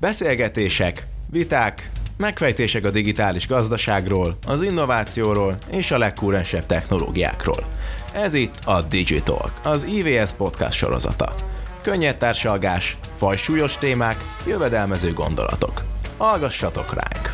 [0.00, 7.64] Beszélgetések, viták, megfejtések a digitális gazdaságról, az innovációról és a legkúrensebb technológiákról.
[8.14, 11.34] Ez itt a Digitalk, az IVS podcast sorozata.
[11.82, 14.16] Könnyed társalgás, fajsúlyos témák,
[14.46, 15.82] jövedelmező gondolatok.
[16.18, 17.26] Hallgassatok ránk!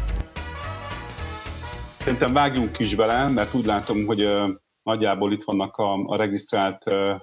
[1.98, 4.50] Szerintem vágjunk is bele, mert úgy látom, hogy uh,
[4.82, 7.20] nagyjából itt vannak a, a regisztrált uh,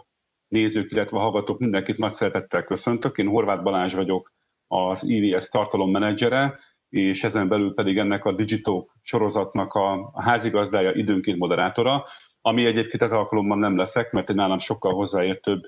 [0.48, 3.18] nézők, illetve hallgatók, mindenkit nagy szeretettel köszöntök.
[3.18, 4.31] Én Horváth Balázs vagyok,
[4.72, 12.06] az IVS tartalommenedzsere, és ezen belül pedig ennek a Digital sorozatnak a, házigazdája, időnként moderátora,
[12.42, 15.62] ami egyébként ez alkalommal nem leszek, mert egy nálam sokkal hozzáértőbb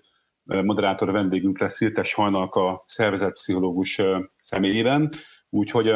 [0.44, 4.02] moderátor vendégünk lesz Sziltes Hajnalka szervezetpszichológus
[4.40, 5.12] személyében,
[5.50, 5.94] úgyhogy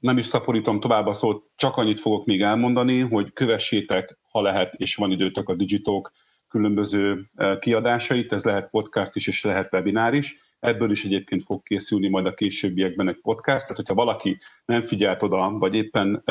[0.00, 4.74] nem is szaporítom tovább a szót, csak annyit fogok még elmondani, hogy kövessétek, ha lehet,
[4.74, 6.12] és van időtök a Digitalk
[6.48, 12.08] különböző kiadásait, ez lehet podcast is, és lehet webinár is, Ebből is egyébként fog készülni
[12.08, 16.24] majd a későbbiekben egy podcast, tehát hogyha valaki nem figyelt oda, vagy éppen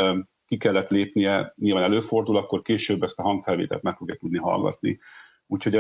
[0.46, 5.00] ki kellett lépnie, nyilván előfordul, akkor később ezt a hangfelvételt meg fogja tudni hallgatni.
[5.48, 5.80] Úgyhogy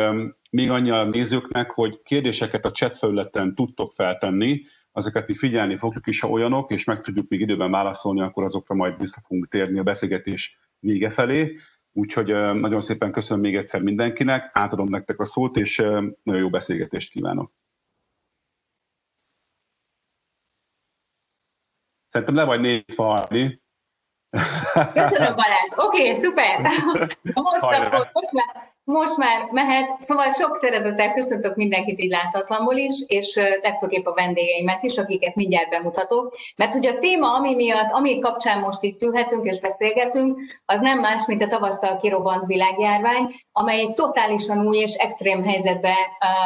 [0.49, 6.07] még annyi a nézőknek, hogy kérdéseket a chat felületen tudtok feltenni, azokat mi figyelni fogjuk
[6.07, 9.79] is, ha olyanok, és meg tudjuk még időben válaszolni, akkor azokra majd vissza fogunk térni
[9.79, 11.55] a beszélgetés vége felé.
[11.91, 15.77] Úgyhogy nagyon szépen köszönöm még egyszer mindenkinek, átadom nektek a szót, és
[16.23, 17.51] nagyon jó beszélgetést kívánok.
[22.11, 23.61] Szerintem le vagy négy falni.
[24.93, 25.71] Köszönöm Balázs.
[25.75, 26.59] Oké, okay, szuper.
[27.33, 30.01] Most, akkor, most, már, most már mehet.
[30.01, 35.69] Szóval sok szeretettel köszöntök mindenkit így látatlanból is, és legfőképp a vendégeimet is, akiket mindjárt
[35.69, 36.35] bemutatok.
[36.55, 40.99] Mert ugye a téma, ami miatt, ami kapcsán most itt ülhetünk és beszélgetünk, az nem
[40.99, 45.95] más, mint a tavasztal kirobbant világjárvány, amely egy totálisan új és extrém helyzetbe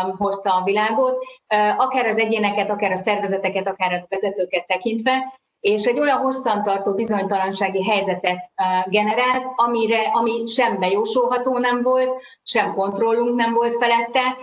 [0.03, 5.43] um, hozta a világot, uh, akár az egyéneket, akár a szervezeteket, akár a vezetőket tekintve,
[5.59, 8.37] és egy olyan hosszantartó bizonytalansági helyzetet
[8.85, 14.37] generált, amire, ami sem bejósolható nem volt, sem kontrollunk nem volt felette,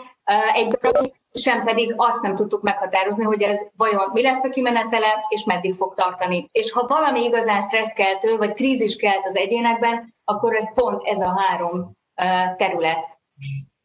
[0.54, 5.26] egy darabig, sem pedig azt nem tudtuk meghatározni, hogy ez vajon mi lesz a kimenetele,
[5.28, 6.46] és meddig fog tartani.
[6.52, 11.40] És ha valami igazán stresszkeltő, vagy krízis kelt az egyénekben, akkor ez pont ez a
[11.40, 11.96] három
[12.56, 13.04] terület.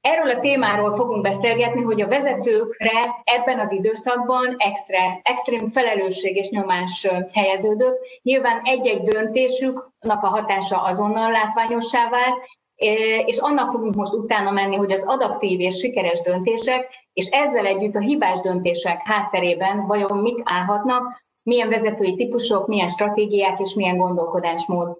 [0.09, 6.49] Erről a témáról fogunk beszélgetni, hogy a vezetőkre ebben az időszakban extra, extrém felelősség és
[6.49, 7.99] nyomás helyeződött.
[8.21, 12.37] Nyilván egy-egy döntésüknek a hatása azonnal látványossá vált,
[13.25, 17.95] és annak fogunk most utána menni, hogy az adaptív és sikeres döntések, és ezzel együtt
[17.95, 24.97] a hibás döntések hátterében vajon mik állhatnak, milyen vezetői típusok, milyen stratégiák és milyen gondolkodásmód.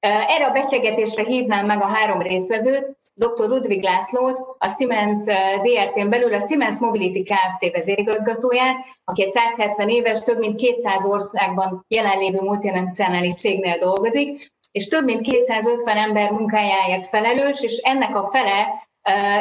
[0.00, 3.48] Erre a beszélgetésre hívnám meg a három résztvevőt, dr.
[3.48, 5.18] Ludwig Lászlót, a Siemens
[5.62, 7.72] ZRT-n belül a Siemens Mobility Kft.
[7.72, 15.04] vezérigazgatóját, aki egy 170 éves, több mint 200 országban jelenlévő multinacionális cégnél dolgozik, és több
[15.04, 18.88] mint 250 ember munkájáért felelős, és ennek a fele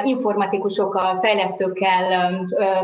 [0.04, 2.34] informatikusokkal, fejlesztőkkel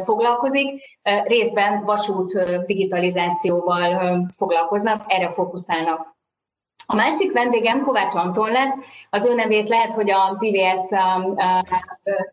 [0.04, 0.82] foglalkozik,
[1.24, 6.15] részben vasút digitalizációval foglalkoznak, erre fókuszálnak.
[6.86, 8.74] A másik vendégem Kovács Anton lesz,
[9.10, 11.62] az ő nevét lehet, hogy az IVS um, uh,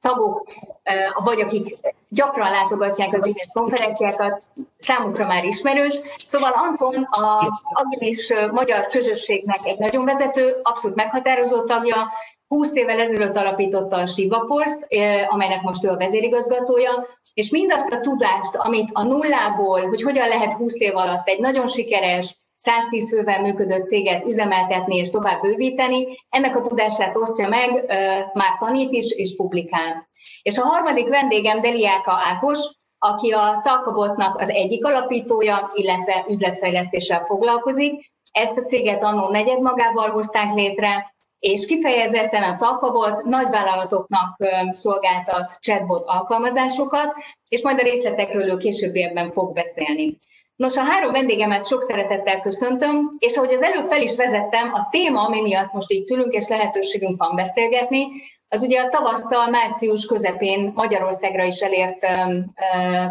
[0.00, 0.46] tagok,
[0.84, 1.76] uh, vagy akik
[2.08, 4.42] gyakran látogatják az IVS konferenciákat,
[4.78, 6.00] számukra már ismerős.
[6.16, 12.12] Szóval Anton a agilis magyar közösségnek egy nagyon vezető, abszolút meghatározó tagja,
[12.48, 14.86] 20 évvel ezelőtt alapította a Shiva Force-t,
[15.28, 20.52] amelynek most ő a vezérigazgatója, és mindazt a tudást, amit a nullából, hogy hogyan lehet
[20.52, 26.56] 20 év alatt egy nagyon sikeres, 110 fővel működő céget üzemeltetni és tovább bővíteni, ennek
[26.56, 27.84] a tudását osztja meg,
[28.32, 30.08] már tanít is és publikál.
[30.42, 32.58] És a harmadik vendégem Deliáka Ákos,
[32.98, 38.12] aki a Talkabotnak az egyik alapítója, illetve üzletfejlesztéssel foglalkozik.
[38.30, 44.36] Ezt a céget annó negyed magával hozták létre, és kifejezetten a Talkabot nagyvállalatoknak
[44.70, 47.14] szolgáltat chatbot alkalmazásokat,
[47.48, 50.16] és majd a részletekről ő későbbiekben fog beszélni.
[50.62, 54.88] Nos, a három vendégemet sok szeretettel köszöntöm, és ahogy az előbb fel is vezettem, a
[54.90, 58.06] téma, ami miatt most itt ülünk, és lehetőségünk van beszélgetni,
[58.48, 62.06] az ugye a tavasszal, március közepén Magyarországra is elért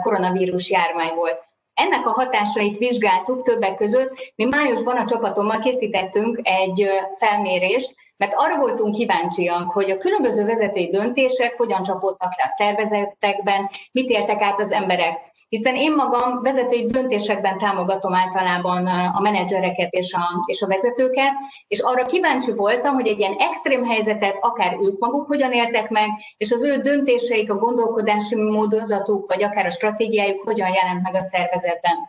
[0.02, 1.40] koronavírus járvány volt.
[1.74, 4.12] Ennek a hatásait vizsgáltuk többek között.
[4.36, 10.90] Mi májusban a csapatommal készítettünk egy felmérést, mert arra voltunk kíváncsiak, hogy a különböző vezetői
[10.90, 15.20] döntések hogyan csapódtak le a szervezetekben, mit éltek át az emberek.
[15.50, 21.32] Hiszen én magam vezetői döntésekben támogatom általában a menedzsereket és a, és a vezetőket,
[21.68, 26.10] és arra kíváncsi voltam, hogy egy ilyen extrém helyzetet akár ők maguk hogyan éltek meg,
[26.38, 31.22] és az ő döntéseik, a gondolkodási módozatuk, vagy akár a stratégiájuk hogyan jelent meg a
[31.22, 32.08] szervezetben.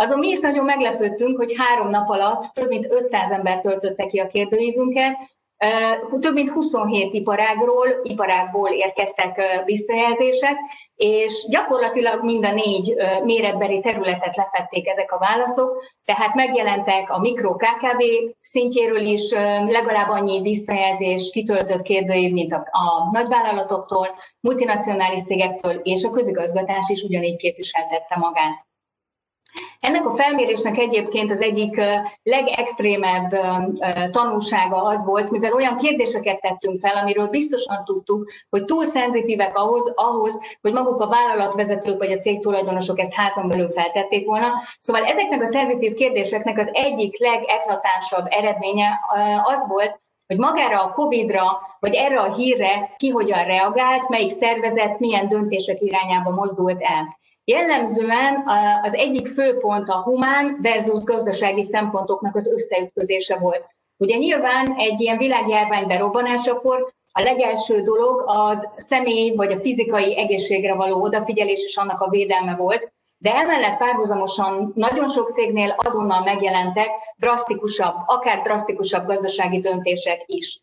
[0.00, 4.18] Azon mi is nagyon meglepődtünk, hogy három nap alatt több mint 500 ember töltötte ki
[4.18, 5.16] a kérdőívünket,
[6.20, 10.56] több mint 27 iparágról, iparágból érkeztek visszajelzések,
[10.94, 17.54] és gyakorlatilag mind a négy méretbeli területet lefették ezek a válaszok, tehát megjelentek a mikro
[17.54, 18.02] KKV
[18.40, 19.30] szintjéről is
[19.68, 24.08] legalább annyi visszajelzés kitöltött kérdőív, mint a, a nagyvállalatoktól,
[24.40, 28.69] multinacionális cégektől, és a közigazgatás is ugyanígy képviseltette magát.
[29.80, 31.80] Ennek a felmérésnek egyébként az egyik
[32.22, 33.30] legextrémebb
[34.10, 39.92] tanulsága az volt, mivel olyan kérdéseket tettünk fel, amiről biztosan tudtuk, hogy túl szenzitívek ahhoz,
[39.94, 44.52] ahhoz hogy maguk a vállalatvezetők vagy a cégtulajdonosok ezt házon belül feltették volna.
[44.80, 49.00] Szóval ezeknek a szenzitív kérdéseknek az egyik legeklatánsabb eredménye
[49.42, 54.98] az volt, hogy magára a COVID-ra, vagy erre a hírre ki hogyan reagált, melyik szervezet
[54.98, 57.18] milyen döntések irányába mozdult el.
[57.44, 58.44] Jellemzően
[58.82, 63.64] az egyik főpont a humán versus gazdasági szempontoknak az összeütközése volt.
[63.96, 70.74] Ugye nyilván egy ilyen világjárvány berobbanásakor a legelső dolog az személy vagy a fizikai egészségre
[70.74, 76.88] való odafigyelés és annak a védelme volt, de emellett párhuzamosan nagyon sok cégnél azonnal megjelentek
[77.16, 80.60] drasztikusabb, akár drasztikusabb gazdasági döntések is.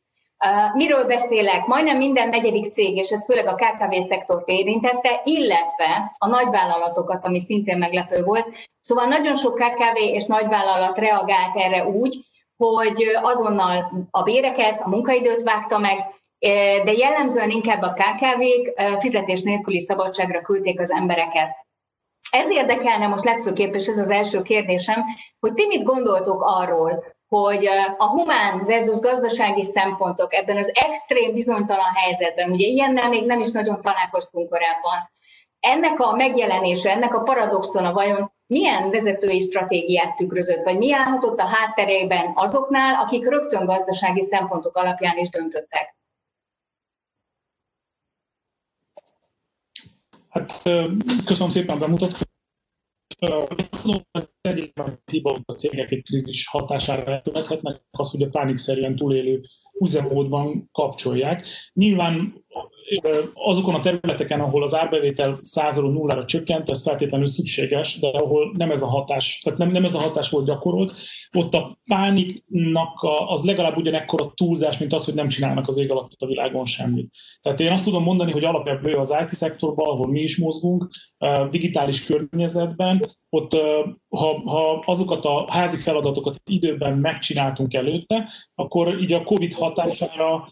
[0.74, 1.66] Miről beszélek?
[1.66, 7.40] Majdnem minden negyedik cég, és ez főleg a KKV szektort érintette, illetve a nagyvállalatokat, ami
[7.40, 8.48] szintén meglepő volt.
[8.80, 12.26] Szóval nagyon sok KKV és nagyvállalat reagált erre úgy,
[12.58, 15.98] hogy azonnal a béreket, a munkaidőt vágta meg,
[16.84, 21.50] de jellemzően inkább a KKV-k fizetés nélküli szabadságra küldték az embereket.
[22.32, 25.04] Ez érdekelne most legfőképp, és ez az első kérdésem,
[25.40, 27.66] hogy ti mit gondoltok arról, hogy
[27.98, 33.52] a humán versus gazdasági szempontok ebben az extrém bizonytalan helyzetben, ugye ilyennel még nem is
[33.52, 35.10] nagyon találkoztunk korábban,
[35.60, 41.46] ennek a megjelenése, ennek a paradoxona vajon milyen vezetői stratégiát tükrözött, vagy mi állhatott a
[41.46, 45.96] hátterében azoknál, akik rögtön gazdasági szempontok alapján is döntöttek?
[50.30, 50.52] Hát
[51.26, 52.27] köszönöm szépen a bemutatót
[54.42, 54.74] egyik
[55.12, 59.42] hiba a cégek egy krízis hatására elkövethetnek, az, hogy a pánikszerűen túlélő
[59.80, 61.48] üzemmódban kapcsolják.
[61.74, 62.46] Nyilván
[63.34, 68.72] azokon a területeken, ahol az árbevétel százaló nullára csökkent, ez feltétlenül szükséges, de ahol nem
[68.72, 70.94] ez a hatás, tehát nem, nem ez a hatás volt gyakorolt,
[71.38, 75.78] ott a pániknak a, az legalább ugyanekkor a túlzás, mint az, hogy nem csinálnak az
[75.78, 77.14] ég alatt a világon semmit.
[77.42, 80.90] Tehát én azt tudom mondani, hogy alapvetően az IT szektorban, ahol mi is mozgunk,
[81.50, 83.54] digitális környezetben, ott
[84.10, 90.48] ha, ha azokat a házi feladatokat időben megcsináltunk előtte, akkor így a COVID hatására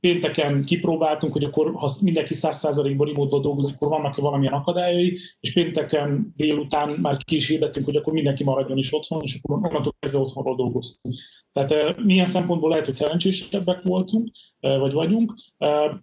[0.00, 6.32] Pénteken kipróbáltunk, hogy akkor ha mindenki 100%-ban remote dolgozik, akkor vannak-e valamilyen akadályai, és pénteken
[6.36, 10.18] délután már ki is hirdettünk, hogy akkor mindenki maradjon is otthon, és akkor onnantól kezdve
[10.18, 11.14] otthonról dolgoztunk.
[11.52, 14.28] Tehát milyen szempontból lehet, hogy szerencsésebbek voltunk,
[14.60, 15.34] vagy vagyunk.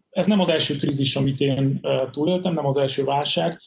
[0.09, 1.79] Ez nem az első krízis, amit én
[2.11, 3.61] túléltem, nem az első válság.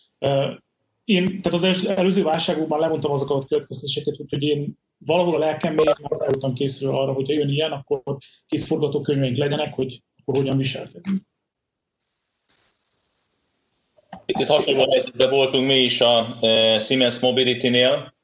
[1.04, 5.94] Én, tehát az előző válságokban levontam azokat a következtetéseket, hogy én valahol a lelkem mélyén
[6.00, 8.02] már voltam készül arra, hogy jön ilyen, akkor
[8.46, 11.22] kész forgatókönyveink legyenek, hogy akkor hogyan viselkedünk.
[14.26, 18.14] Itt hasonló helyzetben voltunk mi is a e, Siemens Mobility-nél.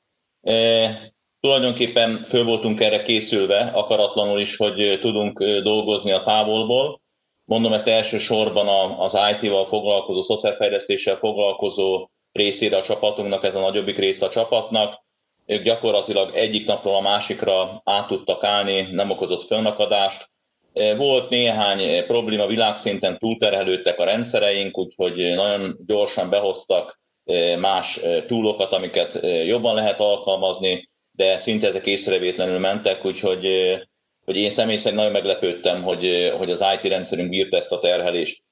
[0.42, 7.00] E, tulajdonképpen föl voltunk erre készülve, akaratlanul is, hogy tudunk e, dolgozni a távolból.
[7.44, 14.26] Mondom ezt elsősorban az IT-val foglalkozó, szoftverfejlesztéssel foglalkozó részére a csapatunknak, ez a nagyobbik része
[14.26, 15.04] a csapatnak
[15.50, 20.30] ők gyakorlatilag egyik napról a másikra át tudtak állni, nem okozott fölnakadást.
[20.72, 28.00] E, volt néhány e, probléma világszinten, túlterhelődtek a rendszereink, úgyhogy nagyon gyorsan behoztak e, más
[28.26, 33.76] túlokat, amiket jobban lehet alkalmazni, de szinte ezek észrevétlenül mentek, úgyhogy
[34.24, 38.42] hogy én személy szerint nagyon meglepődtem, hogy, hogy az IT rendszerünk bírta ezt a terhelést.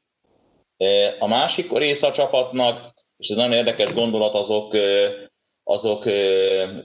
[1.18, 4.76] A másik része a csapatnak, és ez nagyon érdekes gondolat, azok
[5.70, 6.02] azok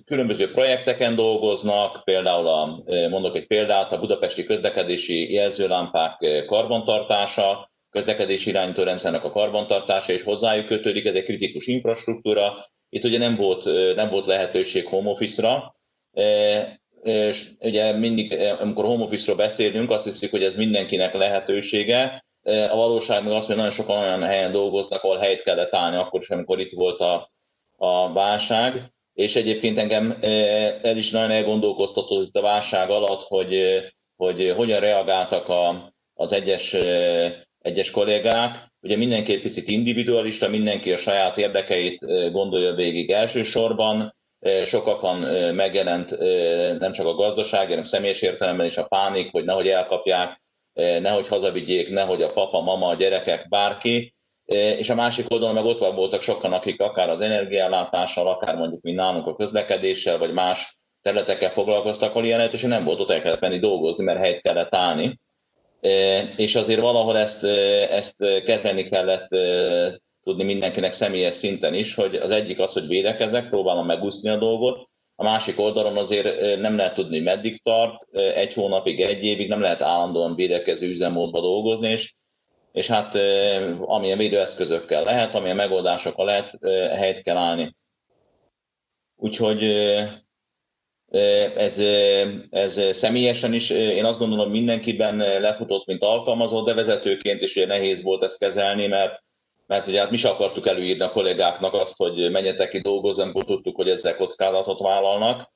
[0.05, 9.23] különböző projekteken dolgoznak, például a, mondok egy példát, a budapesti közlekedési jelzőlámpák karbantartása, közlekedési irányítórendszernek
[9.23, 12.71] a karbantartása, és hozzájuk kötődik, ez egy kritikus infrastruktúra.
[12.89, 13.63] Itt ugye nem volt,
[13.95, 15.75] nem volt lehetőség home office-ra.
[17.01, 22.25] és ugye mindig, amikor home office-ról beszélünk, azt hiszik, hogy ez mindenkinek lehetősége.
[22.43, 26.21] A valóság meg azt, hogy nagyon sokan olyan helyen dolgoznak, ahol helyt kellett állni, akkor
[26.21, 27.31] is, amikor itt volt a,
[27.83, 28.91] a válság.
[29.13, 30.17] És egyébként engem
[30.81, 33.83] ez is nagyon elgondolkoztatott itt a válság alatt, hogy,
[34.15, 36.75] hogy hogyan reagáltak a, az egyes,
[37.59, 38.71] egyes kollégák.
[38.81, 41.99] Ugye mindenki egy picit individualista, mindenki a saját érdekeit
[42.31, 44.15] gondolja végig elsősorban,
[44.65, 45.17] sokakon
[45.53, 46.17] megjelent
[46.79, 50.41] nem csak a gazdaság, hanem személyes értelemben is a pánik, hogy nehogy elkapják,
[50.73, 54.12] nehogy hazavigyék, nehogy a papa, mama, a gyerekek, bárki.
[54.45, 58.97] És a másik oldalon meg ott voltak sokan, akik akár az energiállátással, akár mondjuk mint
[58.97, 63.39] nálunk a közlekedéssel, vagy más területekkel foglalkoztak, ahol ilyen lehetőség nem volt, ott el kellett
[63.39, 65.19] menni dolgozni, mert helyt kellett állni.
[66.35, 67.43] És azért valahol ezt,
[67.89, 69.27] ezt kezelni kellett
[70.23, 74.89] tudni mindenkinek személyes szinten is, hogy az egyik az, hogy védekezek, próbálom megúszni a dolgot,
[75.15, 79.81] a másik oldalon azért nem lehet tudni, meddig tart, egy hónapig, egy évig nem lehet
[79.81, 82.13] állandóan védekező üzemmódba dolgozni, és,
[82.73, 83.15] és hát
[83.79, 86.57] amilyen védőeszközökkel lehet, amilyen megoldásokkal lehet,
[86.95, 87.75] helyt kell állni.
[89.15, 89.63] Úgyhogy
[91.55, 91.79] ez,
[92.49, 98.03] ez személyesen is, én azt gondolom mindenkiben lefutott, mint alkalmazott, de vezetőként is ugye nehéz
[98.03, 99.21] volt ezt kezelni, mert
[99.67, 103.75] mert ugye hát mi is akartuk előírni a kollégáknak azt, hogy menjetek ki dolgozni, tudtuk,
[103.75, 105.52] hogy ezzel kockázatot vállalnak,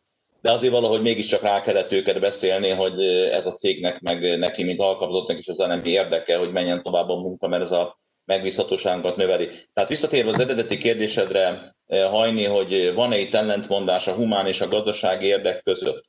[0.48, 3.02] de azért valahogy mégiscsak rá kellett őket beszélni, hogy
[3.32, 7.16] ez a cégnek, meg neki, mint alkalmazottnak is az nem érdeke, hogy menjen tovább a
[7.16, 9.50] munka, mert ez a megbízhatóságunkat növeli.
[9.74, 15.28] Tehát visszatérve az eredeti kérdésedre hajni, hogy van-e itt ellentmondás a humán és a gazdasági
[15.28, 16.06] érdek között.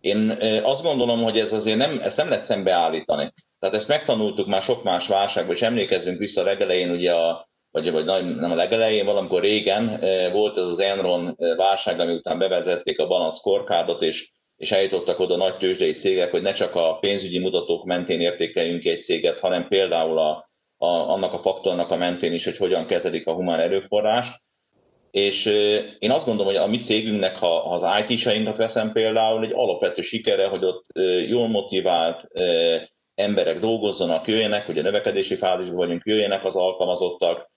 [0.00, 3.32] Én azt gondolom, hogy ez azért nem, ezt nem lehet szembeállítani.
[3.58, 7.90] Tehát ezt megtanultuk már sok más válságban, és emlékezzünk vissza a legelején, ugye a, vagy,
[7.90, 8.04] vagy
[8.36, 12.98] nem a legelején, valamikor régen eh, volt ez az Enron eh, válság, ami után bevezették
[12.98, 17.38] a balance scorecardot, és, és eljutottak oda nagy tőzsdei cégek, hogy ne csak a pénzügyi
[17.38, 22.44] mutatók mentén értékeljünk egy céget, hanem például a, a, annak a faktornak a mentén is,
[22.44, 24.42] hogy hogyan kezelik a humán erőforrást.
[25.10, 29.44] És eh, én azt gondolom, hogy a mi cégünknek, ha, ha az IT-sainkat veszem például,
[29.44, 30.84] egy alapvető sikere, hogy ott
[31.28, 32.26] jól motivált,
[33.14, 37.52] emberek dolgozzanak, jöjjenek, hogy a növekedési fázisban vagyunk, jöjjenek az alkalmazottak,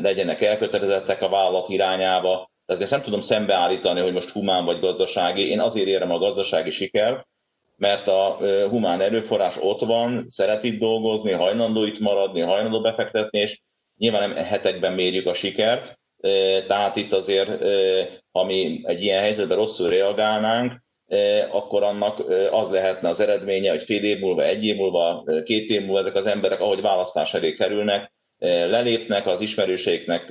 [0.00, 2.50] legyenek elkötelezettek a vállalat irányába.
[2.66, 5.48] Tehát ezt nem tudom szembeállítani, hogy most humán vagy gazdasági.
[5.48, 7.26] Én azért érem a gazdasági sikert,
[7.76, 8.38] mert a
[8.68, 13.60] humán erőforrás ott van, szeret itt dolgozni, hajlandó itt maradni, hajlandó befektetni, és
[13.96, 17.48] nyilván nem hetekben mérjük a sikert, eh, tehát itt azért,
[18.32, 20.86] ha mi egy ilyen helyzetben rosszul reagálnánk,
[21.50, 25.80] akkor annak az lehetne az eredménye, hogy fél év múlva, egy év múlva, két év
[25.80, 30.30] múlva ezek az emberek, ahogy választás elé kerülnek, lelépnek, az ismerőseiknek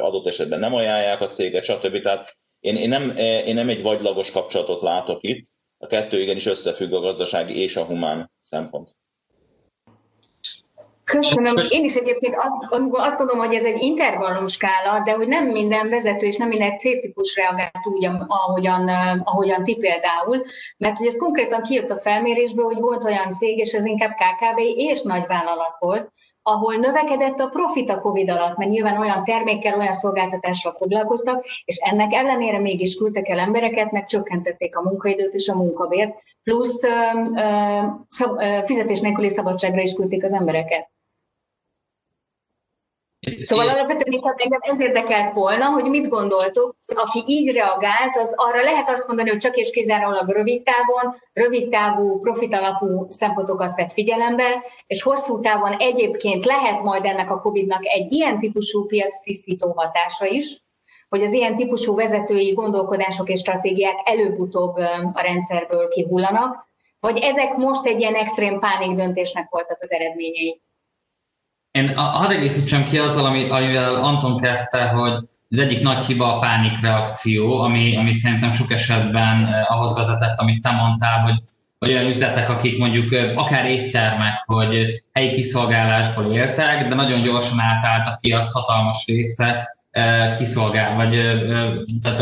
[0.00, 2.02] adott esetben nem ajánlják a céget, stb.
[2.02, 5.44] Tehát én, én, nem, én nem egy vagylagos kapcsolatot látok itt,
[5.78, 8.96] a kettő igenis összefügg a gazdasági és a humán szempont.
[11.04, 11.66] Köszönöm.
[11.68, 12.54] Én is egyébként azt,
[12.90, 16.76] azt gondolom, hogy ez egy intervallum skála, de hogy nem minden vezető és nem minden
[16.76, 18.88] C-típus reagált úgy, ahogyan,
[19.24, 20.44] ahogyan ti például,
[20.78, 24.58] mert hogy ez konkrétan kijött a felmérésből, hogy volt olyan cég, és ez inkább KKV
[24.58, 26.10] és nagyvállalat volt,
[26.48, 31.76] ahol növekedett a profit a COVID alatt, mert nyilván olyan termékkel, olyan szolgáltatással foglalkoztak, és
[31.76, 36.88] ennek ellenére mégis küldtek el embereket, meg csökkentették a munkaidőt és a munkabért, plusz ö,
[36.88, 40.90] ö, szab, ö, fizetés nélküli szabadságra is küldték az embereket.
[43.40, 48.62] Szóval alapvetően itt engem ez érdekelt volna, hogy mit gondoltok, aki így reagált, az arra
[48.62, 53.92] lehet azt mondani, hogy csak és kizárólag rövid távon, rövid távú, profit alapú szempontokat vett
[53.92, 59.72] figyelembe, és hosszú távon egyébként lehet majd ennek a COVID-nak egy ilyen típusú piac tisztító
[59.72, 60.64] hatása is,
[61.08, 64.76] hogy az ilyen típusú vezetői gondolkodások és stratégiák előbb-utóbb
[65.12, 66.68] a rendszerből kihullanak,
[67.00, 70.60] vagy ezek most egy ilyen extrém pánik döntésnek voltak az eredményei.
[71.76, 75.12] Én hadd egészítsem ki azzal, amivel Anton kezdte, hogy
[75.50, 80.62] az egyik nagy hiba a pánikreakció, ami, ami szerintem sok esetben eh, ahhoz vezetett, amit
[80.62, 81.42] te mondtál, hogy,
[81.78, 87.60] hogy olyan üzletek, akik mondjuk eh, akár éttermek, hogy helyi kiszolgálásból éltek, de nagyon gyorsan
[87.60, 91.10] átállt a piac hatalmas része eh, kiszolgál, vagy
[92.02, 92.20] tehát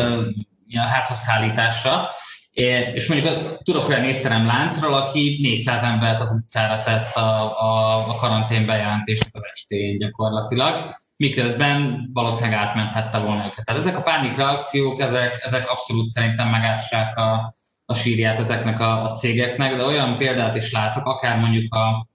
[0.75, 2.11] a házhozszállításra
[2.55, 8.15] és mondjuk tudok olyan étterem láncról, aki 400 embert az utcára tett a, a, a
[8.15, 13.65] karantén bejelentésnek az estén gyakorlatilag, miközben valószínűleg átmenthette volna őket.
[13.65, 19.11] Tehát ezek a pánik reakciók, ezek, ezek abszolút szerintem megássák a, a sírját ezeknek a,
[19.11, 22.09] a cégeknek, de olyan példát is látok, akár mondjuk a,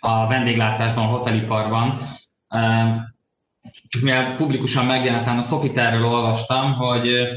[0.00, 2.08] a vendéglátásban, a hoteliparban,
[3.88, 7.28] csak mivel publikusan megjelentem, a Sofiterről olvastam, hogy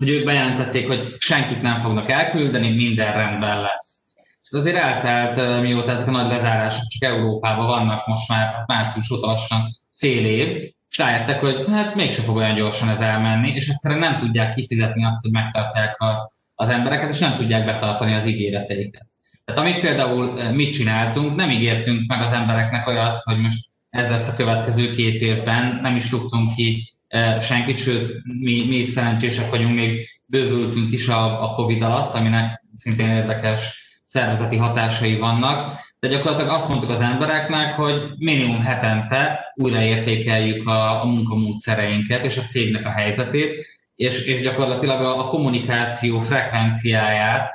[0.00, 4.04] hogy ők bejelentették, hogy senkit nem fognak elküldeni, minden rendben lesz.
[4.42, 9.26] És azért eltelt, mióta ezek a nagy lezárások csak Európában vannak most már március óta
[9.26, 14.00] lassan fél év, és rájöttek, hogy hát mégsem fog olyan gyorsan ez elmenni, és egyszerűen
[14.00, 19.06] nem tudják kifizetni azt, hogy megtartják a, az embereket, és nem tudják betartani az ígéreteiket.
[19.44, 24.28] Tehát amit például mit csináltunk, nem ígértünk meg az embereknek olyat, hogy most ez lesz
[24.28, 26.90] a következő két évben, nem is rúgtunk ki
[27.40, 32.64] senkit, sőt, mi, mi is szerencsések vagyunk, még bővültünk is a, a Covid alatt, aminek
[32.76, 40.68] szintén érdekes szervezeti hatásai vannak, de gyakorlatilag azt mondtuk az embereknek, hogy minimum hetente újraértékeljük
[40.68, 47.50] a, a munkamódszereinket és a cégnek a helyzetét, és, és gyakorlatilag a, a kommunikáció frekvenciáját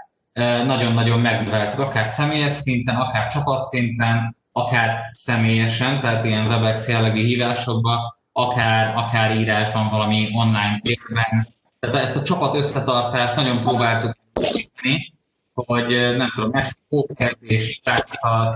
[0.66, 8.00] nagyon-nagyon megnöveltük, akár személyes szinten, akár csapatszinten, akár személyesen, tehát ilyen Webex jellegű hívásokban,
[8.38, 11.48] akár, akár írásban, valami online térben.
[11.80, 15.14] Tehát ezt a csapat összetartást nagyon próbáltuk segíteni,
[15.54, 15.88] hogy
[16.18, 18.56] nem tudom, este pókerés, játszhat,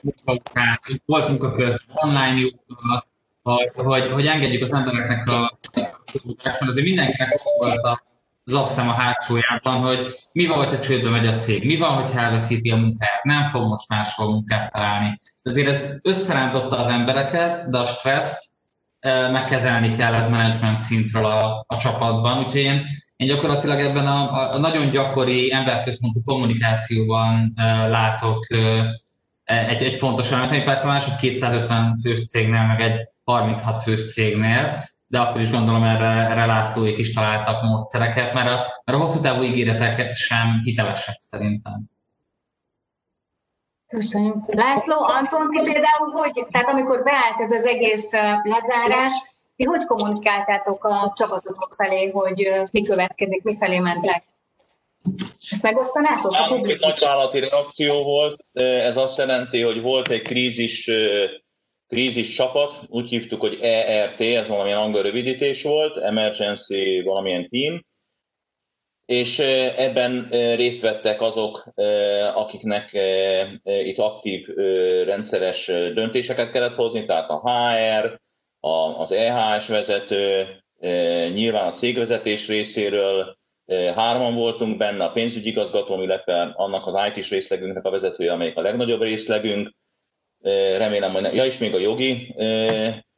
[0.00, 3.06] munkaukán, voltunk a közben online jókkal,
[3.42, 8.02] hogy, hogy, hogy engedjük az embereknek a kapcsolódást, mert azért mindenkinek volt a
[8.46, 12.20] az abszem a hátsójában, hogy mi van, hogyha csődbe megy a cég, mi van, hogyha
[12.20, 15.18] elveszíti a munkáját, nem fog most máshol munkát találni.
[15.42, 18.53] Azért ez összerántotta az embereket, de a stresszt
[19.32, 22.82] megkezelni kellett menedzsment szintről a, a csapatban, úgyhogy én,
[23.16, 27.52] én gyakorlatilag ebben a, a nagyon gyakori emberközpontú kommunikációban
[27.88, 28.46] látok
[29.44, 34.88] egy, egy fontos elemet, ami persze másod 250 fős cégnél, meg egy 36 fős cégnél,
[35.06, 39.20] de akkor is gondolom erre, erre Lászlóék is találtak módszereket, mert a, mert a hosszú
[39.20, 41.92] távú ígéretek sem hitelesek szerintem.
[43.88, 44.36] Köszönjük.
[44.46, 48.10] László, Anton, ti például hogy, tehát amikor beállt ez az egész
[48.42, 49.12] lezárás,
[49.56, 54.24] ti hogy kommunikáltátok a csapatotok felé, hogy mi következik, mi felé mentek?
[55.50, 56.32] Ezt megosztanátok?
[56.32, 58.44] A egy nagyvállalati reakció volt.
[58.52, 60.90] Ez azt jelenti, hogy volt egy krízis
[61.88, 67.84] krízis csapat, úgy hívtuk, hogy ERT, ez valamilyen angol rövidítés volt, Emergency valamilyen team,
[69.06, 69.38] és
[69.76, 71.72] ebben részt vettek azok,
[72.34, 72.90] akiknek
[73.62, 74.46] itt aktív
[75.04, 78.20] rendszeres döntéseket kellett hozni, tehát a HR,
[78.98, 80.46] az EHS vezető,
[81.34, 83.36] nyilván a cégvezetés részéről,
[83.94, 88.62] hárman voltunk benne, a pénzügyi igazgató, illetve annak az IT-s részlegünknek a vezetője, amelyik a
[88.62, 89.74] legnagyobb részlegünk,
[90.76, 92.34] remélem, hogy ne, ja, és még a jogi,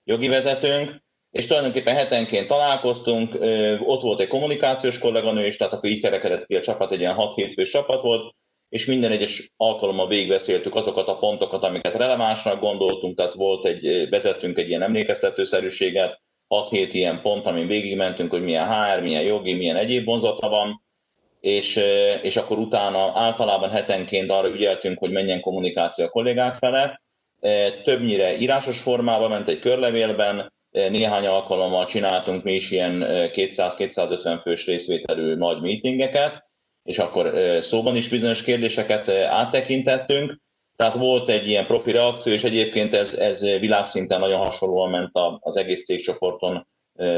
[0.05, 1.05] jogi vezetőnk,
[1.37, 3.35] és tulajdonképpen hetenként találkoztunk,
[3.81, 7.17] ott volt egy kommunikációs kolléganő is, tehát akkor így kerekedett ki a csapat, egy ilyen
[7.19, 8.35] 6-7 fős csapat volt,
[8.69, 14.59] és minden egyes alkalommal végigbeszéltük azokat a pontokat, amiket relevánsnak gondoltunk, tehát volt egy, vezettünk
[14.59, 20.05] egy ilyen emlékeztetőszerűséget, 6-7 ilyen pont, amin végigmentünk, hogy milyen HR, milyen jogi, milyen egyéb
[20.05, 20.83] vonzata van,
[21.41, 21.81] és,
[22.23, 27.01] és akkor utána általában hetenként arra ügyeltünk, hogy menjen kommunikáció a kollégák fele,
[27.85, 35.35] többnyire írásos formában ment egy körlevélben, néhány alkalommal csináltunk mi is ilyen 200-250 fős részvételű
[35.35, 36.45] nagy meetingeket,
[36.83, 40.41] és akkor szóban is bizonyos kérdéseket áttekintettünk,
[40.77, 45.11] tehát volt egy ilyen profi reakció, és egyébként ez, ez világszinten nagyon hasonlóan ment
[45.41, 46.67] az egész cégcsoporton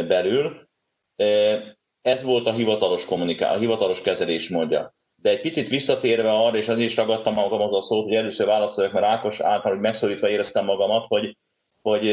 [0.08, 0.68] belül.
[2.02, 4.94] Ez volt a hivatalos kommunikál, a hivatalos kezelés módja.
[5.22, 8.46] De egy picit visszatérve arra, és azért is ragadtam magam az a szót, hogy először
[8.46, 11.36] válaszoljak, mert Ákos által, hogy megszólítva éreztem magamat, hogy,
[11.82, 12.08] hogy,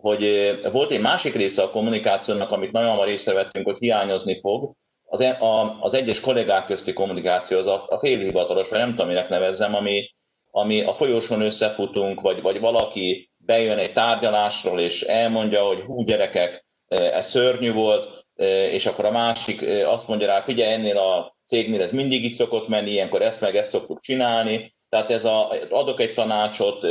[0.00, 4.72] hogy volt egy másik része a kommunikációnak, amit nagyon hamar észrevettünk, hogy hiányozni fog,
[5.04, 9.06] az, e, a, az egyes kollégák közti kommunikáció, az a, a félhivatalos, vagy nem tudom,
[9.06, 10.14] minek nevezzem, ami,
[10.50, 16.66] ami a folyosón összefutunk, vagy, vagy valaki bejön egy tárgyalásról, és elmondja, hogy hú gyerekek,
[16.88, 18.26] ez szörnyű volt,
[18.70, 22.68] és akkor a másik azt mondja rá, figyelj, ennél a cégnél ez mindig így szokott
[22.68, 24.74] menni, ilyenkor ezt meg ezt szoktuk csinálni.
[24.88, 26.84] Tehát ez a, adok egy tanácsot,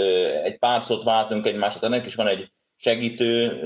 [0.43, 3.59] egy pár szót váltunk egymásra, ennek is van egy segítő,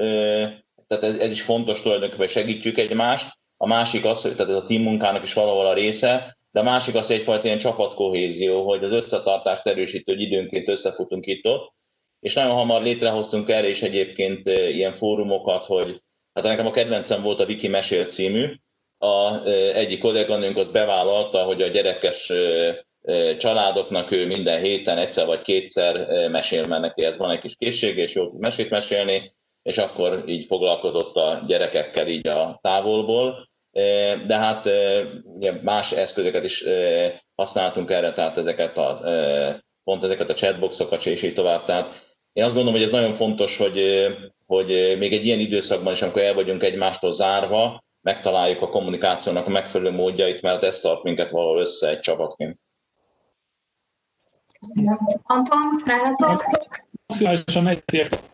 [0.87, 3.39] tehát ez, ez is fontos tulajdonképpen, hogy segítjük egymást.
[3.57, 6.63] A másik az, hogy tehát ez a team munkának is valahol a része, de a
[6.63, 11.73] másik az, hogy egyfajta ilyen csapatkohézió, hogy az összetartást erősítő, hogy időnként összefutunk itt-ott,
[12.19, 16.01] és nagyon hamar létrehoztunk erre is egyébként ilyen fórumokat, hogy
[16.33, 18.53] hát nekem a kedvencem volt a Wiki Mesél című,
[18.97, 22.31] a egyik kolléganőnk az bevállalta, hogy a gyerekes
[23.37, 28.03] családoknak ő minden héten egyszer vagy kétszer mesél, mert neki ez van egy kis készsége,
[28.03, 29.33] és jó mesét mesélni,
[29.63, 33.49] és akkor így foglalkozott a gyerekekkel így a távolból.
[34.27, 34.69] De hát
[35.23, 36.63] ugye más eszközöket is
[37.35, 39.01] használtunk erre, tehát ezeket a,
[39.83, 41.65] pont ezeket a chatboxokat, és így tovább.
[41.65, 44.07] Tehát én azt gondolom, hogy ez nagyon fontos, hogy,
[44.45, 49.49] hogy még egy ilyen időszakban is, amikor el vagyunk egymástól zárva, megtaláljuk a kommunikációnak a
[49.49, 52.59] megfelelő módjait, mert ez tart minket valahol össze egy csapatként.
[55.23, 56.45] Anton, nálatok?
[57.05, 58.29] Maximálisan egyetértek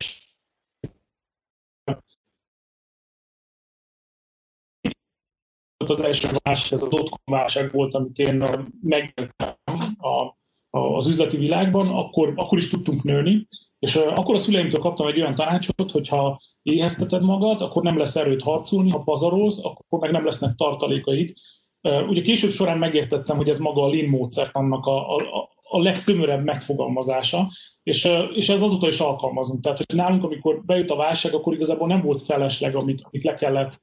[5.78, 8.44] az első válság, ez a dotcom válság volt, amit én
[8.82, 9.58] megéltem
[9.98, 10.36] a,
[10.70, 13.48] az üzleti világban, akkor, akkor is tudtunk nőni,
[13.80, 18.16] és akkor a szüleimtől kaptam egy olyan tanácsot, hogy ha éhezteted magad, akkor nem lesz
[18.16, 21.34] erőt harcolni, ha pazarolsz, akkor meg nem lesznek tartalékaid.
[21.82, 26.44] Ugye később során megértettem, hogy ez maga a Lean módszert annak a, a, a legtömörebb
[26.44, 27.48] megfogalmazása,
[27.84, 29.64] és, és ez azóta is alkalmazunk.
[29.64, 33.34] Tehát, hogy nálunk, amikor bejött a válság, akkor igazából nem volt felesleg, amit, amit le,
[33.34, 33.80] kellett,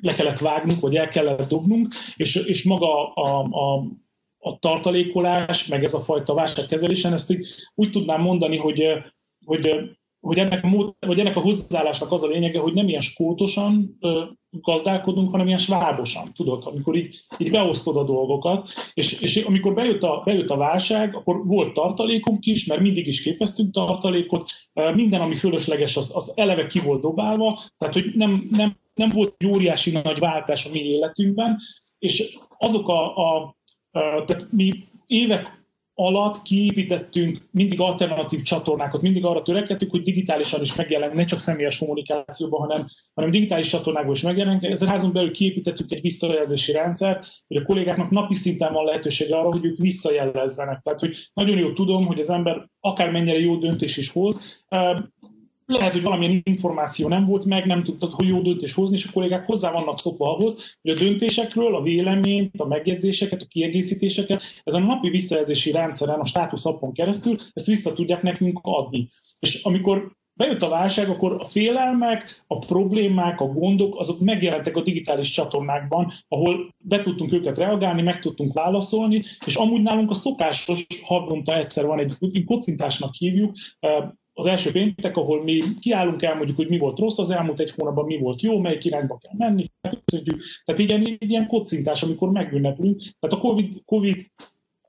[0.00, 3.84] le kellett vágnunk, vagy el kellett dobnunk, és, és maga a, a,
[4.38, 8.82] a tartalékolás, meg ez a fajta válságkezelésen, ezt úgy, úgy tudnám mondani, hogy,
[9.44, 13.00] hogy hogy ennek, a mód, hogy ennek a hozzáállásnak az a lényege, hogy nem ilyen
[13.00, 13.98] skótosan
[14.50, 20.02] gazdálkodunk, hanem ilyen svábosan, tudod, amikor így, így beosztod a dolgokat, és, és amikor bejött
[20.02, 24.50] a, bejött a válság, akkor volt tartalékunk is, mert mindig is képeztünk tartalékot,
[24.94, 29.34] minden, ami fölösleges, az, az eleve ki volt dobálva, tehát hogy nem, nem, nem volt
[29.38, 31.58] egy óriási nagy váltás a mi életünkben,
[31.98, 33.56] és azok a, a,
[33.90, 35.57] a tehát mi évek
[36.00, 41.78] alatt kiépítettünk mindig alternatív csatornákat, mindig arra törekedtük, hogy digitálisan is megjelenünk, ne csak személyes
[41.78, 44.62] kommunikációban, hanem, hanem digitális csatornákban is megjelenünk.
[44.62, 49.48] Ezzel házon belül kiépítettük egy visszajelzési rendszert, hogy a kollégáknak napi szinten van lehetősége arra,
[49.48, 50.80] hogy ők visszajelezzenek.
[50.80, 54.64] Tehát, hogy nagyon jól tudom, hogy az ember akármennyire jó döntés is hoz,
[55.68, 59.12] lehet, hogy valamilyen információ nem volt meg, nem tudtad, hogy jó döntés hozni, és a
[59.12, 64.82] kollégák hozzá vannak szokva ahhoz, hogy a döntésekről, a véleményt, a megjegyzéseket, a kiegészítéseket ezen
[64.82, 69.08] a napi visszajelzési rendszeren, a státuszapon keresztül ezt vissza tudják nekünk adni.
[69.38, 74.82] És amikor bejött a válság, akkor a félelmek, a problémák, a gondok, azok megjelentek a
[74.82, 80.86] digitális csatornákban, ahol be tudtunk őket reagálni, meg tudtunk válaszolni, és amúgy nálunk a szokásos
[81.04, 83.54] havonta egyszer van egy kocintásnak hívjuk,
[84.38, 88.04] az első péntek, ahol mi kiállunk, elmondjuk, hogy mi volt rossz az elmúlt egy hónapban,
[88.04, 89.70] mi volt jó, melyik irányba kell menni,
[90.04, 90.42] köszönjük.
[90.64, 90.80] Tehát
[91.20, 92.98] egy ilyen kocintás, amikor megünneplünk.
[92.98, 94.26] Tehát a COVID, COVID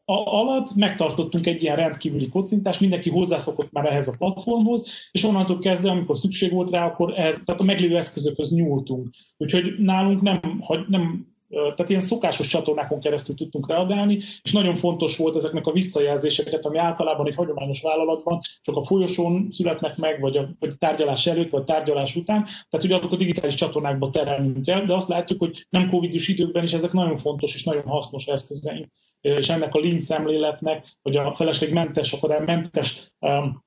[0.05, 5.89] alatt megtartottunk egy ilyen rendkívüli kocintást, mindenki hozzászokott már ehhez a platformhoz, és onnantól kezdve,
[5.89, 9.09] amikor szükség volt rá, akkor ehhez, tehát a meglévő eszközökhöz nyúltunk.
[9.37, 15.35] Úgyhogy nálunk nem, nem tehát ilyen szokásos csatornákon keresztül tudtunk reagálni, és nagyon fontos volt
[15.35, 20.49] ezeknek a visszajelzéseket, ami általában egy hagyományos vállalatban csak a folyosón születnek meg, vagy a,
[20.59, 24.85] vagy tárgyalás előtt, vagy a tárgyalás után, tehát hogy azok a digitális csatornákba terelnünk el,
[24.85, 28.87] de azt látjuk, hogy nem covid időkben is ezek nagyon fontos és nagyon hasznos eszközeink.
[29.21, 33.63] És ennek a lean szemléletnek, vagy a feleslegmentes, mentes um,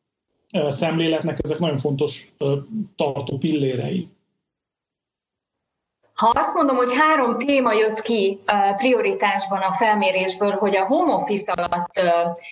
[0.66, 2.34] szemléletnek ezek nagyon fontos
[2.96, 4.08] tartó pillérei.
[6.22, 8.40] Ha azt mondom, hogy három téma jött ki
[8.76, 12.00] prioritásban a felmérésből, hogy a home office alatt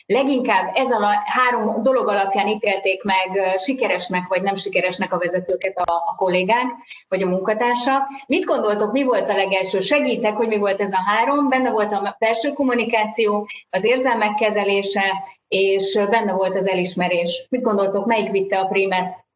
[0.06, 5.92] leginkább ez a három dolog alapján ítélték meg sikeresnek vagy nem sikeresnek a vezetőket a,
[5.92, 6.66] a kollégák
[7.08, 8.08] vagy a munkatársak.
[8.26, 9.80] Mit gondoltok, mi volt a legelső?
[9.80, 11.48] Segítek, hogy mi volt ez a három?
[11.48, 17.46] Benne volt a belső kommunikáció, az érzelmek kezelése, és benne volt az elismerés.
[17.50, 19.28] Mit gondoltok, melyik vitte a prímet?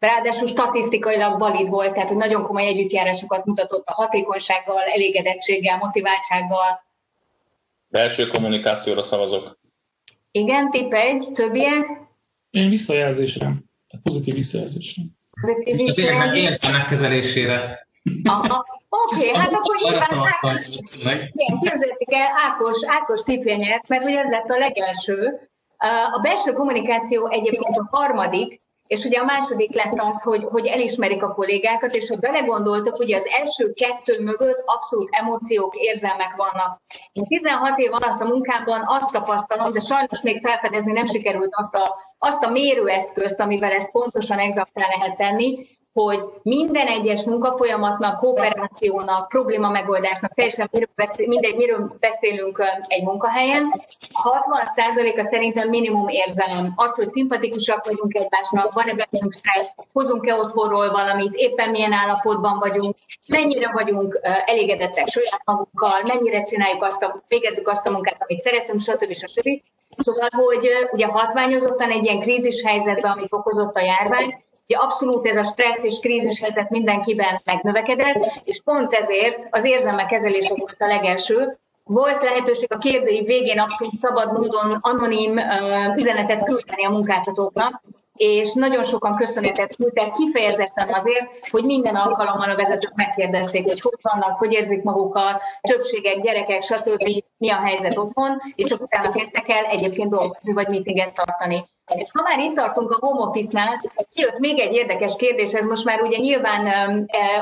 [0.00, 6.82] Ráadásul statisztikailag valid volt, tehát hogy nagyon komoly együttjárásokat mutatott a hatékonysággal, elégedettséggel, motiváltsággal.
[7.88, 9.58] Belső kommunikációra szavazok.
[10.30, 11.88] Igen, tipp egy, többiek?
[12.50, 13.52] Én visszajelzésre,
[14.02, 15.02] pozitív visszajelzésre.
[15.40, 16.50] Pozitív visszajelzésre.
[16.50, 17.86] Értelmek kezelésére.
[18.24, 24.12] Aha, oké, okay, hát akkor nyilván igen, képzeljétek el, Ákos, Ákos tippje nyert, mert hogy
[24.12, 25.48] ez lett a legelső.
[26.12, 31.22] A belső kommunikáció egyébként a harmadik, és ugye a második lett az, hogy, hogy elismerik
[31.22, 36.80] a kollégákat, és hogy belegondoltak, hogy az első kettő mögött abszolút emóciók, érzelmek vannak.
[37.12, 41.74] Én 16 év alatt a munkámban azt tapasztalom, de sajnos még felfedezni nem sikerült azt
[41.74, 49.28] a, azt a mérőeszközt, amivel ezt pontosan exaktán lehet tenni, hogy minden egyes munkafolyamatnak, kooperációnak,
[49.28, 53.74] probléma megoldásnak, teljesen miről beszél, mindegy, miről beszélünk egy munkahelyen,
[54.24, 56.72] 60%-a szerintem minimum érzelem.
[56.76, 62.96] Az, hogy szimpatikusak vagyunk egymásnak, van-e bennünk stressz, hozunk-e otthonról valamit, éppen milyen állapotban vagyunk,
[63.28, 68.80] mennyire vagyunk elégedettek saját magunkkal, mennyire csináljuk azt a, végezzük azt a munkát, amit szeretünk,
[68.80, 69.14] stb.
[69.14, 69.62] stb.
[69.96, 74.34] Szóval, hogy ugye hatványozottan egy ilyen krízis helyzetben, amit okozott a járvány,
[74.70, 80.06] Ugye abszolút ez a stressz és krízis helyzet mindenkiben megnövekedett, és pont ezért az érzelmek
[80.06, 85.36] kezelése volt a legelső, volt lehetőség a kérdői végén abszolút szabad módon anonim
[85.96, 87.82] üzenetet küldeni a munkáltatóknak,
[88.14, 93.98] és nagyon sokan köszönetet küldtek kifejezetten azért, hogy minden alkalommal a vezetők megkérdezték, hogy hogy
[94.02, 97.24] vannak, hogy érzik magukat, többségek, gyerekek, stb.
[97.36, 101.68] mi a helyzet otthon, és utána kezdtek el egyébként dolgozni, vagy meetinget tartani.
[101.94, 103.80] És ha már itt tartunk a home office-nál,
[104.14, 106.66] kijött még egy érdekes kérdés, ez most már ugye nyilván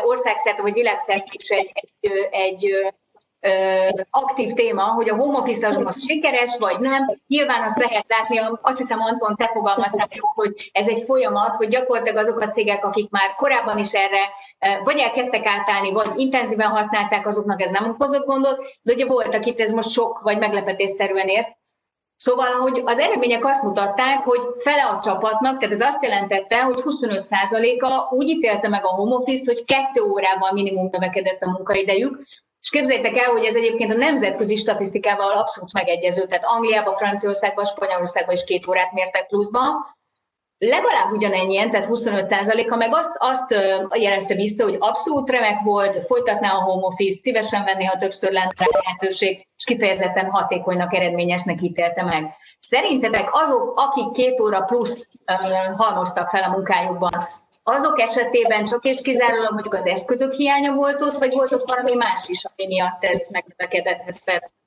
[0.04, 2.94] országszerte vagy világszerte is egy, egy, egy
[4.10, 7.06] aktív téma, hogy a home office az most sikeres, vagy nem.
[7.26, 12.18] Nyilván azt lehet látni, azt hiszem Anton, te fogalmaztál, hogy ez egy folyamat, hogy gyakorlatilag
[12.18, 14.30] azok a cégek, akik már korábban is erre
[14.84, 19.60] vagy elkezdtek átállni, vagy intenzíven használták, azoknak ez nem okozott gondot, de ugye voltak itt
[19.60, 21.56] ez most sok vagy meglepetésszerűen ért.
[22.20, 26.78] Szóval, hogy az eredmények azt mutatták, hogy fele a csapatnak, tehát ez azt jelentette, hogy
[26.84, 32.26] 25%-a úgy ítélte meg a home office-t, hogy kettő órával minimum növekedett a munkaidejük,
[32.60, 38.34] és képzeljétek el, hogy ez egyébként a nemzetközi statisztikával abszolút megegyező, tehát Angliában, Franciaországban, Spanyolországban
[38.34, 39.96] is két órát mértek pluszban,
[40.58, 43.54] legalább ugyanennyien, tehát 25%-a meg azt, azt
[43.94, 48.52] jelezte vissza, hogy abszolút remek volt, folytatná a home office, szívesen venné, ha többször lenne
[48.56, 52.34] lehetőség, kifejezetten hatékonynak, eredményesnek ítélte meg.
[52.58, 57.12] Szerintetek azok, akik két óra plusz uh, halmoztak fel a munkájukban,
[57.62, 61.94] azok esetében csak és kizárólag mondjuk az eszközök hiánya volt ott, vagy volt ott valami
[61.94, 64.57] más is, ami miatt ez megnövekedett?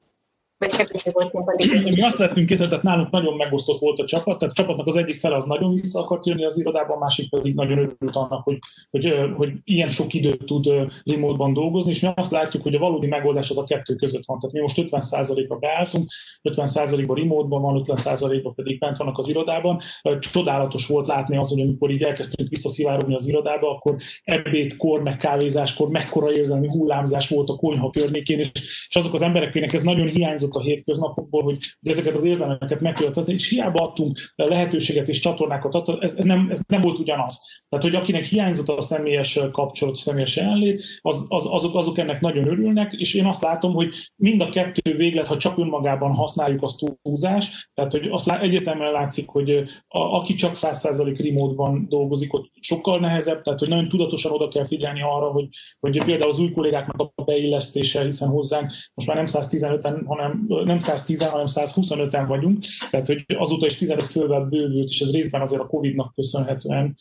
[0.61, 1.83] Vagy kevésbé volt szimpatikus.
[1.83, 4.95] Mi azt lettünk készíteni, tehát nálunk nagyon megosztott volt a csapat, tehát a csapatnak az
[4.95, 8.43] egyik fel az nagyon vissza akart jönni az irodában, a másik pedig nagyon örült annak,
[8.43, 10.67] hogy, hogy, hogy ilyen sok időt tud
[11.03, 14.39] remote dolgozni, és mi azt látjuk, hogy a valódi megoldás az a kettő között van.
[14.39, 16.09] Tehát mi most 50%-ra beálltunk,
[16.43, 19.79] 50%-ban remote-ban van, 50%-ban pedig bent vannak az irodában.
[20.19, 25.89] Csodálatos volt látni az, hogy amikor így elkezdtünk visszaszivárogni az irodába, akkor ebédkor, meg kávézáskor
[25.89, 28.51] mekkora érzelmi hullámzás volt a konyha környékén, és,
[28.89, 33.49] és azok az emberek, ez nagyon hiányzott a hétköznapokból, hogy, ezeket az érzelmeket megtölteni, és
[33.49, 37.63] hiába adtunk lehetőséget és csatornákat, ez, ez, nem, ez nem volt ugyanaz.
[37.69, 42.47] Tehát, hogy akinek hiányzott a személyes kapcsolat, személyes jelenlét, az, az, azok, azok ennek nagyon
[42.47, 46.79] örülnek, és én azt látom, hogy mind a kettő véglet, ha csak önmagában használjuk, az
[47.01, 47.69] túlzás.
[47.73, 49.49] Tehát, hogy azt egyetemben látszik, hogy
[49.87, 54.67] a, aki csak 100% remote-ban dolgozik, ott sokkal nehezebb, tehát, hogy nagyon tudatosan oda kell
[54.67, 55.47] figyelni arra, hogy,
[55.79, 60.79] hogy például az új kollégáknak a beillesztése, hiszen hozzánk most már nem 115-en, hanem nem
[60.79, 65.61] 110 hanem 125-en vagyunk, tehát hogy azóta is 15 fővel bővült, és ez részben azért
[65.61, 66.97] a Covid-nak köszönhetően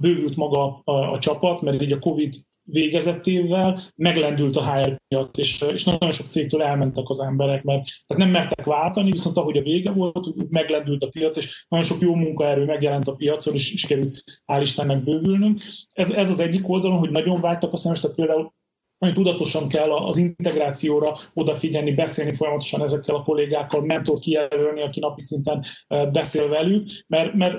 [0.00, 2.34] bővült maga a, a csapat, mert így a Covid
[2.68, 8.22] végezetével meglendült a HR piac, és, és nagyon sok cégtől elmentek az emberek, mert tehát
[8.22, 12.14] nem mertek váltani, viszont ahogy a vége volt, meglendült a piac, és nagyon sok jó
[12.14, 14.22] munkaerő megjelent a piacon, és sikerült
[14.52, 15.60] hál' Istennek bővülnünk.
[15.92, 18.52] Ez, ez az egyik oldalon, hogy nagyon váltak a szemes, tehát például
[18.98, 25.20] nagyon tudatosan kell az integrációra odafigyelni, beszélni folyamatosan ezekkel a kollégákkal, mentor kijelölni, aki napi
[25.20, 25.64] szinten
[26.12, 27.56] beszél velük, mert, mert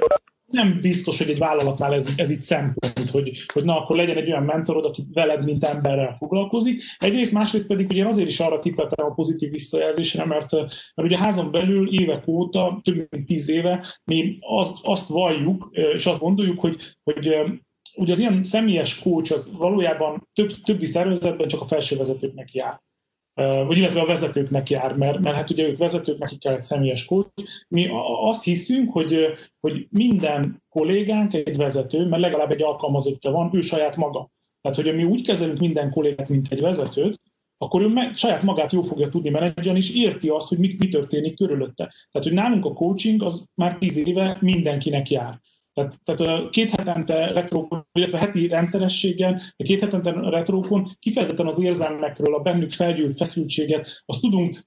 [0.48, 4.30] nem biztos, hogy egy vállalatnál ez, ez itt szempont, hogy, hogy na, akkor legyen egy
[4.30, 6.82] olyan mentorod, aki veled, mint emberrel foglalkozik.
[6.98, 11.52] Egyrészt, másrészt pedig ugye azért is arra tippeltem a pozitív visszajelzésre, mert, mert ugye házon
[11.52, 16.78] belül évek óta, több mint tíz éve mi azt, azt valljuk, és azt gondoljuk, hogy,
[17.04, 17.38] hogy
[17.98, 22.80] ugye az ilyen személyes coach az valójában több, többi szervezetben csak a felső vezetőknek jár.
[23.34, 27.06] Vagy illetve a vezetőknek jár, mert, mert hát ugye ők vezetők, nekik kell egy személyes
[27.06, 27.30] coach.
[27.68, 27.88] Mi
[28.22, 29.28] azt hiszünk, hogy,
[29.60, 34.30] hogy minden kollégánk egy vezető, mert legalább egy alkalmazottja van, ő saját maga.
[34.62, 37.20] Tehát, hogy mi úgy kezelünk minden kollégát, mint egy vezetőt,
[37.58, 40.88] akkor ő meg, saját magát jól fogja tudni menedzselni, és érti azt, hogy mi, mi
[40.88, 41.94] történik körülötte.
[42.12, 45.40] Tehát, hogy nálunk a coaching az már tíz éve mindenkinek jár.
[45.78, 52.40] Tehát, tehát két hetente retrókon, illetve heti rendszerességgel, két hetente retrókon kifejezetten az érzelmekről, a
[52.40, 54.66] bennük felgyűlt feszültséget, azt tudunk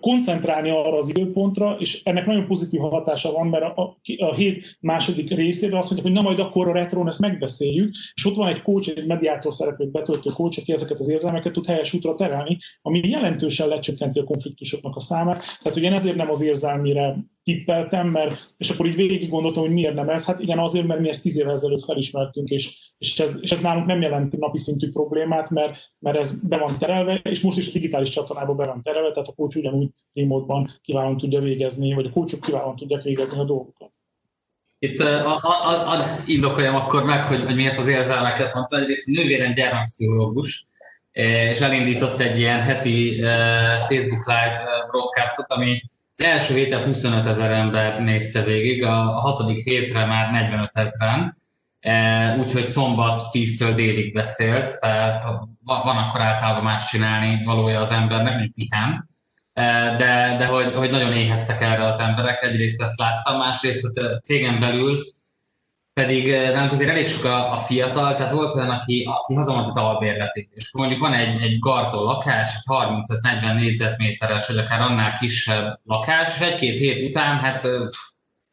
[0.00, 5.30] koncentrálni arra az időpontra, és ennek nagyon pozitív hatása van, mert a, a hét második
[5.30, 8.62] részében azt mondják, hogy na majd akkor a retrón ezt megbeszéljük, és ott van egy
[8.62, 13.08] coach, egy mediátor szerepét betöltő coach, aki ezeket az érzelmeket tud helyes útra terelni, ami
[13.08, 15.42] jelentősen lecsökkenti a konfliktusoknak a számát.
[15.62, 19.94] Tehát ugye ezért nem az érzelmire tippeltem, mert, és akkor így végig gondoltam, hogy miért
[19.94, 20.26] nem ez.
[20.26, 23.60] Hát igen, azért, mert mi ezt tíz évvel ezelőtt felismertünk, és, és, ez, és ez
[23.60, 27.68] nálunk nem jelenti napi szintű problémát, mert, mert ez be van terelve, és most is
[27.68, 32.06] a digitális csatornában be van terelve, tehát a coach ugyanúgy remote-ban kiválóan tudja végezni, vagy
[32.06, 33.90] a coachok kiválóan tudják végezni a dolgokat.
[34.78, 38.78] Itt a, a, a, a, indokoljam akkor meg, hogy, hogy miért az érzelmeket mondta.
[38.78, 40.66] Egyrészt nővérem gyermekpszichológus,
[41.12, 43.20] és elindított egy ilyen heti
[43.88, 45.82] Facebook Live broadcastot, ami
[46.16, 51.36] az első héten 25 ezer ember nézte végig, a hatodik hétre már 45 ezeren,
[52.38, 55.22] úgyhogy szombat 10-től délig beszélt, tehát
[55.64, 59.08] van akkor általában más csinálni valója az embernek, mint pihen
[59.96, 64.60] de, de hogy, hogy nagyon éheztek erre az emberek, egyrészt ezt láttam, másrészt a cégen
[64.60, 65.04] belül
[66.00, 69.76] pedig nálunk azért elég sok a, a fiatal, tehát volt olyan, aki, aki hazament az
[69.76, 75.80] albérletét, és mondjuk van egy, egy garzó lakás, egy 35-40 négyzetméteres, vagy akár annál kisebb
[75.84, 77.68] lakás, és egy-két hét után, hát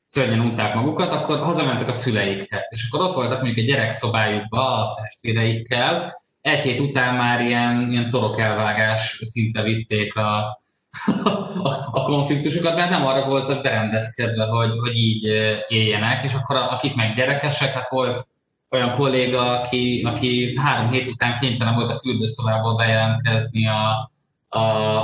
[0.08, 2.68] szörnyen unták magukat, akkor hazamentek a szüleikhez.
[2.70, 8.10] És akkor ott voltak mondjuk egy gyerekszobájukba a testvéreikkel, egy hét után már ilyen, ilyen
[8.10, 10.62] torok elvágás szinte vitték a,
[11.64, 15.24] a, a konfliktusokat, mert nem arra voltak berendezkedve, hogy, hogy így
[15.68, 18.28] éljenek, és akkor akik meg gyerekesek, hát volt
[18.70, 24.12] olyan kolléga, aki, aki három hét után kénytelen volt a fürdőszobából bejelentkezni a,
[24.50, 24.60] a,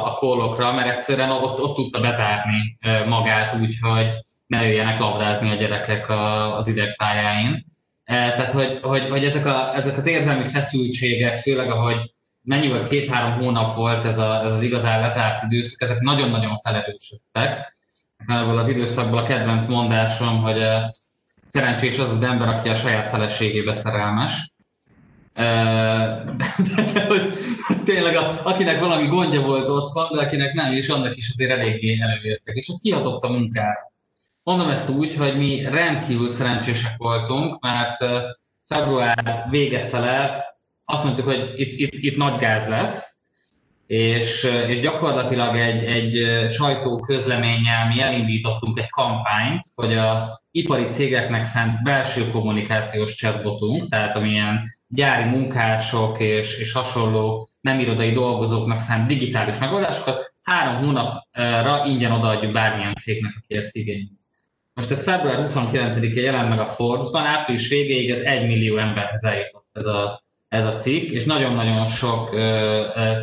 [0.06, 4.08] a kólokra, mert egyszerűen ott, ott tudta bezárni magát úgy, hogy
[4.48, 6.10] ne jöjjenek labdázni a gyerekek
[6.58, 7.66] az idegpályáin.
[8.04, 13.40] E, tehát, hogy, hogy, hogy ezek, a, ezek az érzelmi feszültségek, főleg ahogy mennyivel két-három
[13.40, 17.78] hónap volt ez, a, ez az igazán lezárt időszak, ezek nagyon-nagyon felerősödtek.
[18.28, 20.64] Ebből az időszakból a kedvenc mondásom, hogy
[21.50, 24.54] szerencsés az az ember, aki a saját feleségébe szerelmes.
[25.34, 26.24] De,
[26.76, 27.34] de, de, hogy
[27.86, 32.02] tényleg a, akinek valami gondja volt otthon, de akinek nem, és annak is azért eléggé
[32.02, 32.56] előértek.
[32.56, 33.92] És ez kihatott a munkára.
[34.44, 37.98] Mondom ezt úgy, hogy mi rendkívül szerencsések voltunk, mert
[38.68, 40.46] február vége fele
[40.92, 43.18] azt mondtuk, hogy itt, itt, itt nagy gáz lesz,
[43.88, 51.46] és, és gyakorlatilag egy, egy sajtó közleménnyel mi elindítottunk egy kampányt, hogy a ipari cégeknek
[51.46, 59.08] szánt belső kommunikációs chatbotunk, tehát amilyen gyári munkások és, és hasonló nem irodai dolgozóknak szánt
[59.08, 64.12] digitális megoldásokat három hónapra ingyen odaadjuk bármilyen cégnek, aki ezt igényli.
[64.74, 69.68] Most ez február 29-én jelent meg a Forbes-ban, április végéig ez 1 millió emberhez eljutott
[69.74, 72.30] ez a, ez a cikk, és nagyon-nagyon sok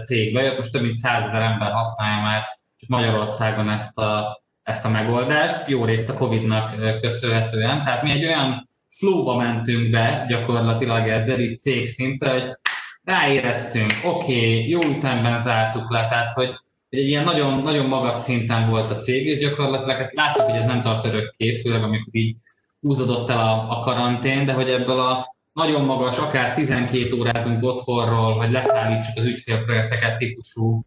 [0.02, 2.42] cég bejött, most több mint 100 ezer ember használja már
[2.86, 7.84] Magyarországon ezt a, ezt a megoldást, jó részt a Covid-nak köszönhetően.
[7.84, 12.58] Tehát mi egy olyan flóba mentünk be gyakorlatilag ezzel itt cég szinte, hogy
[13.04, 16.50] ráéreztünk, oké, okay, jó ütemben zártuk le, tehát hogy
[16.88, 20.64] egy ilyen nagyon, nagyon magas szinten volt a cég, és gyakorlatilag hát láttuk, hogy ez
[20.64, 22.36] nem tart örökké, főleg amikor így
[22.80, 28.34] húzódott el a, a karantén, de hogy ebből a nagyon magas, akár 12 órázunk otthonról,
[28.34, 30.84] hogy leszállítsuk az ügyfélprojekteket típusú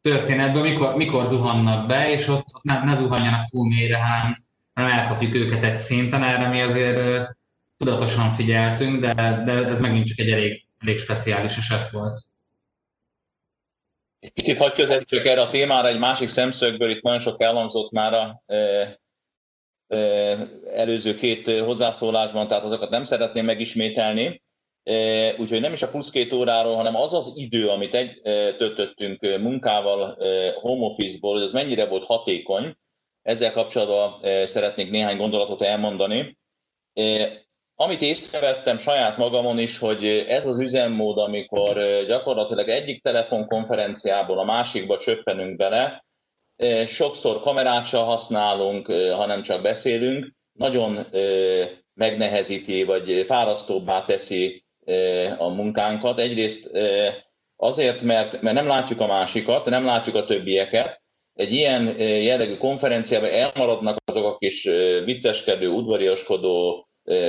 [0.00, 4.34] történetből, mikor, mikor zuhannak be, és ott, ott ne, ne zuhanjanak túl mélyre, hanem,
[4.74, 7.28] elkapjuk őket egy szinten, erre mi azért
[7.76, 12.20] tudatosan figyeltünk, de, de ez megint csak egy elég, elég speciális eset volt.
[14.34, 18.42] Picit hagyj közelítsük erre a témára egy másik szemszögből, itt nagyon sok elhangzott már a
[20.74, 24.42] előző két hozzászólásban, tehát azokat nem szeretném megismételni.
[25.38, 28.20] Úgyhogy nem is a plusz két óráról, hanem az az idő, amit egy,
[28.56, 30.16] töltöttünk munkával
[30.60, 32.74] home office-ból, hogy az mennyire volt hatékony,
[33.22, 36.38] ezzel kapcsolatban szeretnék néhány gondolatot elmondani.
[37.74, 44.98] Amit észrevettem saját magamon is, hogy ez az üzemmód, amikor gyakorlatilag egyik telefonkonferenciából a másikba
[44.98, 46.04] csöppenünk bele,
[46.86, 51.06] sokszor kamerát sem használunk, hanem csak beszélünk, nagyon
[51.94, 54.64] megnehezíti, vagy fárasztóbbá teszi
[55.38, 56.18] a munkánkat.
[56.18, 56.70] Egyrészt
[57.56, 61.02] azért, mert, mert nem látjuk a másikat, nem látjuk a többieket.
[61.34, 64.62] Egy ilyen jellegű konferenciában elmaradnak azok a kis
[65.04, 66.86] vicceskedő, udvariaskodó,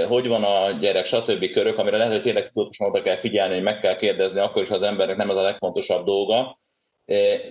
[0.07, 1.51] hogy van a gyerek, stb.
[1.51, 4.69] körök, amire lehet, hogy tényleg tudatosan oda kell figyelni, hogy meg kell kérdezni, akkor is,
[4.69, 6.59] az embernek nem ez a legfontosabb dolga.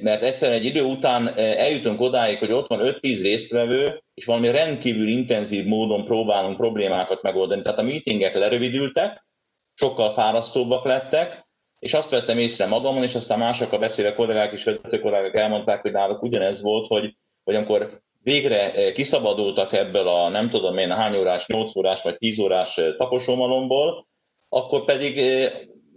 [0.00, 5.08] Mert egyszerűen egy idő után eljutunk odáig, hogy ott van 5-10 résztvevő, és valami rendkívül
[5.08, 7.62] intenzív módon próbálunk problémákat megoldani.
[7.62, 9.26] Tehát a meetingek lerövidültek,
[9.74, 11.46] sokkal fárasztóbbak lettek,
[11.78, 15.92] és azt vettem észre magamon, és aztán másokkal beszélve kollégák és vezető kollégák elmondták, hogy
[15.92, 21.46] náluk ugyanez volt, hogy, hogy amikor végre kiszabadultak ebből a nem tudom én hány órás,
[21.46, 24.06] 8 órás vagy 10 órás taposomalomból,
[24.48, 25.20] akkor pedig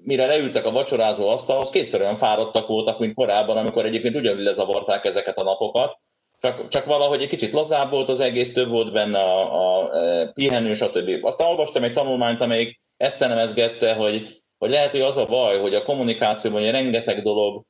[0.05, 5.05] mire leültek a vacsorázó asztalhoz, kétszer olyan fáradtak voltak, mint korábban, amikor egyébként ugyanúgy lezavarták
[5.05, 5.97] ezeket a napokat,
[6.39, 9.89] csak, csak valahogy egy kicsit lazább volt az egész, több volt benne a, a
[10.33, 11.25] pihenő, stb.
[11.25, 15.75] Aztán olvastam egy tanulmányt, amelyik ezt elemezgette, hogy, hogy lehet, hogy az a baj, hogy
[15.75, 17.63] a kommunikációban hogy rengeteg dolog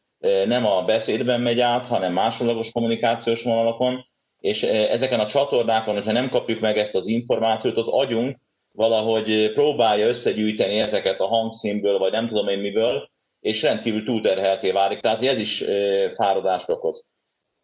[0.46, 4.06] nem a beszédben megy át, hanem másodlagos kommunikációs vonalakon,
[4.40, 8.38] és eh, ezeken a csatornákon, hogyha nem kapjuk meg ezt az információt, az agyunk
[8.76, 13.10] valahogy próbálja összegyűjteni ezeket a hangszínből, vagy nem tudom én miből,
[13.40, 17.06] és rendkívül túlterhelté válik, tehát ez is eh, fáradást okoz.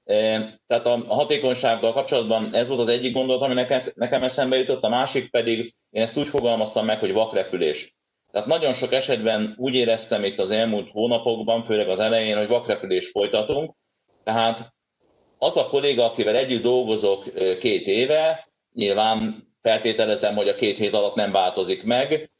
[0.03, 4.83] Eh, tehát a hatékonysággal kapcsolatban ez volt az egyik gondolat, ami nekem, nekem eszembe jutott,
[4.83, 7.95] a másik pedig, én ezt úgy fogalmaztam meg, hogy vakrepülés.
[8.31, 13.09] Tehát nagyon sok esetben úgy éreztem itt az elmúlt hónapokban, főleg az elején, hogy vakrepülés
[13.09, 13.75] folytatunk,
[14.23, 14.73] tehát
[15.37, 17.23] az a kolléga, akivel együtt dolgozok
[17.59, 22.31] két éve, nyilván feltételezem, hogy a két hét alatt nem változik meg,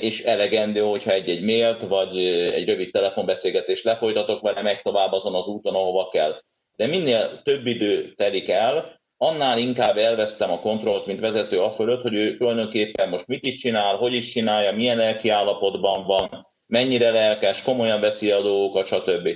[0.00, 5.46] és elegendő, hogyha egy-egy mailt vagy egy rövid telefonbeszélgetést lefolytatok vele, meg tovább azon az
[5.46, 6.42] úton, ahova kell.
[6.76, 12.02] De minél több idő telik el, annál inkább elvesztem a kontrollt, mint vezető a fölött,
[12.02, 17.10] hogy ő tulajdonképpen most mit is csinál, hogy is csinálja, milyen lelki állapotban van, mennyire
[17.10, 19.28] lelkes, komolyan veszi a dolgokat, stb.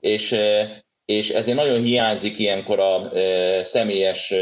[0.00, 0.36] És,
[1.04, 3.10] és ezért nagyon hiányzik ilyenkor a
[3.64, 4.34] személyes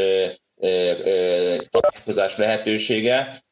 [1.69, 3.43] találkozás lehetősége,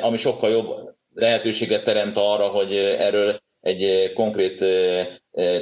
[0.00, 4.64] ami sokkal jobb lehetőséget teremt arra, hogy erről egy konkrét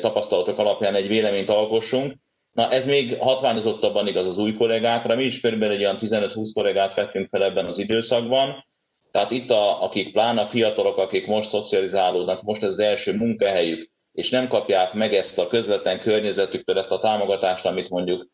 [0.00, 2.14] tapasztalatok alapján egy véleményt alkossunk.
[2.52, 6.94] Na ez még hatványozottabban igaz az új kollégákra, mi is körülbelül egy olyan 15-20 kollégát
[6.94, 8.64] vettünk fel ebben az időszakban,
[9.10, 13.90] tehát itt, a, akik pláne a fiatalok, akik most szocializálódnak, most ez az első munkahelyük,
[14.12, 18.28] és nem kapják meg ezt a közvetlen környezetüktől, ezt a támogatást, amit mondjuk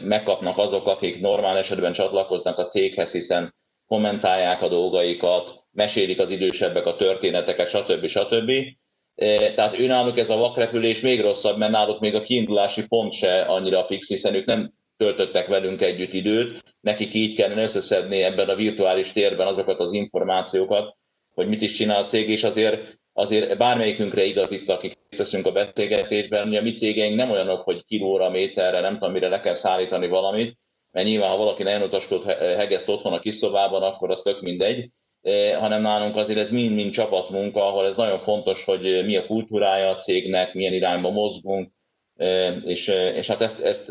[0.00, 3.54] megkapnak azok, akik normál esetben csatlakoznak a céghez, hiszen
[3.86, 8.06] kommentálják a dolgaikat, mesélik az idősebbek a történeteket, stb.
[8.06, 8.52] stb.
[9.54, 13.84] Tehát őnáluk ez a vakrepülés még rosszabb, mert náluk még a kiindulási pont se annyira
[13.84, 19.12] fix, hiszen ők nem töltöttek velünk együtt időt, nekik így kellene összeszedni ebben a virtuális
[19.12, 20.96] térben azokat az információkat,
[21.34, 25.52] hogy mit is csinál a cég, és azért, azért bármelyikünkre igaz itt, akik részt a
[25.52, 29.54] beszélgetésben, hogy a mi cégeink nem olyanok, hogy kilóra, méterre, nem tudom, mire le kell
[29.54, 30.58] szállítani valamit,
[30.90, 34.90] mert nyilván, ha valaki nagyon utaskodott hegeszt otthon a kis szobában, akkor az tök mindegy,
[35.58, 39.96] hanem nálunk azért ez mind-mind csapatmunka, ahol ez nagyon fontos, hogy mi a kultúrája a
[39.96, 41.72] cégnek, milyen irányba mozgunk,
[42.64, 43.86] és, és hát ezt, ezt,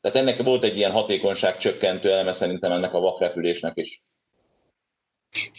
[0.00, 4.02] tehát ennek volt egy ilyen hatékonyság csökkentő eleme szerintem ennek a vakrepülésnek is.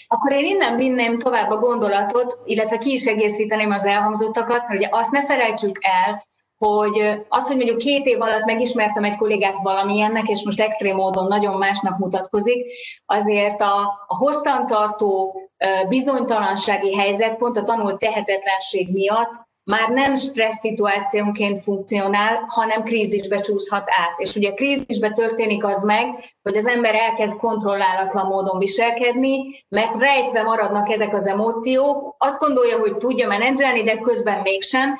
[0.07, 5.11] Akkor én innen vinném tovább a gondolatot, illetve ki is egészíteném az elhangzottakat, ugye azt
[5.11, 6.23] ne felejtsük el,
[6.57, 11.27] hogy az, hogy mondjuk két év alatt megismertem egy kollégát valamilyennek, és most extrém módon
[11.27, 12.65] nagyon másnak mutatkozik,
[13.05, 15.35] azért a, a hosszantartó
[15.89, 19.31] bizonytalansági helyzet pont a tanult tehetetlenség miatt
[19.63, 24.13] már nem stressz szituációnként funkcionál, hanem krízisbe csúszhat át.
[24.17, 30.43] És ugye krízisbe történik az meg, hogy az ember elkezd kontrollálatlan módon viselkedni, mert rejtve
[30.43, 34.97] maradnak ezek az emóciók, azt gondolja, hogy tudja menedzselni, de közben mégsem,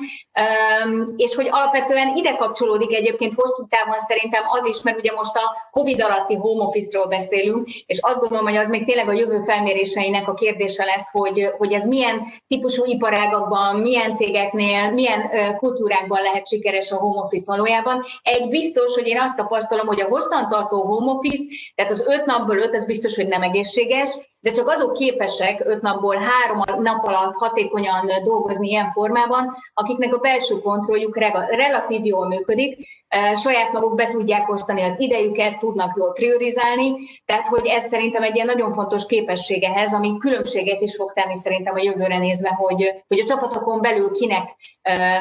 [1.15, 5.69] és hogy alapvetően ide kapcsolódik egyébként hosszú távon szerintem az is, mert ugye most a
[5.71, 10.27] COVID alatti home office-ról beszélünk, és azt gondolom, hogy az még tényleg a jövő felméréseinek
[10.27, 16.91] a kérdése lesz, hogy, hogy ez milyen típusú iparágakban, milyen cégeknél, milyen kultúrákban lehet sikeres
[16.91, 18.03] a home office valójában.
[18.21, 22.25] Egy biztos, hogy én azt tapasztalom, hogy a hosszantartó home office office, tehát az öt
[22.25, 27.07] napból öt, az biztos, hogy nem egészséges, de csak azok képesek öt napból három nap
[27.07, 31.17] alatt hatékonyan dolgozni ilyen formában, akiknek a belső kontrolljuk
[31.49, 32.87] relatív jól működik,
[33.35, 38.35] saját maguk be tudják osztani az idejüket, tudnak jól priorizálni, tehát hogy ez szerintem egy
[38.35, 43.03] ilyen nagyon fontos képesség ehhez, ami különbséget is fog tenni szerintem a jövőre nézve, hogy,
[43.07, 44.55] hogy a csapatokon belül kinek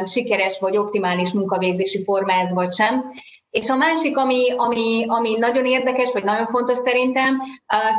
[0.07, 3.05] sikeres vagy optimális munkavégzési forma ez vagy sem.
[3.53, 7.41] És a másik, ami, ami, ami nagyon érdekes, vagy nagyon fontos szerintem,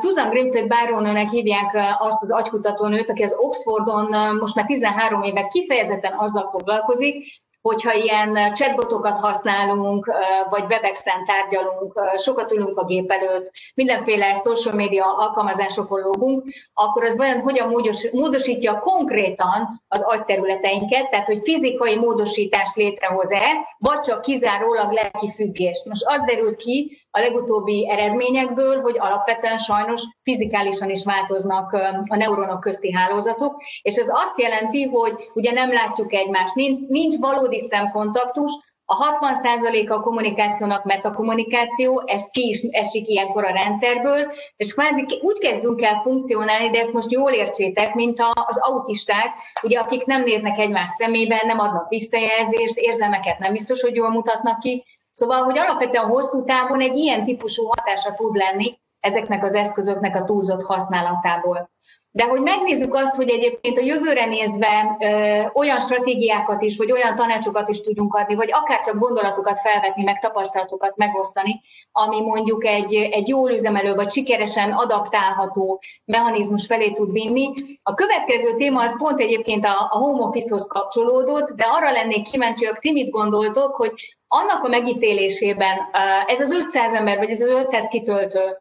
[0.02, 6.14] Susan Greenfield Baronőnek hívják azt az agykutatónőt, aki az Oxfordon most már 13 éve kifejezetten
[6.18, 10.14] azzal foglalkozik, hogyha ilyen chatbotokat használunk,
[10.50, 16.44] vagy Webex-en tárgyalunk, sokat ülünk a gép előtt, mindenféle social media alkalmazásokon logunk,
[16.74, 17.74] akkor az vajon hogyan
[18.12, 25.86] módosítja konkrétan az agyterületeinket, tehát hogy fizikai módosítást létrehoz-e, vagy csak kizárólag lelki függést.
[25.86, 31.72] Most az derült ki, a legutóbbi eredményekből, hogy alapvetően sajnos fizikálisan is változnak
[32.08, 37.18] a neuronok közti hálózatok, és ez azt jelenti, hogy ugye nem látjuk egymást, nincs, nincs
[37.20, 38.52] valódi szemkontaktus,
[38.86, 45.38] a 60% a kommunikációnak metakommunikáció, ez ki is esik ilyenkor a rendszerből, és kvázi úgy
[45.38, 49.30] kezdünk el funkcionálni, de ezt most jól értsétek, mint az autisták,
[49.62, 54.60] ugye akik nem néznek egymás szemében, nem adnak visszajelzést, érzelmeket nem biztos, hogy jól mutatnak
[54.60, 54.84] ki,
[55.16, 60.24] Szóval, hogy alapvetően hosszú távon egy ilyen típusú hatása tud lenni ezeknek az eszközöknek a
[60.24, 61.70] túlzott használatából.
[62.16, 67.16] De hogy megnézzük azt, hogy egyébként a jövőre nézve ö, olyan stratégiákat is, vagy olyan
[67.16, 71.62] tanácsokat is tudjunk adni, vagy akár csak gondolatokat felvetni, meg tapasztalatokat megosztani,
[71.92, 77.54] ami mondjuk egy, egy jól üzemelő, vagy sikeresen adaptálható mechanizmus felé tud vinni.
[77.84, 82.66] A következő téma az pont egyébként a, a home office-hoz kapcsolódott, de arra lennék kíváncsi,
[82.66, 83.92] hogy ti mit gondoltok, hogy
[84.28, 85.78] annak a megítélésében
[86.26, 88.58] ez az 500 ember, vagy ez az 500 kitöltő,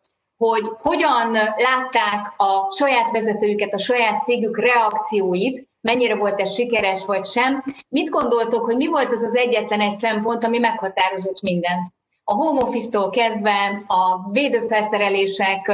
[0.48, 7.24] hogy hogyan látták a saját vezetőjüket, a saját cégük reakcióit, mennyire volt ez sikeres vagy
[7.24, 7.64] sem.
[7.88, 11.92] Mit gondoltok, hogy mi volt az az egyetlen egy szempont, ami meghatározott mindent?
[12.24, 15.72] a home office-tól kezdve a védőfelszerelések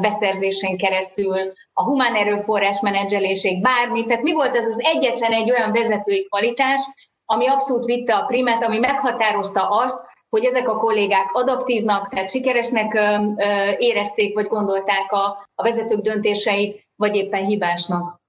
[0.00, 4.04] beszerzésén keresztül, a humán erőforrás menedzseléség, bármi.
[4.04, 6.80] Tehát mi volt ez az egyetlen egy olyan vezetői kvalitás,
[7.24, 12.94] ami abszolút vitte a primet, ami meghatározta azt, hogy ezek a kollégák adaptívnak, tehát sikeresnek
[13.78, 18.20] érezték, vagy gondolták a, a vezetők döntéseit, vagy éppen hibásnak.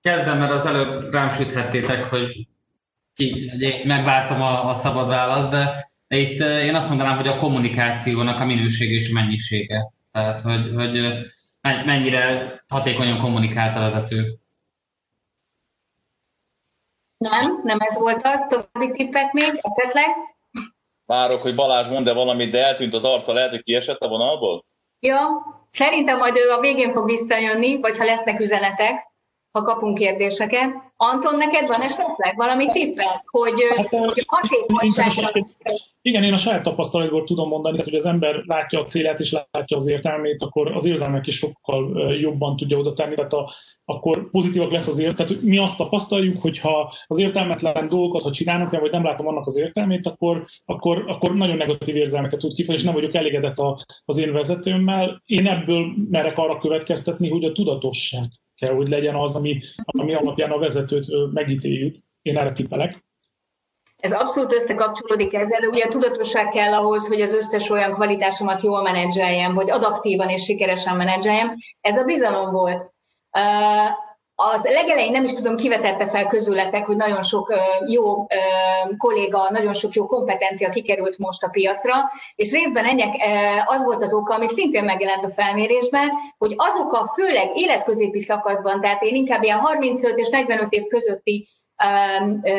[0.00, 2.46] Kezdem, mert az előbb rám süthettétek, hogy
[3.14, 3.52] ki,
[3.84, 8.90] megváltam a, a szabad választ, de itt én azt mondanám, hogy a kommunikációnak a minőség
[8.90, 9.92] és mennyisége.
[10.12, 11.00] Tehát, hogy, hogy
[11.62, 14.38] mennyire hatékonyan kommunikált a vezető.
[17.18, 18.46] Nem, nem ez volt az.
[18.46, 20.06] További tippek még esetleg?
[21.10, 24.64] Várok, hogy Balázs mond-e valamit, de eltűnt az arca, lehet, hogy kiesett a vonalból?
[25.00, 25.28] Ja,
[25.70, 29.09] szerintem majd ő a végén fog visszajönni, vagy ha lesznek üzenetek
[29.52, 30.70] ha kapunk kérdéseket.
[30.96, 35.46] Anton, neked van esetleg valami tippet, hogy, hát, hogy hatékonyság...
[36.02, 39.32] Igen, én a saját tapasztalatból tudom mondani, tehát, hogy az ember látja a célet és
[39.32, 43.52] látja az értelmét, akkor az érzelmek is sokkal jobban tudja oda tenni, tehát a,
[43.84, 45.26] akkor pozitívak lesz az értelmet.
[45.26, 49.46] Tehát mi azt tapasztaljuk, hogy ha az értelmetlen dolgokat, ha csinálnak, vagy nem látom annak
[49.46, 53.78] az értelmét, akkor, akkor, akkor nagyon negatív érzelmeket tud kifejezni, és nem vagyok elégedett a,
[54.04, 55.22] az én vezetőmmel.
[55.26, 58.28] Én ebből merek arra következtetni, hogy a tudatosság
[58.60, 61.94] kell, hogy legyen az, ami, ami alapján a vezetőt megítéljük.
[62.22, 63.04] Én erre tippelek.
[63.96, 68.82] Ez abszolút összekapcsolódik ezzel, de ugye tudatosság kell ahhoz, hogy az összes olyan kvalitásomat jól
[68.82, 71.54] menedzseljem, vagy adaptívan és sikeresen menedzseljem.
[71.80, 72.92] Ez a bizalom volt.
[74.52, 77.52] Az legelején nem is tudom, kivetette fel közületek, hogy nagyon sok
[77.86, 78.26] jó
[78.96, 81.94] kolléga, nagyon sok jó kompetencia kikerült most a piacra,
[82.34, 83.14] és részben ennek
[83.66, 88.80] az volt az oka, ami szintén megjelent a felmérésben, hogy azok a főleg életközépi szakaszban,
[88.80, 91.48] tehát én inkább ilyen 35 és 45 év közötti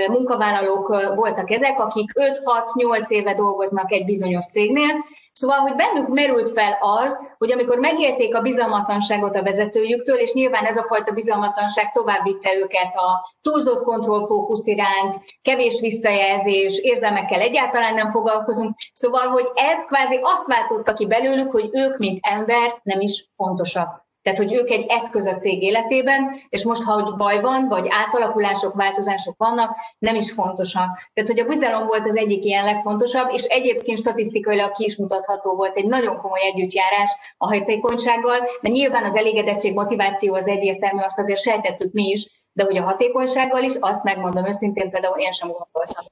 [0.08, 5.06] munkavállalók voltak ezek, akik 5-6-8 éve dolgoznak egy bizonyos cégnél.
[5.42, 10.66] Szóval, hogy bennük merült fel az, hogy amikor megérték a bizalmatlanságot a vezetőjüktől, és nyilván
[10.66, 17.94] ez a fajta bizalmatlanság tovább vitte őket a túlzott kontrollfókusz iránt, kevés visszajelzés, érzelmekkel egyáltalán
[17.94, 18.76] nem foglalkozunk.
[18.92, 24.11] Szóval, hogy ez kvázi azt váltotta ki belőlük, hogy ők, mint ember, nem is fontosak.
[24.22, 27.88] Tehát, hogy ők egy eszköz a cég életében, és most, ha hogy baj van, vagy
[27.90, 31.10] átalakulások, változások vannak, nem is fontosak.
[31.14, 35.56] Tehát, hogy a bizalom volt az egyik ilyen legfontosabb, és egyébként statisztikailag ki is mutatható
[35.56, 41.20] volt egy nagyon komoly együttjárás a hatékonysággal, mert nyilván az elégedettség, motiváció az egyértelmű, azt
[41.20, 45.50] azért sejtettük mi is, de hogy a hatékonysággal is, azt megmondom őszintén, például én sem
[45.50, 46.06] gondoltam.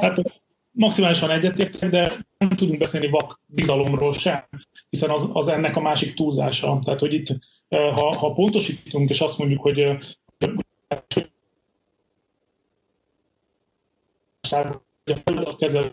[0.00, 0.16] Hát,
[0.70, 4.48] maximálisan egyetértek, de nem tudunk beszélni vak bizalomról sem
[4.90, 6.78] hiszen az, az ennek a másik túlzása.
[6.84, 7.26] Tehát, hogy itt,
[7.68, 9.98] ha, ha pontosítunk, és azt mondjuk, hogy
[15.10, 15.92] a feladatkezelő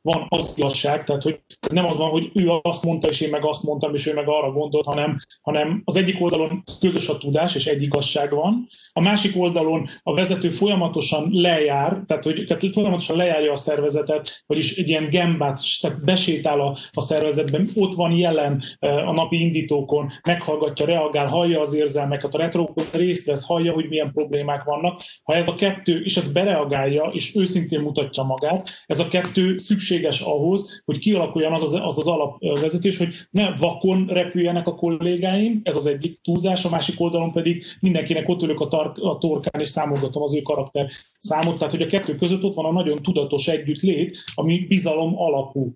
[0.00, 1.40] van az igazság, tehát hogy
[1.70, 4.28] nem az van, hogy ő azt mondta, és én meg azt mondtam, és ő meg
[4.28, 9.00] arra gondolt, hanem, hanem az egyik oldalon közös a tudás, és egy igazság van, a
[9.00, 14.88] másik oldalon a vezető folyamatosan lejár, tehát, hogy, tehát folyamatosan lejárja a szervezetet, vagyis egy
[14.88, 21.26] ilyen gembát, tehát besétál a, a szervezetben, ott van jelen a napi indítókon, meghallgatja, reagál,
[21.26, 25.02] hallja az érzelmeket, a retrókon részt vesz, hallja, hogy milyen problémák vannak.
[25.22, 28.55] Ha ez a kettő, és ez bereagálja, és őszintén mutatja magát,
[28.86, 34.06] ez a kettő szükséges ahhoz, hogy kialakuljon az az, az, az alapvezetés, hogy ne vakon
[34.06, 38.68] repüljenek a kollégáim, ez az egyik túlzás, a másik oldalon pedig mindenkinek ott ülök a,
[38.68, 41.56] tar- a torkán, és számolgatom az ő karakter számot.
[41.58, 45.72] Tehát, hogy a kettő között ott van a nagyon tudatos együttlét, ami bizalom alapú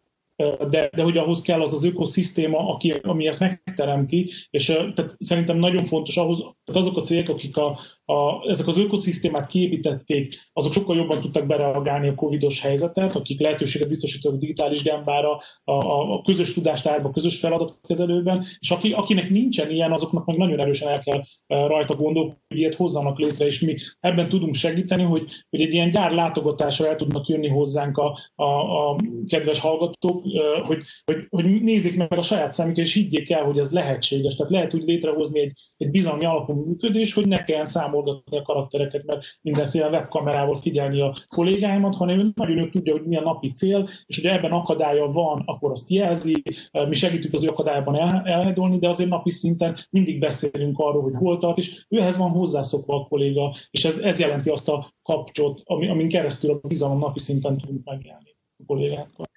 [0.70, 5.56] de, de hogy ahhoz kell az az ökoszisztéma, aki, ami ezt megteremti, és tehát szerintem
[5.56, 7.78] nagyon fontos ahhoz, tehát azok a cégek, akik a,
[8.10, 13.88] a, ezek az ökoszisztémát kiépítették, azok sokkal jobban tudtak bereagálni a covidos helyzetet, akik lehetőséget
[13.88, 15.30] biztosítanak digitális gembára,
[15.64, 20.36] a, a, a közös tudástárba, a közös feladatkezelőben, és aki, akinek nincsen ilyen, azoknak meg
[20.36, 25.02] nagyon erősen el kell rajta gondolni, hogy ilyet hozzanak létre, és mi ebben tudunk segíteni,
[25.02, 28.96] hogy, hogy egy ilyen gyár látogatásra el tudnak jönni hozzánk a, a, a
[29.26, 30.24] kedves hallgatók,
[30.62, 34.36] hogy, hogy, hogy nézzék meg a saját számüket, és higgyék el, hogy ez lehetséges.
[34.36, 37.66] Tehát lehet úgy létrehozni egy, egy bizalmi alapú működés, hogy ne kelljen
[38.00, 43.06] számolgatni a karaktereket, mert mindenféle webkamerával figyelni a kollégáimat, hanem ő nagyon ő tudja, hogy
[43.06, 46.42] mi a napi cél, és hogy ebben akadálya van, akkor azt jelzi,
[46.88, 51.14] mi segítünk az ő akadályban el, elhedolni, de azért napi szinten mindig beszélünk arról, hogy
[51.16, 55.60] hol tart, és őhez van hozzászokva a kolléga, és ez, ez jelenti azt a kapcsot,
[55.64, 59.29] ami, amin keresztül a bizalom napi szinten tudunk megjelenni a kollégákkal.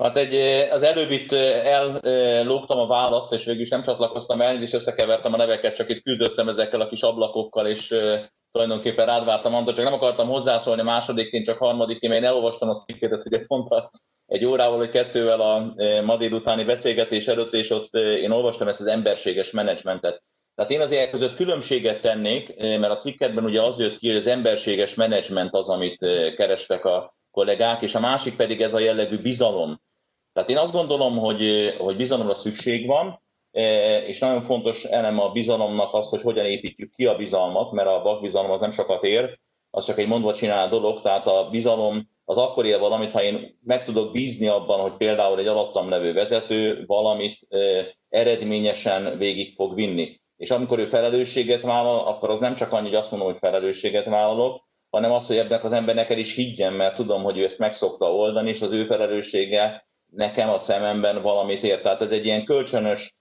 [0.00, 0.34] Hát egy,
[0.70, 5.36] az előbb itt ellógtam a választ, és végül is nem csatlakoztam el, és összekevertem a
[5.36, 7.94] neveket, csak itt küzdöttem ezekkel a kis ablakokkal, és
[8.52, 13.22] tulajdonképpen rád vártam, Antal, csak nem akartam hozzászólni másodikként, csak harmadikként, én elolvastam a cikkedet,
[13.22, 13.68] hogy pont
[14.26, 15.74] egy órával vagy kettővel a
[16.04, 20.22] ma délutáni beszélgetés előtt, és ott én olvastam ezt az emberséges menedzsmentet.
[20.54, 24.26] Tehát én azért között különbséget tennék, mert a cikketben ugye az jött ki, hogy az
[24.26, 25.98] emberséges menedzsment az, amit
[26.36, 29.80] kerestek a kollégák, és a másik pedig ez a jellegű bizalom.
[30.38, 33.22] Tehát én azt gondolom, hogy, hogy bizalomra szükség van,
[34.06, 38.02] és nagyon fontos elem a bizalomnak az, hogy hogyan építjük ki a bizalmat, mert a
[38.02, 39.38] vakbizalom az nem sokat ér,
[39.70, 43.58] az csak egy mondva csinál dolog, tehát a bizalom az akkor él valamit, ha én
[43.64, 47.38] meg tudok bízni abban, hogy például egy alattam levő vezető valamit
[48.08, 50.20] eredményesen végig fog vinni.
[50.36, 54.04] És amikor ő felelősséget vállal, akkor az nem csak annyi, hogy azt mondom, hogy felelősséget
[54.04, 57.58] vállalok, hanem az, hogy ebben az embernek el is higgyen, mert tudom, hogy ő ezt
[57.58, 61.80] meg szokta oldani, és az ő felelőssége nekem a szememben valamit ér.
[61.80, 63.16] Tehát ez egy ilyen kölcsönös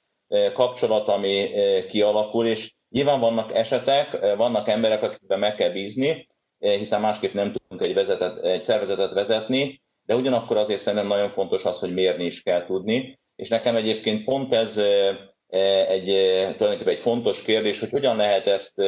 [0.53, 1.49] kapcsolat, ami
[1.89, 6.27] kialakul, és nyilván vannak esetek, vannak emberek, akikben meg kell bízni,
[6.59, 11.63] hiszen másképp nem tudunk egy, vezetet, egy szervezetet vezetni, de ugyanakkor azért szerintem nagyon fontos
[11.63, 14.77] az, hogy mérni is kell tudni, és nekem egyébként pont ez
[15.87, 16.05] egy,
[16.57, 18.81] tulajdonképpen egy fontos kérdés, hogy hogyan lehet ezt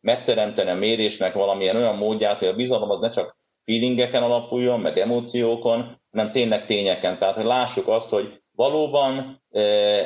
[0.00, 4.98] megteremteni a mérésnek valamilyen olyan módját, hogy a bizalom az ne csak feelingeken alapuljon, meg
[4.98, 7.18] emóciókon, hanem tényleg tényeken.
[7.18, 9.42] Tehát, hogy lássuk azt, hogy valóban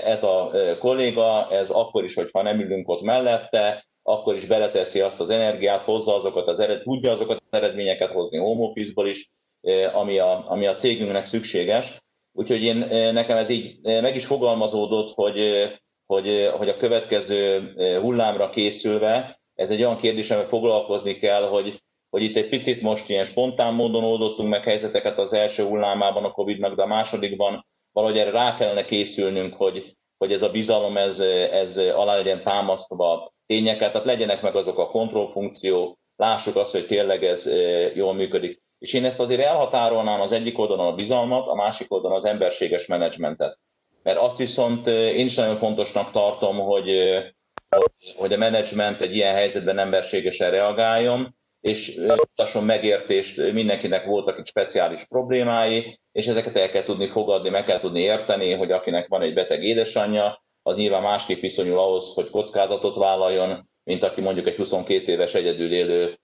[0.05, 5.21] ez a kolléga, ez akkor is, hogyha nem ülünk ott mellette, akkor is beleteszi azt
[5.21, 9.31] az energiát, hozza azokat az ered, tudja azokat az eredményeket hozni home office is,
[9.93, 11.99] ami a, ami a cégünknek szükséges.
[12.33, 12.77] Úgyhogy én,
[13.13, 15.69] nekem ez így meg is fogalmazódott, hogy,
[16.07, 22.23] hogy, hogy a következő hullámra készülve, ez egy olyan kérdés, amivel foglalkozni kell, hogy, hogy
[22.23, 26.75] itt egy picit most ilyen spontán módon oldottunk meg helyzeteket az első hullámában a Covid-nak,
[26.75, 31.77] de a másodikban valahogy erre rá kellene készülnünk, hogy, hogy ez a bizalom ez, ez
[31.77, 37.51] alá legyen támasztva tényeket, tehát legyenek meg azok a kontrollfunkciók, lássuk azt, hogy tényleg ez
[37.95, 38.63] jól működik.
[38.79, 42.87] És én ezt azért elhatárolnám az egyik oldalon a bizalmat, a másik oldalon az emberséges
[42.87, 43.59] menedzsmentet.
[44.03, 46.91] Mert azt viszont én is nagyon fontosnak tartom, hogy,
[48.17, 51.37] hogy a menedzsment egy ilyen helyzetben emberségesen reagáljon,
[51.67, 57.65] és mutasson megértést, mindenkinek voltak egy speciális problémái, és ezeket el kell tudni fogadni, meg
[57.65, 62.31] kell tudni érteni, hogy akinek van egy beteg édesanyja, az nyilván másképp viszonyul ahhoz, hogy
[62.31, 66.19] kockázatot vállaljon, mint aki mondjuk egy 22 éves egyedül élő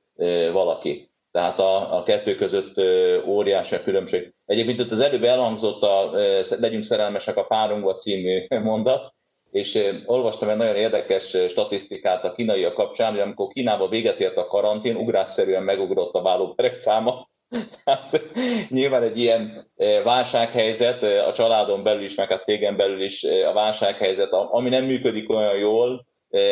[0.52, 1.10] valaki.
[1.30, 2.80] Tehát a, a kettő között
[3.26, 4.34] óriási a különbség.
[4.44, 6.10] Egyébként itt az előbb elhangzott a
[6.58, 9.14] Legyünk szerelmesek a párunkba című mondat,
[9.52, 14.46] és olvastam egy nagyon érdekes statisztikát a kínaiak kapcsán, hogy amikor Kínában véget ért a
[14.46, 17.30] karantén, ugrásszerűen megugrott a vállóperek száma.
[17.84, 18.22] Tehát
[18.68, 19.70] nyilván egy ilyen
[20.04, 25.30] válsághelyzet a családon belül is, meg a cégen belül is a válsághelyzet, ami nem működik
[25.30, 26.06] olyan jól,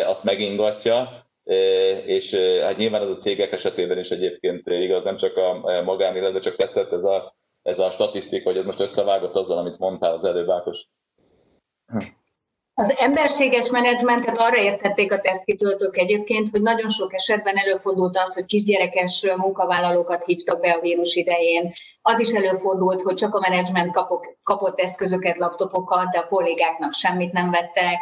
[0.06, 1.26] azt megingatja,
[2.04, 6.56] és hát nyilván az a cégek esetében is egyébként igaz, nem csak a magánéletben, csak
[6.56, 10.50] tetszett ez a, ez a statisztika, hogy ez most összevágott azzal, amit mondtál az előbb,
[10.50, 10.88] Ákos.
[12.80, 18.44] Az emberséges menedzsmentet arra értették a tesztkitöltők egyébként, hogy nagyon sok esetben előfordult az, hogy
[18.44, 21.72] kisgyerekes munkavállalókat hívtak be a vírus idején.
[22.02, 23.92] Az is előfordult, hogy csak a menedzsment
[24.42, 27.98] kapott, eszközöket, laptopokat, de a kollégáknak semmit nem vettek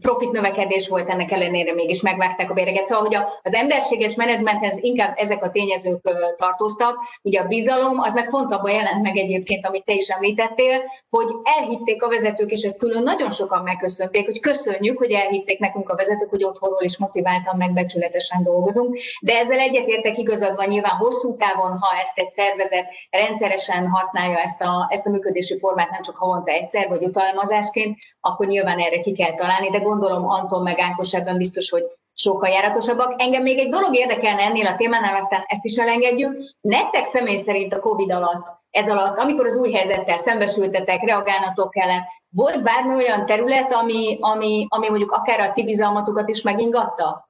[0.00, 2.84] profit növekedés volt ennek ellenére, mégis megvágták a béreket.
[2.84, 6.02] Szóval, hogy az emberséges menedzsmenthez inkább ezek a tényezők
[6.36, 6.96] tartoztak.
[7.22, 11.26] Ugye a bizalom, az meg pont abban jelent meg egyébként, amit te is említettél, hogy
[11.42, 15.96] elhitték a vezetők, és ezt külön nagyon sokan megköszönték, hogy köszönjük, hogy elhitték nekünk a
[15.96, 18.98] vezetők, hogy otthonról is motiváltan, megbecsületesen dolgozunk.
[19.20, 24.60] De ezzel egyetértek igazad van nyilván hosszú távon, ha ezt egy szervezet rendszeresen használja ezt
[24.60, 29.12] a, ezt a működési formát, nem csak havonta egyszer, vagy utalmazásként, akkor nyilván erre ki
[29.12, 33.14] kell találni, de gondolom Anton meg Ákos ebben biztos, hogy sokkal járatosabbak.
[33.16, 36.38] Engem még egy dolog érdekelne ennél a témánál, aztán ezt is elengedjük.
[36.60, 42.04] Nektek személy szerint a COVID alatt, ez alatt, amikor az új helyzettel szembesültetek, reagálnatok kellett,
[42.30, 47.29] volt bármi olyan terület, ami, ami, ami mondjuk akár a ti bizalmatokat is megingatta?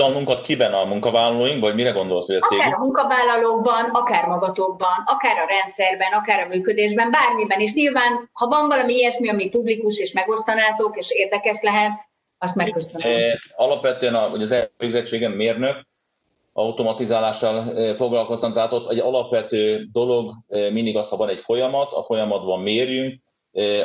[0.00, 2.58] Szalmunkat kiben a munkavállalóink, vagy mire gondolsz, hogy a cég?
[2.58, 7.60] Akár a munkavállalókban, akár magatokban, akár a rendszerben, akár a működésben, bármiben.
[7.60, 11.90] És nyilván, ha van valami ilyesmi, ami publikus és megosztanátok, és érdekes lehet,
[12.38, 13.12] azt megköszönöm.
[13.12, 15.86] Eh, alapvetően a, hogy az végzettségem mérnök,
[16.52, 21.92] automatizálással eh, foglalkoztam, tehát ott egy alapvető dolog eh, mindig az, ha van egy folyamat,
[21.92, 23.20] a folyamatban mérjünk,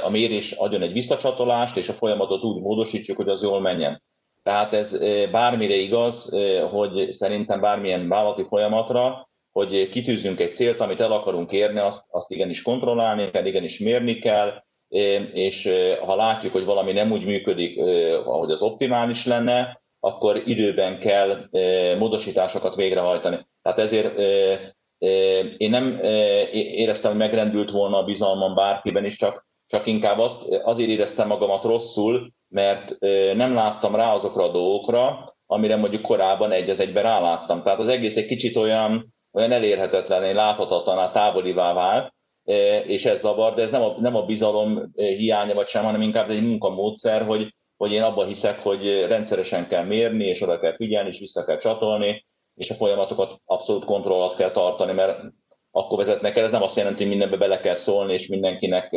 [0.03, 4.01] a mérés adjon egy visszacsatolást, és a folyamatot úgy módosítsuk, hogy az jól menjen.
[4.45, 4.99] Tehát ez
[5.31, 6.37] bármire igaz,
[6.71, 12.31] hogy szerintem bármilyen vállalati folyamatra, hogy kitűzünk egy célt, amit el akarunk érni, azt, azt
[12.31, 14.63] igenis kontrollálni kell, igenis mérni kell,
[15.33, 15.69] és
[16.05, 17.79] ha látjuk, hogy valami nem úgy működik,
[18.25, 21.49] ahogy az optimális lenne, akkor időben kell
[21.97, 23.47] módosításokat végrehajtani.
[23.61, 24.17] Tehát ezért
[25.57, 25.99] én nem
[26.53, 31.63] éreztem, hogy megrendült volna a bizalmam bárkiben is, csak, csak inkább azt, azért éreztem magamat
[31.63, 32.99] rosszul, mert
[33.35, 37.63] nem láttam rá azokra a dolgokra, amire mondjuk korábban egy az egyben ráláttam.
[37.63, 42.13] Tehát az egész egy kicsit olyan, olyan elérhetetlen, láthatatlaná, távolivá vált,
[42.87, 46.29] és ez zavar, de ez nem a, nem a bizalom hiánya vagy sem, hanem inkább
[46.29, 51.09] egy munkamódszer, hogy, hogy én abban hiszek, hogy rendszeresen kell mérni, és oda kell figyelni,
[51.09, 55.19] és vissza kell csatolni, és a folyamatokat abszolút kontroll kell tartani, mert
[55.71, 56.43] akkor vezetnek el.
[56.43, 58.89] Ez nem azt jelenti, hogy mindenbe bele kell szólni, és mindenkinek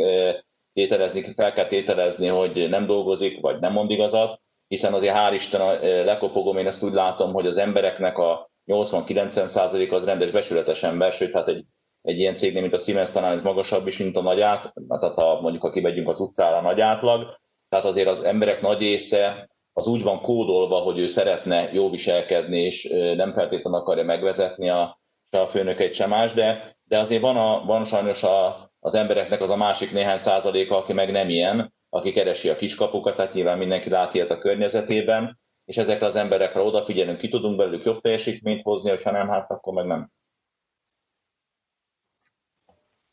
[0.73, 5.79] tételezni, fel kell tételezni, hogy nem dolgozik, vagy nem mond igazat, hiszen azért hál' Isten
[6.05, 11.33] lekopogom, én ezt úgy látom, hogy az embereknek a 80-90% az rendes besületes ember, sőt,
[11.33, 11.65] hát egy,
[12.01, 15.15] egy ilyen cégnél, mint a Siemens talán ez magasabb is, mint a nagy átlag, tehát
[15.15, 17.37] ha mondjuk ha kivegyünk az utcára a nagy átlag,
[17.69, 22.61] tehát azért az emberek nagy része az úgy van kódolva, hogy ő szeretne jó viselkedni,
[22.61, 24.99] és nem feltétlenül akarja megvezetni a,
[25.31, 29.41] se a főnökeit, sem más, de, de azért van, a, van sajnos a, az embereknek
[29.41, 33.57] az a másik néhány százaléka, aki meg nem ilyen, aki keresi a kiskapukat, tehát nyilván
[33.57, 38.63] mindenki lát ilyet a környezetében, és ezekre az emberekre odafigyelünk, ki tudunk belőlük jobb teljesítményt
[38.63, 40.11] hozni, hogyha nem, hát akkor meg nem.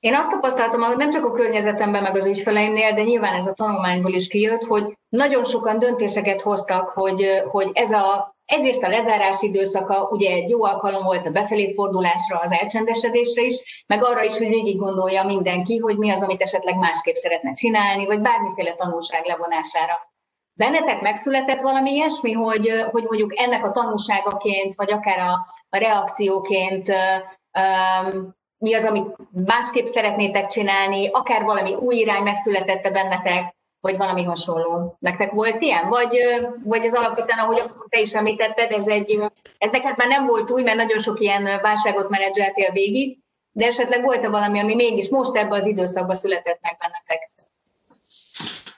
[0.01, 4.13] Én azt tapasztaltam, nem csak a környezetemben, meg az ügyfeleimnél, de nyilván ez a tanulmányból
[4.13, 10.09] is kijött, hogy nagyon sokan döntéseket hoztak, hogy, hogy ez a, egyrészt a lezárás időszaka
[10.11, 14.49] ugye egy jó alkalom volt a befelé fordulásra, az elcsendesedésre is, meg arra is, hogy
[14.49, 20.15] végig gondolja mindenki, hogy mi az, amit esetleg másképp szeretne csinálni, vagy bármiféle tanulság levonására.
[20.53, 25.33] Bennetek megszületett valami ilyesmi, hogy, hogy mondjuk ennek a tanulságaként, vagy akár a,
[25.69, 29.17] a reakcióként um, mi az, amit
[29.47, 33.56] másképp szeretnétek csinálni, akár valami új irány megszületette bennetek,
[33.87, 34.97] vagy valami hasonló.
[34.99, 35.89] Nektek volt ilyen?
[35.89, 36.19] Vagy,
[36.65, 39.19] vagy ez alapvetően, ahogy te is említetted, ez, egy,
[39.59, 43.19] ez neked már nem volt új, mert nagyon sok ilyen válságot menedzseltél végig,
[43.53, 47.31] de esetleg volt-e valami, ami mégis most ebbe az időszakban született meg bennetek?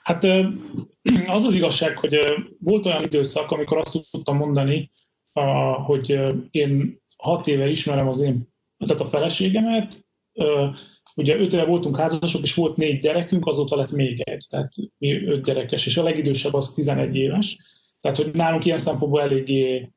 [0.03, 0.23] Hát
[1.37, 2.19] az az igazság, hogy
[2.59, 4.91] volt olyan időszak, amikor azt tudtam mondani,
[5.85, 6.19] hogy
[6.51, 8.47] én hat éve ismerem az én
[8.85, 10.05] tehát a feleségemet,
[11.19, 15.25] ugye öt éve voltunk házasok, és volt négy gyerekünk, azóta lett még egy, tehát mi
[15.25, 17.57] öt gyerekes, és a legidősebb az 11 éves.
[18.01, 19.89] Tehát, hogy nálunk ilyen szempontból eléggé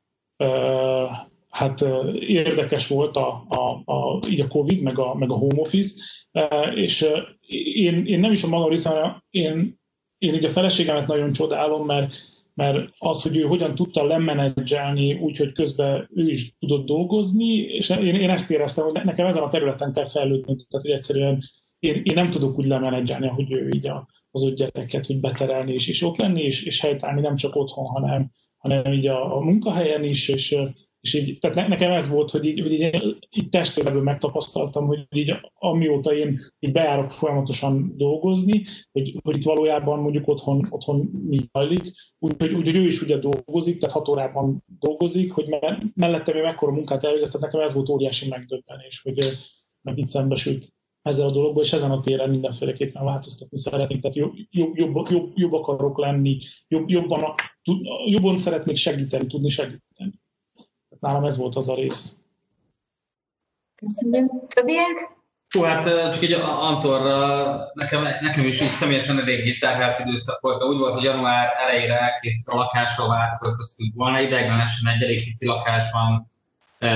[1.49, 1.85] hát
[2.19, 6.03] érdekes volt a, a, a, így a Covid, meg a, meg a home office,
[6.75, 7.05] és
[7.73, 9.79] én, én nem is a magam részemre, én,
[10.17, 12.13] én ugye a feleségemet nagyon csodálom, mert
[12.53, 17.89] mert az, hogy ő hogyan tudta lemenedzselni úgy, hogy közben ő is tudott dolgozni, és
[17.89, 21.43] én, én ezt éreztem, hogy nekem ezen a területen kell fejlődni, tehát hogy egyszerűen
[21.79, 23.89] én, én nem tudok úgy lemenedzselni, hogy ő így
[24.31, 27.85] az öt gyereket hogy beterelni és, és ott lenni, és, és helytállni nem csak otthon,
[27.85, 30.57] hanem, hanem így a, a munkahelyen is, és,
[31.03, 35.07] és így, tehát ne, nekem ez volt, hogy így, hogy így, így testközelből megtapasztaltam, hogy
[35.09, 40.99] így amióta én így bejárok folyamatosan dolgozni, hogy, hogy itt valójában mondjuk otthon, otthon
[41.29, 45.45] mi zajlik, úgyhogy úgy, ő is ugye dolgozik, tehát hat órában dolgozik, hogy
[45.93, 49.17] mellettem ő mekkora munkát elvégez, tehát nekem ez volt óriási megdöbbenés, hogy
[49.81, 54.33] meg itt szembesült ezzel a dologból, és ezen a téren mindenféleképpen változtatni szeretnék, tehát jobb,
[54.49, 57.33] jobb, jobb, jobb, jobb akarok lenni, jobb, jobban,
[58.05, 60.21] jobban szeretnék segíteni, tudni segíteni
[61.03, 62.15] nálam ez volt az a rész.
[63.75, 64.29] Köszönöm.
[64.47, 65.11] Többiek?
[65.49, 65.83] Hú, hát
[66.13, 70.63] csak egy Antorra, nekem, nekem is így személyesen elég terhelt időszak volt.
[70.63, 76.31] Úgy volt, hogy január elejére elkészítve a lakásról átköltöztünk volna, ideiglenesen egy elég pici lakásban
[76.79, 76.91] e,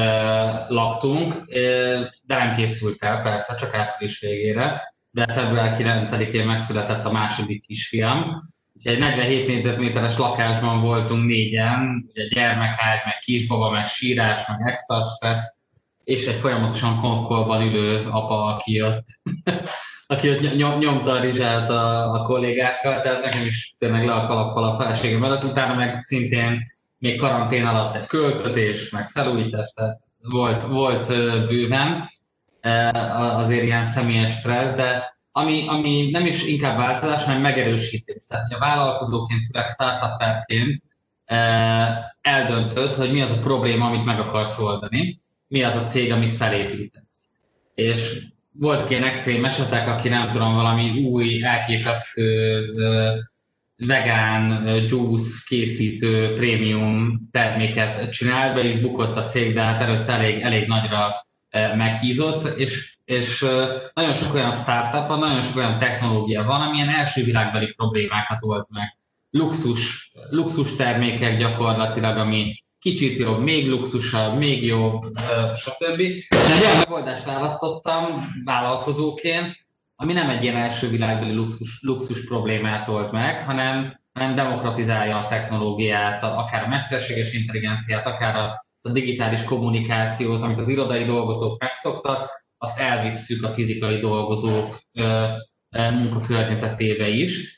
[0.67, 1.59] laktunk, e,
[2.21, 4.93] de nem készült el persze, csak április végére.
[5.11, 8.41] De február 9-én megszületett a második kisfiam,
[8.83, 15.39] egy 47 négyzetméteres lakásban voltunk négyen, ugye gyermekágy, meg kisbaba, meg sírás, meg extra stress,
[16.03, 19.05] és egy folyamatosan konfkolban ülő apa, aki jött,
[20.07, 24.27] aki ott nyom, nyomta a rizsát a, a kollégákkal, tehát nekem is tényleg le a
[24.27, 26.65] kalappal a feleségem előtt, utána meg szintén
[26.97, 31.07] még karantén alatt egy költözés, meg felújítás, tehát volt, volt
[31.47, 32.09] bőven.
[33.17, 38.25] Azért ilyen személyes stressz, de ami, ami nem is inkább változás, hanem megerősítés.
[38.27, 40.81] Tehát, hogy a vállalkozóként, főleg startuperként
[41.25, 41.87] eh,
[42.21, 46.33] eldöntöd, hogy mi az a probléma, amit meg akarsz oldani, mi az a cég, amit
[46.33, 47.29] felépítesz.
[47.75, 48.21] És
[48.51, 53.13] volt ilyen extrém esetek, aki nem tudom, valami új, elképesztő eh,
[53.87, 60.07] vegán eh, juice készítő prémium terméket csinált, be is bukott a cég, de hát előtt
[60.07, 61.25] elég, elég nagyra
[61.75, 63.45] meghízott, és és
[63.93, 68.65] nagyon sok olyan startup van, nagyon sok olyan technológia van, amilyen első világbeli problémákat old
[68.69, 68.97] meg.
[69.29, 75.03] Luxus, luxus termékek gyakorlatilag, ami kicsit jobb, még luxusabb, még jobb,
[75.55, 75.97] stb.
[75.97, 78.03] De egy olyan megoldást választottam
[78.43, 79.55] vállalkozóként,
[79.95, 85.27] ami nem egy ilyen első világbeli luxus, luxus problémát old meg, hanem, hanem demokratizálja a
[85.27, 92.45] technológiát, akár a mesterséges intelligenciát, akár a, a digitális kommunikációt, amit az irodai dolgozók megszoktak,
[92.57, 94.79] azt elvisszük a fizikai dolgozók
[95.69, 97.55] munkakörnyezetébe is.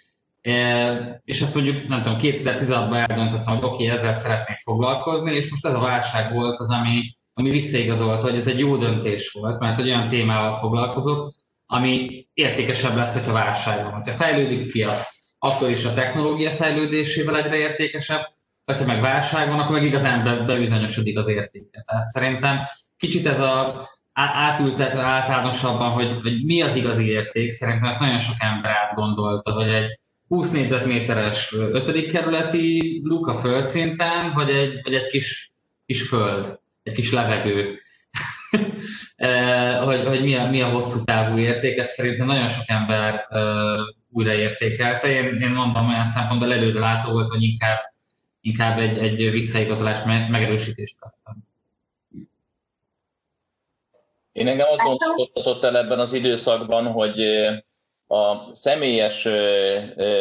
[1.23, 5.65] És azt mondjuk, nem tudom, 2016-ban eldöntöttem, hogy oké, okay, ezzel szeretnék foglalkozni, és most
[5.65, 9.79] ez a válság volt az, ami, ami visszaigazolta, hogy ez egy jó döntés volt, mert
[9.79, 11.31] egy olyan témával foglalkozok,
[11.65, 14.03] ami értékesebb lesz, hogyha válság van.
[14.03, 15.07] Ha fejlődik a piac,
[15.39, 18.21] akkor is a technológia fejlődésével egyre értékesebb,
[18.65, 21.83] ha meg válság van, akkor meg igazán be, bebizonyosodik az értéke.
[21.85, 22.59] Tehát szerintem
[22.97, 23.87] kicsit ez a
[24.19, 29.99] átültetve általánosabban, hogy, hogy mi az igazi érték, szerintem nagyon sok ember átgondolta, hogy egy
[30.27, 35.51] 20 négyzetméteres ötödik kerületi luk a földszinten, vagy egy, vagy egy kis,
[35.85, 37.79] kis föld, egy kis levegő.
[39.85, 43.41] hogy, hogy mi, a, mi a hosszú távú érték, ezt szerintem nagyon sok ember uh,
[44.09, 45.07] újraértékelte.
[45.07, 47.79] Én, én mondom, olyan szempontból előre látó volt, hogy inkább,
[48.41, 51.48] inkább egy, egy visszaigazolást, megerősítést kaptam.
[54.39, 57.21] Én engem azt gondolkodtatott el ebben az időszakban, hogy
[58.07, 59.27] a személyes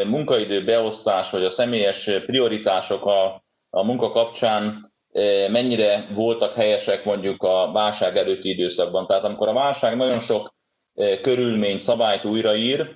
[0.07, 4.93] munkaidő beosztás, vagy a személyes prioritások a, a munka kapcsán
[5.51, 9.07] mennyire voltak helyesek mondjuk a válság előtti időszakban.
[9.07, 10.55] Tehát amikor a válság nagyon sok
[11.23, 12.95] körülmény, szabályt újraír,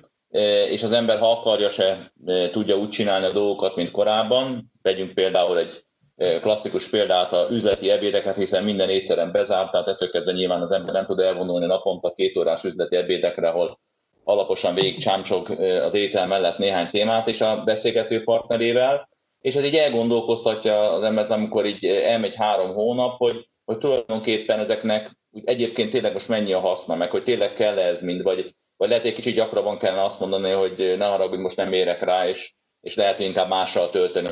[0.69, 2.13] és az ember, ha akarja, se
[2.51, 4.71] tudja úgy csinálni a dolgokat, mint korábban.
[4.81, 5.83] Vegyünk például egy
[6.15, 10.93] klasszikus példát, a üzleti ebédeket, hiszen minden étterem bezárt, tehát ettől kezdve nyilván az ember
[10.93, 13.79] nem tud elvonulni naponta két órás üzleti ebédekre, ahol
[14.23, 19.09] alaposan végig csámcsog az étel mellett néhány témát és a beszélgető partnerével,
[19.41, 25.11] és ez így elgondolkoztatja az embert, amikor így elmegy három hónap, hogy, hogy tulajdonképpen ezeknek
[25.33, 28.89] úgy egyébként tényleg most mennyi a haszna, meg hogy tényleg kell ez mind, vagy, vagy
[28.89, 32.53] lehet egy kicsit gyakrabban kellene azt mondani, hogy ne haragudj, most nem érek rá, és,
[32.81, 34.27] és lehet, inkább mással tölteni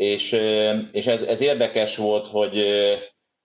[0.00, 0.32] és,
[0.92, 2.64] és ez, ez érdekes volt, hogy,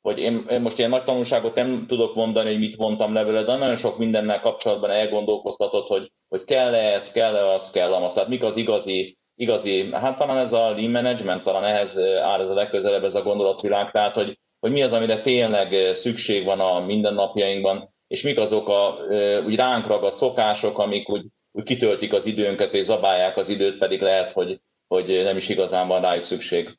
[0.01, 3.56] hogy én, én most ilyen nagy tanulságot nem tudok mondani, hogy mit vontam le de
[3.56, 8.14] nagyon sok mindennel kapcsolatban elgondolkoztatott, hogy, hogy kell-e ez, kell-e az, kell az.
[8.14, 12.49] Tehát mik az igazi, igazi, hát talán ez a lean management, talán ehhez áll ez
[12.49, 16.80] a legközelebb ez a gondolatvilág, tehát hogy, hogy mi az, amire tényleg szükség van a
[16.80, 18.97] mindennapjainkban, és mik azok a
[19.45, 24.01] úgy ránk ragadt szokások, amik úgy, úgy kitöltik az időnket, és zabálják az időt, pedig
[24.01, 26.78] lehet, hogy, hogy nem is igazán van rájuk szükség.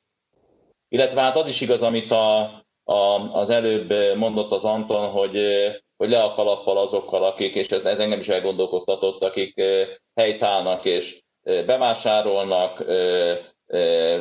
[0.89, 2.41] Illetve hát az is igaz, amit a,
[2.85, 5.39] a, az előbb mondott az Anton, hogy,
[5.97, 9.63] hogy le a kalappal azokkal, akik, és ez, ez engem is elgondolkoztatott, akik
[10.15, 12.85] helytállnak és bevásárolnak,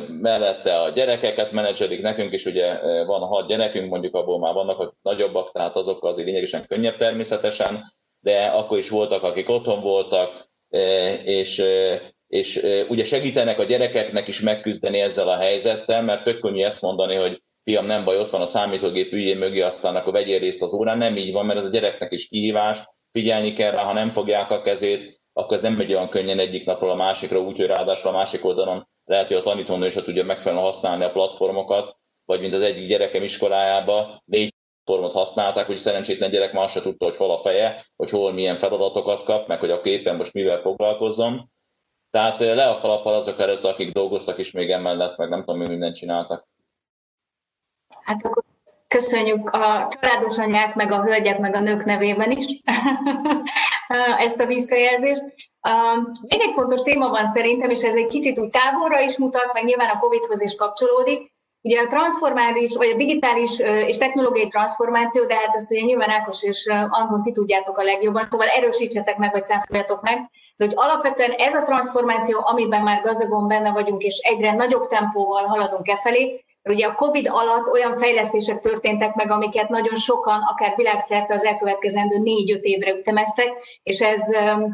[0.08, 4.76] mellette a gyerekeket menedzselik, nekünk is ugye van a hat gyerekünk, mondjuk abból már vannak
[4.76, 10.48] hogy nagyobbak, tehát azok azért lényegesen könnyebb természetesen, de akkor is voltak, akik otthon voltak,
[11.24, 11.62] és
[12.28, 17.14] és ugye segítenek a gyerekeknek is megküzdeni ezzel a helyzettel, mert tök könnyű ezt mondani,
[17.14, 20.72] hogy fiam, nem baj, ott van a számítógép ügyén mögé, aztán akkor vegyél részt az
[20.72, 20.98] órán.
[20.98, 22.78] Nem így van, mert ez a gyereknek is kihívás,
[23.12, 26.64] figyelni kell rá, ha nem fogják a kezét, akkor ez nem megy olyan könnyen egyik
[26.64, 30.64] napról a másikra, úgyhogy ráadásul a másik oldalon lehet, hogy a tanítónő is tudja megfelelően
[30.64, 34.54] használni a platformokat, vagy mint az egyik gyerekem iskolájába, négy
[34.84, 38.58] platformot használták, hogy szerencsétlen gyerek már se tudta, hogy hol a feje, hogy hol milyen
[38.58, 41.50] feladatokat kap, meg hogy akkor éppen most mivel foglalkozzon.
[42.16, 45.68] Tehát le a kalappal azok előtt, akik dolgoztak is még emellett, meg nem tudom, mi
[45.68, 46.46] mindent csináltak.
[48.00, 48.42] Hát akkor
[48.88, 52.60] köszönjük a családos anyák, meg a hölgyek, meg a nők nevében is
[54.26, 55.22] ezt a visszajelzést.
[56.28, 59.64] Még egy fontos téma van szerintem, és ez egy kicsit úgy távolra is mutat, meg
[59.64, 61.32] nyilván a Covid-hoz is kapcsolódik,
[61.66, 66.42] Ugye a transformális, vagy a digitális és technológiai transformáció, de hát ezt ugye nyilván Ákos
[66.42, 71.30] és Anton ti tudjátok a legjobban, szóval erősítsetek meg, vagy cáfoljatok meg, de hogy alapvetően
[71.30, 76.44] ez a transformáció, amiben már gazdagon benne vagyunk, és egyre nagyobb tempóval haladunk e felé,
[76.68, 82.18] Ugye a COVID alatt olyan fejlesztések történtek meg, amiket nagyon sokan, akár világszerte az elkövetkezendő
[82.18, 83.48] négy-öt évre ütemeztek,
[83.82, 84.22] és ez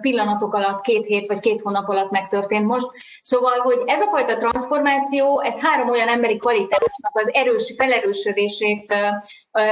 [0.00, 2.86] pillanatok alatt, két hét vagy két hónap alatt megtörtént most.
[3.20, 8.94] Szóval, hogy ez a fajta transformáció, ez három olyan emberi kvalitásnak az erős felerősödését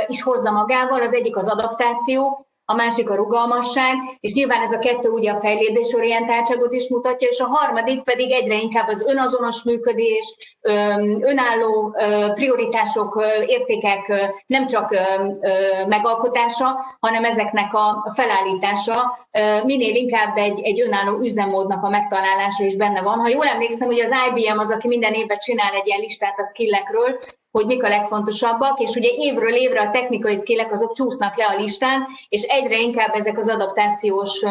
[0.06, 1.00] is hozza magával.
[1.00, 5.40] Az egyik az adaptáció, a másik a rugalmasság, és nyilván ez a kettő ugye a
[5.40, 10.36] fejlődésorientáltságot is mutatja, és a harmadik pedig egyre inkább az önazonos működés,
[11.20, 11.96] önálló
[12.34, 14.88] prioritások, értékek nem csak
[15.86, 19.18] megalkotása, hanem ezeknek a felállítása
[19.64, 23.18] minél inkább egy, egy önálló üzemmódnak a megtalálása is benne van.
[23.18, 26.42] Ha jól emlékszem, hogy az IBM az, aki minden évben csinál egy ilyen listát a
[26.42, 27.18] skillekről,
[27.50, 31.56] hogy mik a legfontosabbak, és ugye évről évre a technikai skillek azok csúsznak le a
[31.56, 34.42] listán, és egyre inkább ezek az adaptációs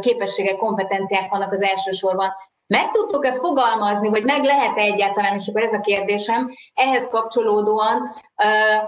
[0.00, 2.32] képességek, kompetenciák vannak az elsősorban.
[2.66, 8.14] Meg tudtok-e fogalmazni, vagy meg lehet-e egyáltalán, és akkor ez a kérdésem, ehhez kapcsolódóan,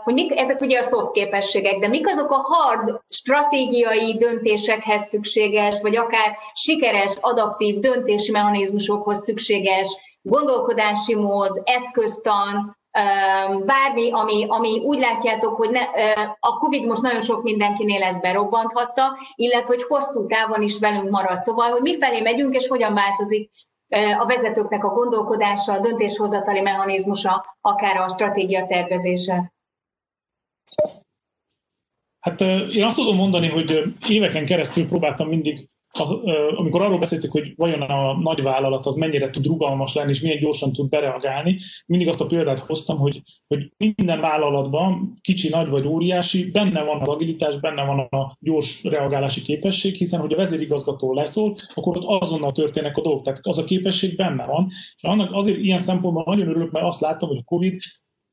[0.04, 5.80] hogy mik, ezek ugye a soft képességek, de mik azok a hard stratégiai döntésekhez szükséges,
[5.80, 12.76] vagy akár sikeres, adaptív döntési mechanizmusokhoz szükséges gondolkodási mód, eszköztan,
[13.64, 15.80] bármi, ami, ami úgy látjátok, hogy ne,
[16.40, 21.42] a Covid most nagyon sok mindenkinél ezt berobbanthatta, illetve hogy hosszú távon is velünk marad.
[21.42, 23.50] Szóval, hogy mi felé megyünk, és hogyan változik
[24.18, 29.52] a vezetőknek a gondolkodása, a döntéshozatali mechanizmusa, akár a stratégia tervezése?
[32.20, 32.40] Hát
[32.72, 35.68] én azt tudom mondani, hogy éveken keresztül próbáltam mindig
[36.56, 40.40] amikor arról beszéltük, hogy vajon a nagy vállalat az mennyire tud rugalmas lenni, és milyen
[40.40, 45.86] gyorsan tud bereagálni, mindig azt a példát hoztam, hogy, hogy minden vállalatban, kicsi, nagy vagy
[45.86, 51.14] óriási, benne van az agilitás, benne van a gyors reagálási képesség, hiszen hogy a vezérigazgató
[51.14, 53.22] leszól, akkor ott azonnal történnek a dolgok.
[53.22, 54.66] Tehát az a képesség benne van.
[54.96, 57.80] És annak azért ilyen szempontból nagyon örülök, mert azt láttam, hogy a COVID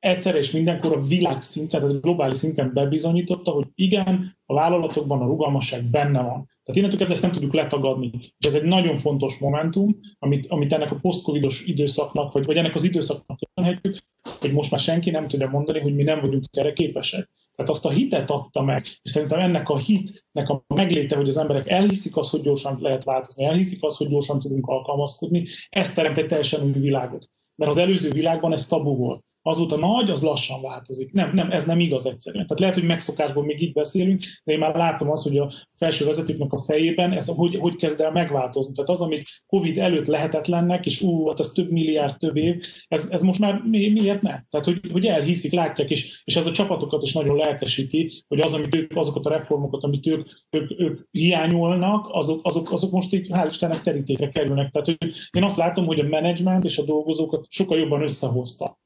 [0.04, 5.84] egyszer és mindenkor a világszinten, tehát globális szinten bebizonyította, hogy igen, a vállalatokban a rugalmasság
[5.84, 6.52] benne van.
[6.64, 8.12] Tehát innentől kezdve ezt nem tudjuk letagadni.
[8.38, 12.76] És ez egy nagyon fontos momentum, amit, amit ennek a post-covidos időszaknak, vagy, vagy ennek
[12.76, 13.98] az időszaknak köszönhetjük,
[14.40, 17.30] hogy most már senki nem tudja mondani, hogy mi nem vagyunk erre képesek.
[17.56, 21.38] Tehát azt a hitet adta meg, és szerintem ennek a hitnek a megléte, hogy az
[21.38, 26.18] emberek elhiszik azt, hogy gyorsan lehet változni, elhiszik azt, hogy gyorsan tudunk alkalmazkodni, ez teremt
[26.18, 27.30] egy teljesen új világot.
[27.56, 31.12] Mert az előző világban ez tabu volt azóta nagy, az lassan változik.
[31.12, 32.46] Nem, nem, ez nem igaz egyszerűen.
[32.46, 36.06] Tehát lehet, hogy megszokásból még itt beszélünk, de én már látom azt, hogy a felső
[36.06, 38.74] vezetőknek a fejében ez hogy, hogy kezd el megváltozni.
[38.74, 43.10] Tehát az, amit Covid előtt lehetetlennek, és ú, hát ez több milliárd, több év, ez,
[43.12, 44.42] ez most már mi, miért ne?
[44.50, 48.54] Tehát, hogy, hogy elhiszik, látják, és, és ez a csapatokat is nagyon lelkesíti, hogy az,
[48.54, 53.28] amit ők, azokat a reformokat, amit ők, ők, ők hiányolnak, azok, azok, azok most így,
[53.32, 54.72] hál' Istennek terítékre kerülnek.
[54.72, 58.82] Tehát hogy én azt látom, hogy a menedzsment és a dolgozókat sokkal jobban összehozta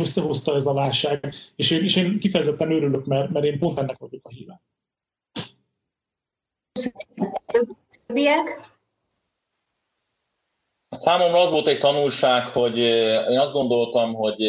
[0.00, 3.98] összehozta ez a válság, és én, és én kifejezetten örülök, mert, mert én pont ennek
[3.98, 4.60] vagyok a híve.
[10.88, 14.42] Számomra az volt egy tanulság, hogy én azt gondoltam, hogy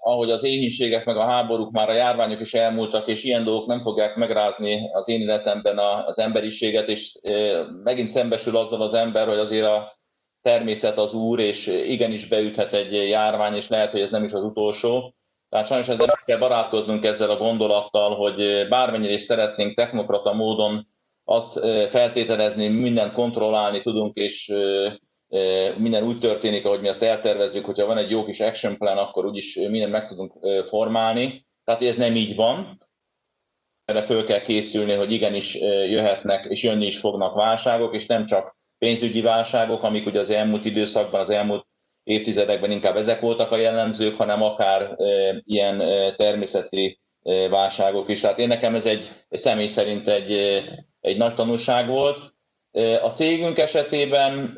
[0.00, 3.82] ahogy az éhínségek meg a háborúk már a járványok is elmúltak, és ilyen dolgok nem
[3.82, 7.18] fogják megrázni az én életemben az emberiséget, és
[7.82, 9.98] megint szembesül azzal az ember, hogy azért a
[10.44, 14.42] természet az úr, és igenis beüthet egy járvány, és lehet, hogy ez nem is az
[14.42, 15.14] utolsó.
[15.48, 20.88] Tehát sajnos ezzel meg kell barátkoznunk ezzel a gondolattal, hogy bármennyire is szeretnénk technokrata módon
[21.24, 21.58] azt
[21.90, 24.52] feltételezni, mindent kontrollálni tudunk, és
[25.76, 29.26] minden úgy történik, ahogy mi azt eltervezzük, hogyha van egy jó kis action plan, akkor
[29.26, 30.32] úgyis mindent meg tudunk
[30.68, 31.46] formálni.
[31.64, 32.78] Tehát ez nem így van.
[33.84, 35.54] Erre föl kell készülni, hogy igenis
[35.88, 40.64] jöhetnek, és jönni is fognak válságok, és nem csak pénzügyi válságok, amik ugye az elmúlt
[40.64, 41.66] időszakban, az elmúlt
[42.02, 44.96] évtizedekben inkább ezek voltak a jellemzők, hanem akár
[45.44, 45.82] ilyen
[46.16, 47.00] természeti
[47.50, 48.20] válságok is.
[48.20, 50.32] Tehát én nekem ez egy, egy személy szerint egy,
[51.00, 52.18] egy nagy tanulság volt.
[53.02, 54.54] A cégünk esetében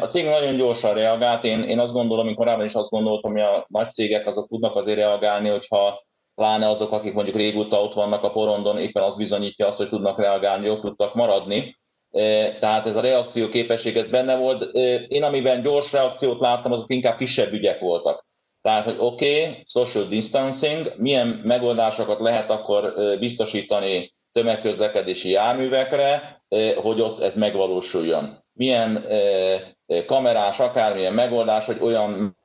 [0.00, 1.44] a cég nagyon gyorsan reagált.
[1.44, 4.76] Én, én azt gondolom, én korábban is azt gondoltam, hogy a nagy cégek azok tudnak
[4.76, 9.66] azért reagálni, hogyha pláne azok, akik mondjuk régóta ott vannak a porondon, éppen az bizonyítja
[9.66, 11.74] azt, hogy tudnak reagálni, ott tudtak maradni
[12.60, 14.74] tehát ez a reakció képesség ez benne volt.
[15.08, 18.26] Én amiben gyors reakciót láttam, azok inkább kisebb ügyek voltak.
[18.62, 26.42] Tehát, hogy oké, okay, social distancing, milyen megoldásokat lehet akkor biztosítani tömegközlekedési járművekre,
[26.76, 28.44] hogy ott ez megvalósuljon.
[28.52, 29.06] Milyen
[30.06, 32.38] kamerás, akármilyen megoldás, hogy olyan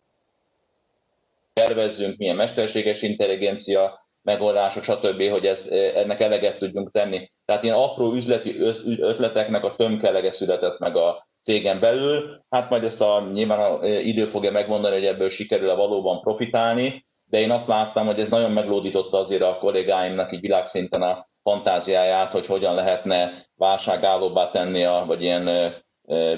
[1.54, 7.32] tervezzünk, milyen mesterséges intelligencia megoldások, stb., hogy ez, ennek eleget tudjunk tenni.
[7.46, 8.60] Tehát ilyen apró üzleti
[9.00, 12.42] ötleteknek a tömkelege született meg a cégen belül.
[12.50, 17.40] Hát majd ezt a nyilván a idő fogja megmondani, hogy ebből sikerül-e valóban profitálni, de
[17.40, 22.46] én azt láttam, hogy ez nagyon meglódította azért a kollégáimnak így világszinten a fantáziáját, hogy
[22.46, 25.74] hogyan lehetne válságállóbbá tenni, a, vagy ilyen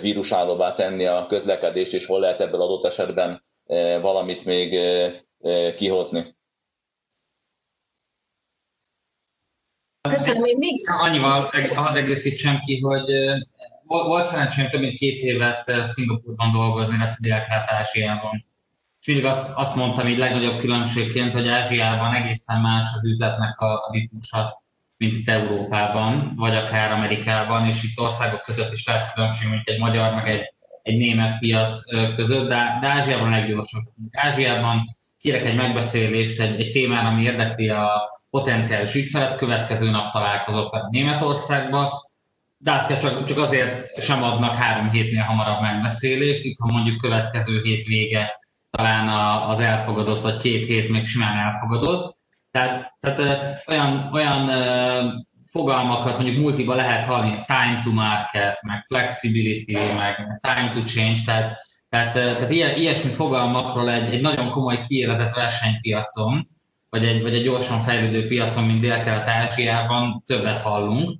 [0.02, 3.44] vírusállóbbá tenni a közlekedést, és hol lehet ebből adott esetben
[4.02, 4.80] valamit még
[5.76, 6.36] kihozni.
[10.10, 10.90] Köszönöm, én még...
[10.90, 13.06] Annyival hadd egészítsem ki, hogy
[13.86, 18.46] volt szerencsém több mint két évet Szingapurban dolgozni, illetve Dél-Kelet-Ázsiában.
[19.00, 23.74] És mindig azt, azt mondtam így legnagyobb különbségként, hogy Ázsiában egészen más az üzletnek a,
[23.74, 24.64] a ritmusa,
[24.98, 29.80] mint itt Európában, vagy akár Amerikában, és itt országok között is lehet különbség, mint egy
[29.80, 31.86] magyar, meg egy, egy német piac
[32.16, 33.84] között, de, de Ázsiában a leggyorsabb.
[34.12, 40.74] Ázsiában kérek egy megbeszélést egy, egy témára, ami érdekli a potenciális ügyfelet, következő nap találkozok
[40.74, 42.02] a Németországba,
[42.58, 47.62] de hát csak, csak azért sem adnak három hétnél hamarabb megbeszélést, itt ha mondjuk következő
[47.62, 49.08] hét vége talán
[49.50, 52.18] az elfogadott, vagy két hét még simán elfogadott.
[52.52, 54.50] Tehát, tehát olyan, olyan
[55.46, 61.58] fogalmakat mondjuk multiba lehet hallani, time to market, meg flexibility, meg time to change, tehát,
[61.90, 66.53] tehát, tehát ilyesmi fogalmakról egy, egy nagyon komoly kiélezett versenypiacon,
[66.94, 71.20] vagy egy, vagy egy gyorsan fejlődő piacon, mint Dél-Kelet-Ázsiában többet hallunk.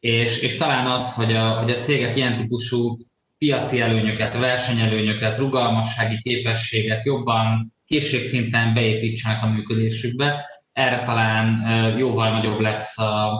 [0.00, 2.96] És, és talán az, hogy a, hogy a cégek ilyen típusú
[3.38, 12.98] piaci előnyöket, versenyelőnyöket, rugalmassági képességet jobban készségszinten beépítsenek a működésükbe, erre talán jóval nagyobb lesz
[12.98, 13.30] a,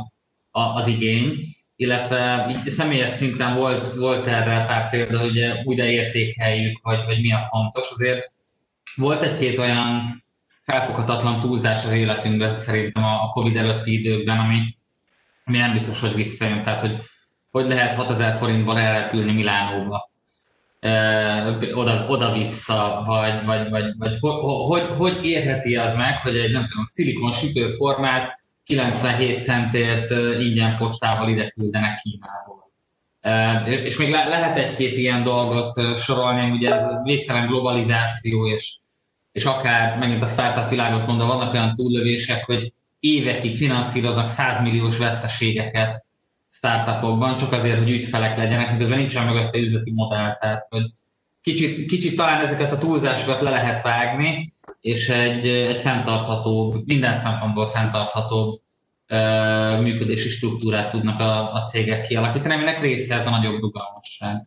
[0.50, 6.78] a, az igény, illetve így személyes szinten volt, volt erre pár példa, hogy újra értékeljük,
[6.82, 7.90] hogy, hogy mi a fontos.
[7.90, 8.30] Azért
[8.96, 10.18] volt egy-két olyan
[10.70, 14.76] felfoghatatlan túlzás az életünkben szerintem a Covid előtti időkben, ami,
[15.44, 16.62] ami nem biztos, hogy visszajön.
[16.62, 16.98] Tehát, hogy
[17.50, 20.10] hogy lehet 6000 forintból elrepülni Milánóba,
[21.74, 24.16] oda, oda-vissza, vagy, vagy, vagy, vagy
[24.66, 30.10] hogy, hogy érheti az meg, hogy egy nem tudom, szilikon sütőformát 97 centért
[30.40, 32.70] ingyen postával ide küldenek Kínából.
[33.84, 38.79] És még lehet egy-két ilyen dolgot sorolni, ugye ez végtelen globalizáció, és,
[39.32, 44.98] és akár megint a startup világot mondva, vannak olyan túllövések, hogy évekig finanszíroznak 100 milliós
[44.98, 46.04] veszteségeket
[46.50, 50.36] startupokban, csak azért, hogy ügyfelek legyenek, miközben nincsen mögötte üzleti modell.
[50.40, 50.82] Tehát, hogy
[51.42, 57.66] kicsit, kicsit talán ezeket a túlzásokat le lehet vágni, és egy, egy fenntartható, minden szempontból
[57.66, 58.62] fenntartható
[59.80, 64.46] működési struktúrát tudnak a, a cégek kialakítani, aminek része ez a nagyobb rugalmasság.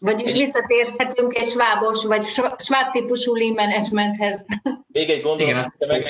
[0.00, 2.24] Vagy visszatérhetünk egy svábos, vagy
[2.56, 4.46] sváb típusú lean managementhez.
[4.86, 6.04] Még egy gondolat, Igen,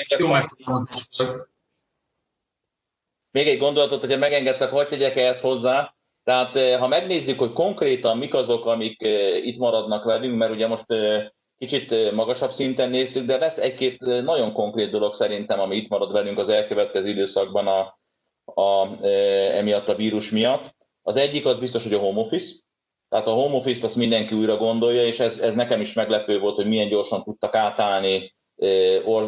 [3.31, 5.95] még egy gondolatot, hogyha megengedsz, hogy tegyek ehhez hozzá.
[6.23, 10.67] Tehát eh, ha megnézzük, hogy konkrétan mik azok, amik eh, itt maradnak velünk, mert ugye
[10.67, 11.27] most eh,
[11.57, 16.37] kicsit magasabb szinten néztük, de lesz egy-két nagyon konkrét dolog szerintem, ami itt marad velünk
[16.37, 17.99] az elkövetkező időszakban a,
[18.61, 20.75] a, emiatt a vírus miatt.
[21.01, 22.55] Az egyik az biztos, hogy a home office.
[23.11, 26.55] Tehát a home office-t azt mindenki újra gondolja, és ez, ez nekem is meglepő volt,
[26.55, 28.33] hogy milyen gyorsan tudtak átállni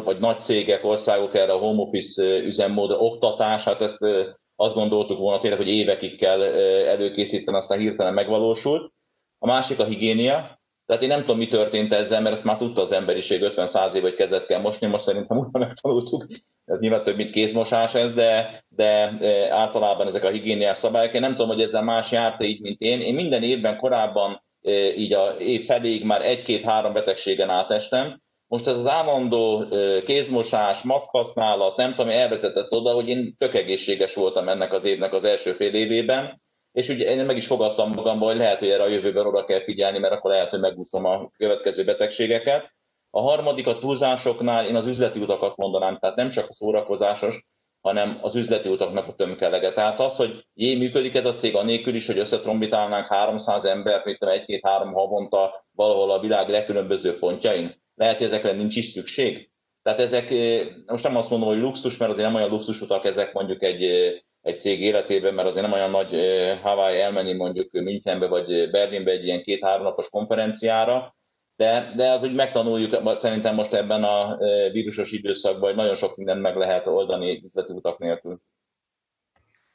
[0.04, 3.98] vagy nagy cégek, országok erre a home office üzemmódra, oktatás, hát ezt
[4.56, 6.42] azt gondoltuk volna tényleg, hogy évekig kell
[6.86, 8.92] előkészíteni, aztán hirtelen megvalósult.
[9.38, 12.80] A másik a higiénia, tehát én nem tudom, mi történt ezzel, mert ezt már tudta
[12.80, 16.26] az emberiség 50-100 év, hogy kezet kell mosni, most szerintem újra megtanultuk.
[16.64, 19.18] Ez nyilván több, mint kézmosás ez, de, de
[19.50, 21.14] általában ezek a higiéniás szabályok.
[21.14, 23.00] Én nem tudom, hogy ezzel más járt így, mint én.
[23.00, 24.42] Én minden évben korábban
[24.96, 29.64] így a év feléig már egy-két-három betegségen átestem, most ez az állandó
[30.04, 35.24] kézmosás, maszkhasználat, nem tudom, elvezetett oda, hogy én tök egészséges voltam ennek az évnek az
[35.24, 38.88] első fél évében, és ugye én meg is fogadtam magamban, hogy lehet, hogy erre a
[38.88, 42.72] jövőben oda kell figyelni, mert akkor lehet, hogy megúszom a következő betegségeket.
[43.10, 47.44] A harmadik a túlzásoknál én az üzleti utakat mondanám, tehát nem csak a szórakozásos,
[47.84, 49.72] hanem az üzleti utaknak a tömkelege.
[49.72, 54.24] Tehát az, hogy jé, működik ez a cég anélkül is, hogy összetrombitálnánk 300 embert, mint
[54.24, 59.50] egy-két-három havonta valahol a világ legkülönböző pontjain lehet, hogy ezekre nincs is szükség.
[59.82, 63.32] Tehát ezek, eh, most nem azt mondom, hogy luxus, mert azért nem olyan luxusutak ezek
[63.32, 67.72] mondjuk egy, eh, egy cég életében, mert azért nem olyan nagy eh, Hawaii elmenni mondjuk
[67.72, 71.16] Münchenbe vagy Berlinbe egy ilyen két-három napos konferenciára,
[71.56, 74.36] de, de az úgy megtanuljuk szerintem most ebben a
[74.72, 78.40] vírusos időszakban, hogy nagyon sok mindent meg lehet oldani üzleti utak nélkül.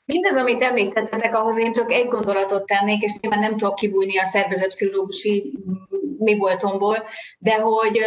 [0.06, 4.26] Mindez, amit említettetek, ahhoz én csak egy gondolatot tennék, és nyilván nem tudok kibújni a
[4.26, 5.54] szervezetpszichológusi
[6.18, 7.04] mi voltomból,
[7.40, 8.00] de hogy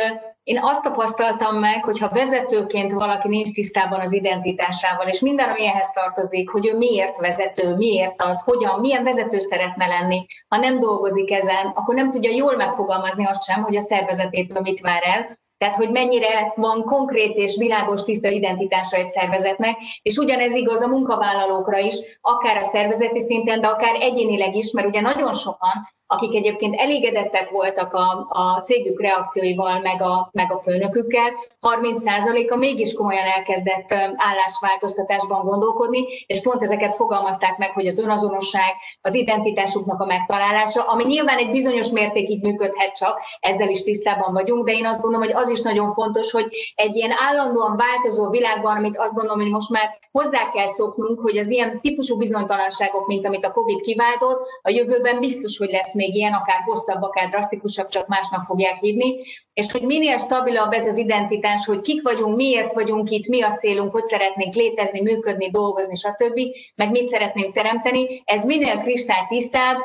[0.42, 5.66] én azt tapasztaltam meg, hogy ha vezetőként valaki nincs tisztában az identitásával, és minden, ami
[5.66, 10.78] ehhez tartozik, hogy ő miért vezető, miért az, hogyan, milyen vezető szeretne lenni, ha nem
[10.78, 15.40] dolgozik ezen, akkor nem tudja jól megfogalmazni azt sem, hogy a szervezetétől mit vár el,
[15.58, 20.88] tehát, hogy mennyire van konkrét és világos tiszta identitása egy szervezetnek, és ugyanez igaz a
[20.88, 26.34] munkavállalókra is, akár a szervezeti szinten, de akár egyénileg is, mert ugye nagyon sokan akik
[26.34, 31.30] egyébként elégedettek voltak a, a cégük reakcióival, meg a, meg a főnökükkel,
[31.60, 39.14] 30%-a mégis komolyan elkezdett állásváltoztatásban gondolkodni, és pont ezeket fogalmazták meg, hogy az önazonosság, az
[39.14, 44.72] identitásuknak a megtalálása, ami nyilván egy bizonyos mértékig működhet csak, ezzel is tisztában vagyunk, de
[44.72, 48.98] én azt gondolom, hogy az is nagyon fontos, hogy egy ilyen állandóan változó világban, amit
[48.98, 53.44] azt gondolom, hogy most már hozzá kell szoknunk, hogy az ilyen típusú bizonytalanságok, mint amit
[53.44, 58.06] a COVID kiváltott, a jövőben biztos, hogy lesz még ilyen, akár hosszabb, akár drasztikusabb, csak
[58.06, 59.20] másnak fogják hívni,
[59.52, 63.52] és hogy minél stabilabb ez az identitás, hogy kik vagyunk, miért vagyunk itt, mi a
[63.52, 66.40] célunk, hogy szeretnénk létezni, működni, dolgozni, stb.,
[66.74, 69.76] meg mit szeretnénk teremteni, ez minél kristálytisztább,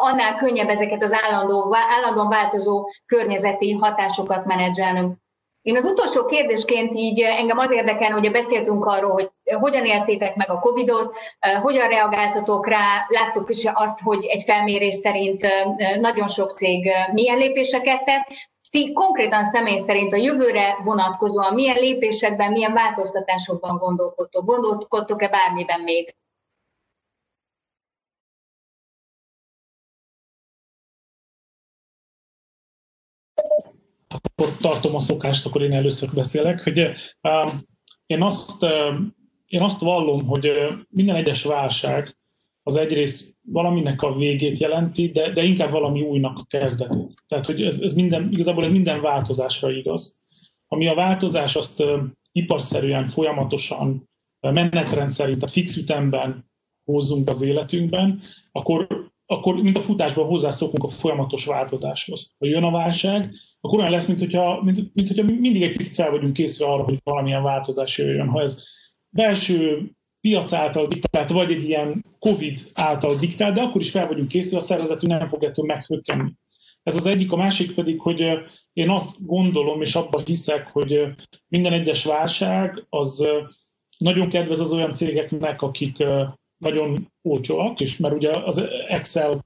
[0.00, 5.16] annál könnyebb ezeket az állandó, állandóan változó környezeti hatásokat menedzselnünk.
[5.68, 10.50] Én az utolsó kérdésként így engem az érdekel, hogy beszéltünk arról, hogy hogyan éltétek meg
[10.50, 11.16] a Covid-ot,
[11.62, 15.46] hogyan reagáltatok rá, láttuk is azt, hogy egy felmérés szerint
[16.00, 18.26] nagyon sok cég milyen lépéseket tett,
[18.70, 24.44] ti konkrétan személy szerint a jövőre vonatkozóan milyen lépésekben, milyen változtatásokban gondolkodtok?
[24.44, 26.14] Gondolkodtok-e bármiben még?
[34.14, 37.52] Akkor tartom a szokást, akkor én először beszélek, hogy uh,
[38.06, 38.94] én, azt, uh,
[39.46, 42.16] én azt vallom, hogy uh, minden egyes válság
[42.62, 47.22] az egyrészt valaminek a végét jelenti, de, de inkább valami újnak a kezdetét.
[47.26, 50.22] Tehát, hogy ez, ez minden, igazából ez minden változásra igaz.
[50.66, 52.00] Ami a változás, azt uh,
[52.32, 54.08] iparszerűen, folyamatosan,
[54.40, 56.50] uh, menetrend szerint, tehát fix ütemben
[56.84, 58.20] hozzunk az életünkben,
[58.52, 58.97] akkor,
[59.30, 62.34] akkor mint a futásban hozzászokunk a folyamatos változáshoz.
[62.38, 65.94] Ha jön a válság, akkor olyan lesz, mint hogyha, mint, mint hogyha mindig egy picit
[65.94, 68.28] fel vagyunk készve arra, hogy valamilyen változás jöjjön.
[68.28, 68.64] Ha ez
[69.08, 69.90] belső
[70.20, 74.58] piac által diktált, vagy egy ilyen COVID által diktált, de akkor is fel vagyunk készülve,
[74.58, 76.32] a szervezetünk nem fog ettől meghökkenni.
[76.82, 78.20] Ez az egyik, a másik pedig, hogy
[78.72, 81.00] én azt gondolom, és abban hiszek, hogy
[81.48, 83.28] minden egyes válság az
[83.98, 86.04] nagyon kedvez az olyan cégeknek, akik
[86.58, 89.42] nagyon olcsóak, és mert ugye az Excel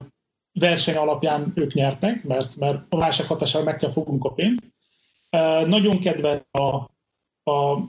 [0.52, 4.74] verseny alapján ők nyertek, mert, mert a válság hatására meg kell fognunk a pénzt.
[5.66, 6.66] Nagyon kedves a,
[7.51, 7.86] a,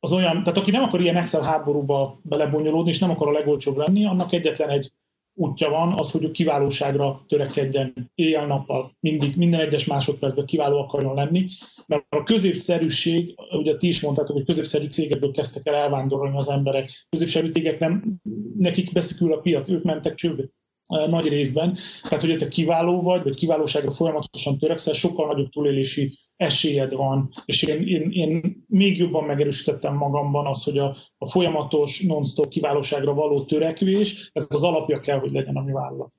[0.00, 3.76] az olyan, tehát aki nem akar ilyen Excel háborúba belebonyolódni, és nem akar a legolcsóbb
[3.76, 4.92] lenni, annak egyetlen egy
[5.38, 11.46] útja van, az, hogy a kiválóságra törekedjen éjjel-nappal, mindig, minden egyes másodpercben kiváló akarjon lenni,
[11.86, 17.06] mert a középszerűség, ugye ti is mondtátok, hogy középszerű cégekből kezdtek el elvándorolni az emberek,
[17.10, 18.20] középszerű cégek nem,
[18.58, 20.44] nekik beszükül a piac, ők mentek csődbe
[20.88, 21.78] nagy részben.
[22.02, 27.62] Tehát, hogy te kiváló vagy, vagy kiválóságra folyamatosan törekszel, sokkal nagyobb túlélési esélyed van, és
[27.62, 33.44] én, én, én még jobban megerősítettem magamban az, hogy a, a folyamatos non-stop kiválóságra való
[33.44, 36.12] törekvés, ez az alapja kell, hogy legyen a mi vállalat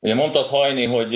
[0.00, 1.12] Ugye mondtad Hajni, hogy,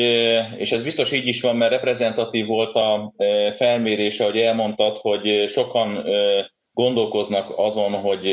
[0.59, 3.14] és ez biztos így is van, mert reprezentatív volt a
[3.56, 6.05] felmérése, hogy elmondtad, hogy sokan
[6.73, 8.27] gondolkoznak azon, hogy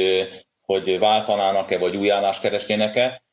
[0.66, 3.24] hogy váltanának-e, vagy új állást keresnének-e.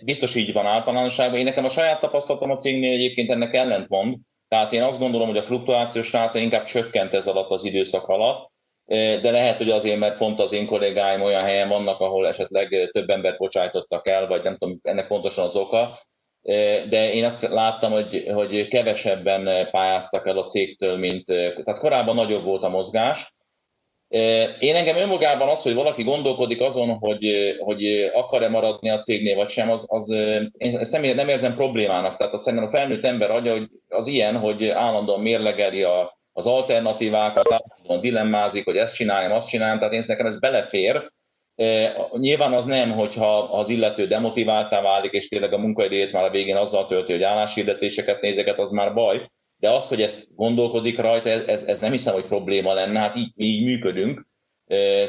[0.00, 1.38] Biztos így van általánosságban.
[1.38, 4.16] Én nekem a saját tapasztalatom a cégnél egyébként ennek ellentmond.
[4.48, 8.50] Tehát én azt gondolom, hogy a fluktuációs ráta inkább csökkent ez alatt az időszak alatt,
[9.20, 13.08] de lehet, hogy azért, mert pont az én kollégáim olyan helyen vannak, ahol esetleg több
[13.08, 15.98] embert bocsájtottak el, vagy nem tudom ennek pontosan az oka,
[16.88, 22.44] de én azt láttam, hogy, hogy kevesebben pályáztak el a cégtől, mint, tehát korábban nagyobb
[22.44, 23.34] volt a mozgás,
[24.58, 29.48] én engem önmagában az, hogy valaki gondolkodik azon, hogy, hogy akar-e maradni a cégnél, vagy
[29.48, 30.10] sem, az, az
[30.58, 32.16] én ezt nem, nem érzem problémának.
[32.16, 36.46] Tehát azt szerintem a felnőtt ember adja, hogy az ilyen, hogy állandóan mérlegeli a, az
[36.46, 41.10] alternatívákat, állandóan dilemmázik, hogy ezt csináljam, azt csináljam, tehát én nekem ez belefér.
[42.12, 46.56] Nyilván az nem, hogyha az illető demotiváltá válik, és tényleg a munkaidejét már a végén
[46.56, 49.26] azzal tölti, hogy álláshirdetéseket nézeket, az már baj
[49.58, 53.32] de az, hogy ezt gondolkodik rajta, ez, ez nem hiszem, hogy probléma lenne, hát így,
[53.36, 54.26] így működünk.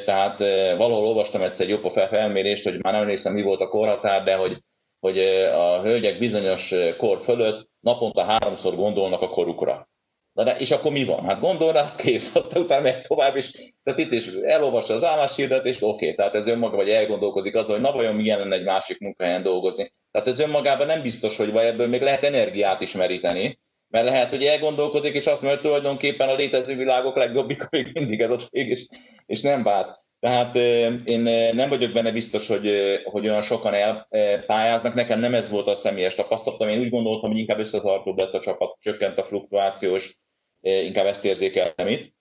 [0.05, 0.39] Tehát
[0.77, 4.35] valahol olvastam egyszer egy jobb felmérést, hogy már nem emlékszem, mi volt a korhatár, de
[4.35, 4.63] hogy,
[4.99, 5.19] hogy
[5.53, 9.89] a hölgyek bizonyos kor fölött naponta háromszor gondolnak a korukra.
[10.33, 11.25] Na de, és akkor mi van?
[11.25, 15.03] Hát gondol rá, az kész, aztán utána megy tovább, és tehát itt is elolvassa az
[15.03, 18.99] álláshirdetést, oké, tehát ez önmaga, vagy elgondolkozik azon, hogy na vajon milyen lenne egy másik
[18.99, 19.93] munkahelyen dolgozni.
[20.11, 23.59] Tehát ez önmagában nem biztos, hogy vagy ebből még lehet energiát is meríteni,
[23.89, 28.21] mert lehet, hogy elgondolkodik, és azt mondja, hogy tulajdonképpen a létező világok legjobbik még mindig
[28.21, 28.87] ez a cég, és,
[29.25, 29.99] és nem vált.
[30.19, 30.55] Tehát
[31.05, 31.19] én
[31.53, 32.71] nem vagyok benne biztos, hogy,
[33.03, 34.93] hogy olyan sokan elpályáznak.
[34.93, 36.69] Nekem nem ez volt a személyes tapasztalatom.
[36.69, 40.17] Én úgy gondoltam, hogy inkább összetartóbb lett a csapat, csökkent a fluktuációs,
[40.61, 42.13] inkább ezt érzékeltem itt.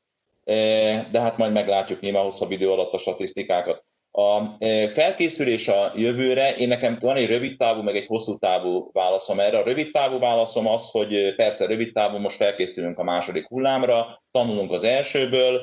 [1.11, 3.85] De hát majd meglátjuk nyilván hosszabb idő alatt a statisztikákat.
[4.19, 4.57] A
[4.93, 9.59] felkészülés a jövőre, én nekem van egy rövid távú, meg egy hosszú távú válaszom erre.
[9.59, 14.73] A rövid távú válaszom az, hogy persze rövid távú most felkészülünk a második hullámra, tanulunk
[14.73, 15.61] az elsőből,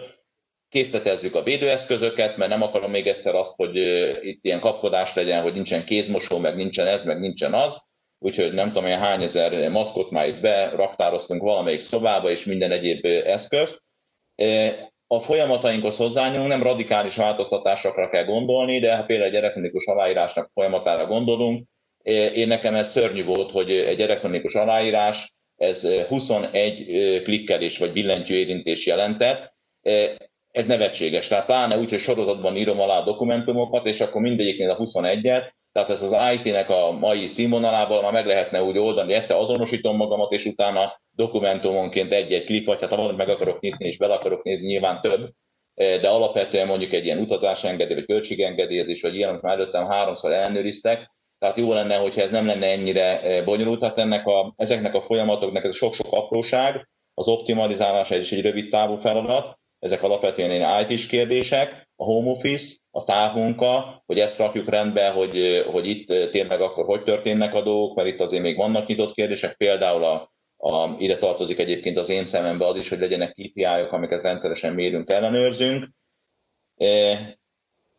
[0.69, 3.76] készletezzük a védőeszközöket, mert nem akarom még egyszer azt, hogy
[4.22, 7.82] itt ilyen kapkodás legyen, hogy nincsen kézmosó, meg nincsen ez, meg nincsen az.
[8.19, 13.06] Úgyhogy nem tudom, hogy hány ezer maszkot már itt beraktároztunk valamelyik szobába, és minden egyéb
[13.06, 13.84] eszközt
[15.07, 21.06] a folyamatainkhoz hozzányúlunk, nem radikális változtatásokra kell gondolni, de ha például egy elektronikus aláírásnak folyamatára
[21.06, 21.68] gondolunk,
[22.34, 28.86] én nekem ez szörnyű volt, hogy egy elektronikus aláírás, ez 21 klikkelés vagy billentyű érintés
[28.86, 29.53] jelentett.
[30.52, 31.27] Ez nevetséges.
[31.27, 35.90] Tehát pláne úgy, hogy sorozatban írom alá a dokumentumokat, és akkor mindegyiknél a 21-et, tehát
[35.90, 40.45] ez az IT-nek a mai színvonalában már meg lehetne úgy oldani, egyszer azonosítom magamat, és
[40.45, 44.67] utána dokumentumonként egy-egy klik, vagy hát ha valamit meg akarok nyitni, és bele akarok nézni,
[44.67, 45.29] nyilván több,
[45.75, 51.13] de alapvetően mondjuk egy ilyen utazásengedély, vagy költségengedélyezés, vagy ilyen, amit már előttem háromszor ellenőriztek,
[51.39, 55.63] tehát jó lenne, hogyha ez nem lenne ennyire bonyolult, tehát ennek a, ezeknek a folyamatoknak
[55.63, 61.89] ez sok-sok apróság, az optimalizálása is egy rövid távú feladat, ezek alapvetően ilyen IT-s kérdések,
[61.95, 67.03] a home office, a távmunka, hogy ezt rakjuk rendbe, hogy, hogy itt tényleg akkor hogy
[67.03, 71.60] történnek a dolgok, mert itt azért még vannak nyitott kérdések, például a, a, ide tartozik
[71.60, 75.90] egyébként az én szemembe az is, hogy legyenek KPI-ok, amiket rendszeresen mérünk, ellenőrzünk.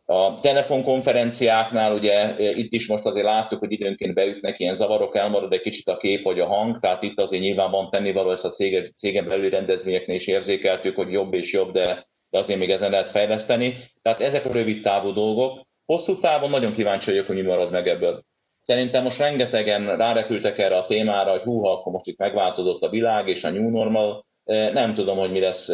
[0.05, 5.61] A telefonkonferenciáknál ugye itt is most azért láttuk, hogy időnként beütnek ilyen zavarok, elmarad egy
[5.61, 8.91] kicsit a kép vagy a hang, tehát itt azért nyilván van tennivaló, ezt a cége,
[8.97, 13.11] cégen belüli rendezvényeknél is érzékeltük, hogy jobb és jobb, de, de azért még ezen lehet
[13.11, 13.91] fejleszteni.
[14.01, 15.67] Tehát ezek a rövid távú dolgok.
[15.85, 18.23] Hosszú távon nagyon kíváncsi vagyok, hogy mi marad meg ebből.
[18.67, 23.27] Szerintem most rengetegen rárepültek erre a témára, hogy húha, akkor most itt megváltozott a világ
[23.27, 24.25] és a new normal.
[24.73, 25.65] Nem tudom, hogy mi lesz.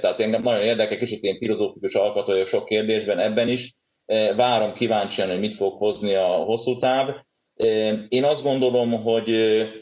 [0.00, 3.74] Tehát engem nagyon érdekel, kicsit ilyen filozófikus alkat sok kérdésben ebben is.
[4.36, 7.14] Várom kíváncsian, hogy mit fog hozni a hosszú táv.
[8.08, 9.30] Én azt gondolom, hogy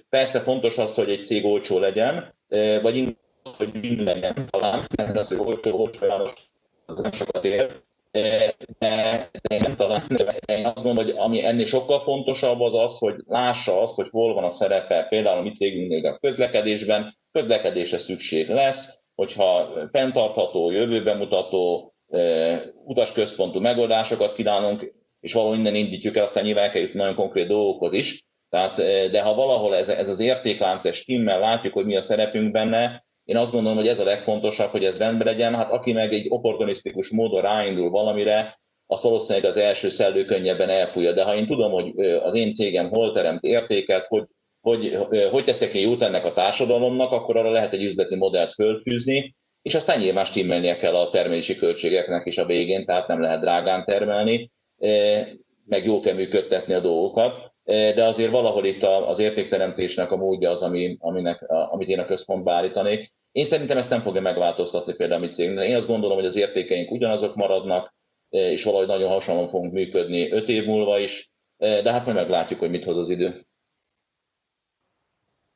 [0.09, 2.35] persze fontos az, hogy egy cég olcsó legyen,
[2.83, 3.17] vagy inkább,
[3.57, 6.07] hogy win legyen talán, mert az, hogy olcsó, olcsó,
[6.87, 7.71] az nem sokat ér
[8.79, 12.99] de, de nem talán, de én azt gondolom, hogy ami ennél sokkal fontosabb az az,
[12.99, 17.99] hogy lássa azt, hogy hol van a szerepe például a mi cégünknél a közlekedésben, közlekedésre
[17.99, 21.95] szükség lesz, hogyha fenntartható, jövőben mutató,
[22.85, 28.27] utasközpontú megoldásokat kínálunk, és valahol innen indítjuk el, aztán nyilván kell nagyon konkrét dolgokhoz is.
[28.49, 28.77] Tehát,
[29.11, 33.07] de ha valahol ez, ez az értéklánc, és stimmel, látjuk, hogy mi a szerepünk benne,
[33.29, 35.55] én azt gondolom, hogy ez a legfontosabb, hogy ez rendben legyen.
[35.55, 41.13] Hát aki meg egy opportunisztikus módon ráindul valamire, az valószínűleg az első szellő könnyebben elfújja.
[41.13, 41.93] De ha én tudom, hogy
[42.23, 44.25] az én cégem hol teremt értéket, hogy,
[44.61, 44.99] hogy,
[45.31, 49.75] hogy teszek én jót ennek a társadalomnak, akkor arra lehet egy üzleti modellt fölfűzni, és
[49.75, 54.51] aztán nyilván stimmelnie kell a termelési költségeknek is a végén, tehát nem lehet drágán termelni,
[55.67, 60.63] meg jó kell működtetni a dolgokat, de azért valahol itt az értékteremtésnek a módja az,
[60.63, 63.13] ami, aminek, amit én a központba állítanék.
[63.33, 65.63] Én szerintem ezt nem fogja megváltoztatni például a mi cégnél.
[65.63, 67.95] Én azt gondolom, hogy az értékeink ugyanazok maradnak,
[68.29, 72.71] és valahogy nagyon hasonlóan fogunk működni öt év múlva is, de hát majd meglátjuk, hogy
[72.71, 73.47] mit hoz az idő.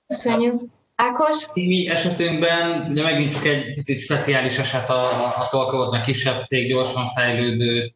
[0.06, 0.60] Köszönjük.
[0.94, 1.46] Ákos?
[1.52, 6.68] Mi esetünkben ugye megint csak egy picit speciális eset a, a Tolka mert kisebb cég,
[6.68, 7.94] gyorsan fejlődő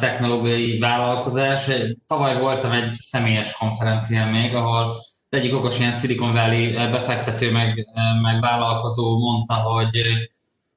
[0.00, 1.70] technológiai vállalkozás.
[2.06, 4.96] Tavaly voltam egy személyes konferencián még, ahol
[5.28, 7.86] egyik okos ilyen Silicon Valley befektető meg,
[8.22, 9.90] meg vállalkozó mondta, hogy,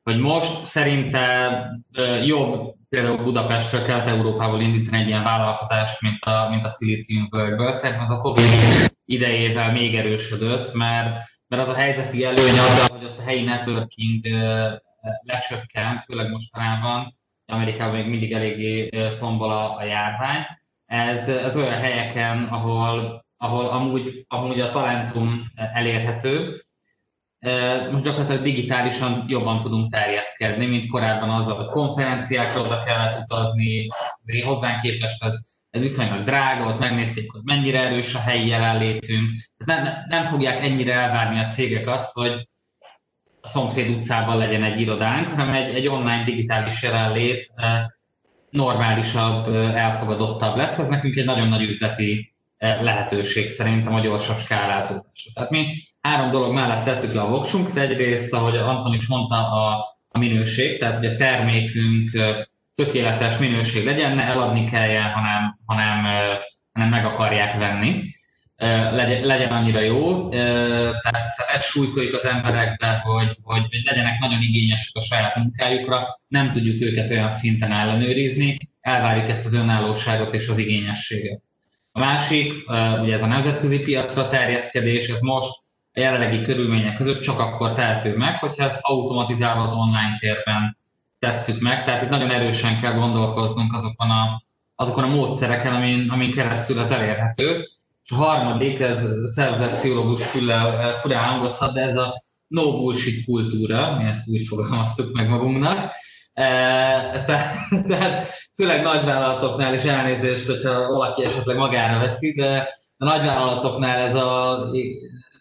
[0.03, 1.69] hogy most szerinte
[2.25, 7.73] jobb például Budapestről, Kelet-Európából indítani egy ilyen vállalkozást, mint a, mint a Silicium völgyből.
[7.73, 8.43] Szerintem az a Covid
[9.05, 11.15] idejével még erősödött, mert,
[11.47, 14.25] mert az a helyzeti előny az, hogy ott a helyi networking
[15.23, 20.45] lecsökkent, főleg mostanában, Amerikában még mindig eléggé tombol a, a járvány.
[20.85, 26.63] Ez, ez olyan helyeken, ahol ahol amúgy, amúgy a talentum elérhető,
[27.91, 33.87] most gyakorlatilag digitálisan jobban tudunk terjeszkedni, mint korábban azzal, hogy konferenciákra oda kellett utazni,
[34.43, 35.33] hozzánk képest ez,
[35.69, 39.29] ez viszonylag drága, ott megnézték, hogy mennyire erős a helyi jelenlétünk.
[39.65, 42.47] Nem, nem fogják ennyire elvárni a cégek azt, hogy
[43.45, 47.51] a szomszéd utcában legyen egy irodánk, hanem egy, egy online digitális jelenlét
[48.49, 50.77] normálisabb, elfogadottabb lesz.
[50.77, 55.31] Ez nekünk egy nagyon nagy üzleti lehetőség szerintem a gyorsabb skálázódásra.
[55.33, 55.65] Tehát mi
[56.01, 60.17] három dolog mellett tettük le a voksunk, de egyrészt, ahogy Anton is mondta, a, a
[60.17, 62.11] minőség, tehát hogy a termékünk
[62.75, 66.05] tökéletes minőség legyen, ne eladni kelljen, hanem, hanem,
[66.73, 68.03] hanem meg akarják venni,
[68.91, 70.29] legyen, legyen annyira jó.
[70.29, 76.07] Tehát, tehát ezt súlykoljuk az emberekbe, hogy, hogy, hogy legyenek nagyon igényesek a saját munkájukra,
[76.27, 81.41] nem tudjuk őket olyan szinten ellenőrizni, elvárjuk ezt az önállóságot és az igényességet.
[81.91, 82.53] A másik,
[83.01, 85.53] ugye ez a nemzetközi piacra terjeszkedés, ez most
[85.93, 90.77] a jelenlegi körülmények között csak akkor tehető meg, hogyha ezt automatizálva az online térben
[91.19, 91.83] tesszük meg.
[91.83, 94.43] Tehát itt nagyon erősen kell gondolkoznunk azokon a,
[94.75, 97.67] azokon a módszereken, amin, amin keresztül ez elérhető.
[98.03, 102.13] És a harmadik, ez szervezetpszichológus füllel furán hangozhat, de ez a
[102.47, 105.91] no bullshit kultúra, mi ezt úgy fogalmaztuk meg magunknak.
[106.33, 106.43] E,
[107.25, 107.55] tehát,
[107.87, 112.67] tehát főleg nagyvállalatoknál is elnézést, hogyha valaki esetleg magára veszi, de
[112.97, 114.59] a nagyvállalatoknál ez a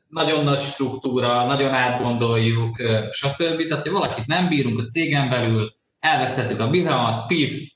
[0.08, 2.76] nagyon nagy struktúra, nagyon átgondoljuk,
[3.10, 3.68] stb.
[3.68, 7.72] Tehát, hogy valakit nem bírunk a cégen belül, elvesztettük a bizalmat, pif,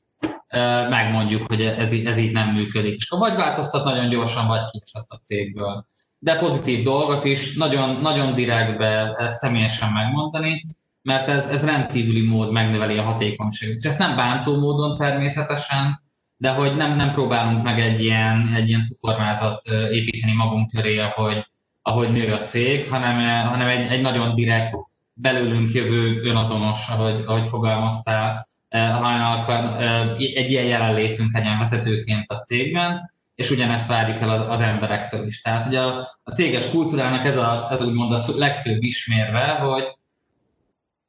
[0.88, 2.94] megmondjuk, hogy ez, ez így nem működik.
[2.94, 5.86] És akkor vagy változtat nagyon gyorsan, vagy kicsat a cégből.
[6.18, 10.62] De pozitív dolgot is nagyon, nagyon direktbe személyesen megmondani,
[11.02, 13.76] mert ez, ez rendkívüli mód megnöveli a hatékonyságot.
[13.76, 16.00] És ezt nem bántó módon természetesen,
[16.36, 21.46] de hogy nem, nem próbálunk meg egy ilyen, egy ilyen cukormázat építeni magunk köré, ahogy,
[21.82, 24.74] ahogy nő a cég, hanem, hanem egy, egy nagyon direkt,
[25.12, 29.82] belőlünk jövő önazonos, ahogy, ahogy fogalmaztál, hajnalkan
[30.16, 35.42] egy ilyen jelenlétünk legyen vezetőként a cégben, és ugyanezt várjuk el az, az emberektől is.
[35.42, 39.84] Tehát ugye a, a céges kultúrának ez, a, ez úgymond a legfőbb ismérve, hogy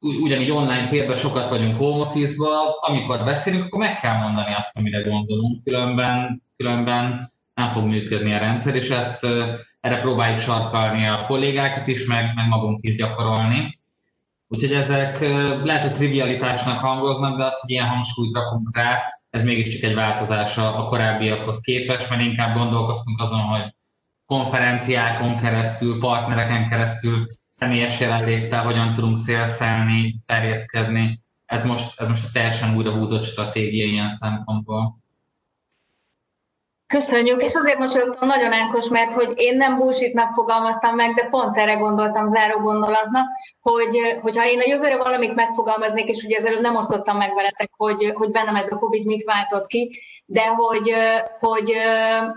[0.00, 2.34] ugyanígy online térben sokat vagyunk home office
[2.80, 8.38] amikor beszélünk, akkor meg kell mondani azt, amire gondolunk, különben, különben nem fog működni a
[8.38, 9.26] rendszer, és ezt
[9.80, 13.70] erre próbáljuk sarkalni a kollégákat is, meg, meg magunk is gyakorolni.
[14.48, 15.20] Úgyhogy ezek
[15.64, 20.58] lehet, hogy trivialitásnak hangoznak, de azt, hogy ilyen hangsúlyt rakunk rá, ez mégiscsak egy változás
[20.58, 23.74] a korábbiakhoz képest, mert inkább gondolkoztunk azon, hogy
[24.26, 31.20] konferenciákon keresztül, partnereken keresztül, személyes jelenléttel hogyan tudunk szélszelni, terjeszkedni.
[31.44, 34.98] Ez most, ez most teljesen újra húzott stratégia ilyen szempontból.
[36.94, 41.56] Köszönjük, és azért mosolyogtam nagyon Ákos, mert hogy én nem bullshitnak fogalmaztam meg, de pont
[41.56, 43.26] erre gondoltam záró gondolatnak,
[43.60, 48.12] hogy hogyha én a jövőre valamit megfogalmaznék, és ugye ezelőtt nem osztottam meg veletek, hogy,
[48.14, 50.00] hogy bennem ez a Covid mit váltott ki,
[50.30, 50.92] de hogy,
[51.40, 51.72] hogy,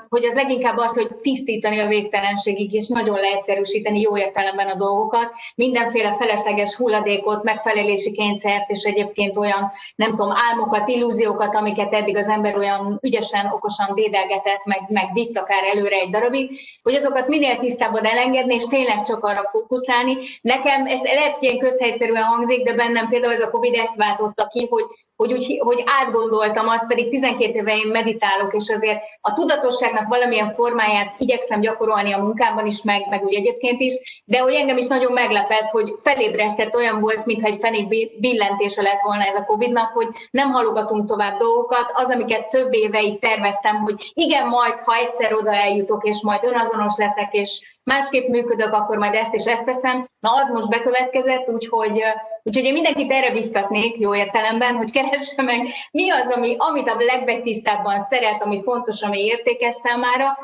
[0.09, 5.31] hogy ez leginkább az, hogy tisztítani a végtelenségig, és nagyon leegyszerűsíteni jó értelemben a dolgokat,
[5.55, 12.27] mindenféle felesleges hulladékot, megfelelési kényszert, és egyébként olyan, nem tudom, álmokat, illúziókat, amiket eddig az
[12.27, 17.57] ember olyan ügyesen, okosan dédelgetett, meg, meg vitt akár előre egy darabig, hogy azokat minél
[17.57, 20.17] tisztábban elengedni, és tényleg csak arra fókuszálni.
[20.41, 24.47] Nekem ez lehet, hogy ilyen közhelyszerűen hangzik, de bennem például ez a Covid ezt váltotta
[24.47, 24.85] ki, hogy
[25.21, 30.47] hogy, úgy, hogy átgondoltam, azt pedig 12 éve én meditálok, és azért a tudatosságnak valamilyen
[30.47, 34.87] formáját igyekszem gyakorolni a munkámban is, meg, meg úgy egyébként is, de hogy engem is
[34.87, 39.91] nagyon meglepett, hogy felébresztett olyan volt, mintha egy fenék billentése lett volna ez a Covid-nak,
[39.93, 45.33] hogy nem halogatunk tovább dolgokat, az, amiket több éve terveztem, hogy igen, majd, ha egyszer
[45.33, 50.07] oda eljutok, és majd önazonos leszek, és másképp működök, akkor majd ezt és ezt teszem.
[50.19, 52.03] Na, az most bekövetkezett, úgyhogy,
[52.43, 56.95] úgyhogy én mindenkit erre biztatnék jó értelemben, hogy keresse meg, mi az, ami, amit a
[56.97, 60.37] legbetisztábban szeret, ami fontos, ami értékes számára,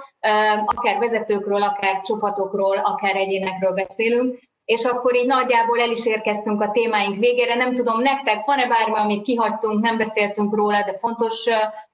[0.65, 6.71] akár vezetőkről, akár csapatokról, akár egyénekről beszélünk, és akkor így nagyjából el is érkeztünk a
[6.71, 7.55] témáink végére.
[7.55, 11.45] Nem tudom, nektek van-e bármi, amit kihagytunk, nem beszéltünk róla, de fontos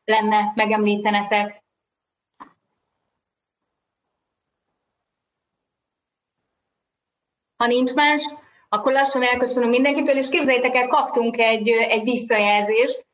[0.05, 1.62] lenne megemlítenetek?
[7.63, 8.29] Ha nincs más,
[8.69, 13.05] akkor lassan elköszönünk mindenkitől, és képzeljétek el, kaptunk egy, egy visszajelzést.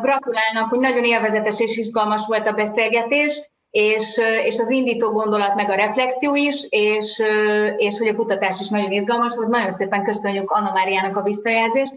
[0.00, 5.70] Gratulálnak, hogy nagyon élvezetes és izgalmas volt a beszélgetés, és, és az indító gondolat, meg
[5.70, 7.22] a reflexió is, és,
[7.76, 9.48] és hogy a kutatás is nagyon izgalmas volt.
[9.48, 11.94] Nagyon szépen köszönjük Anna Máriának a visszajelzést.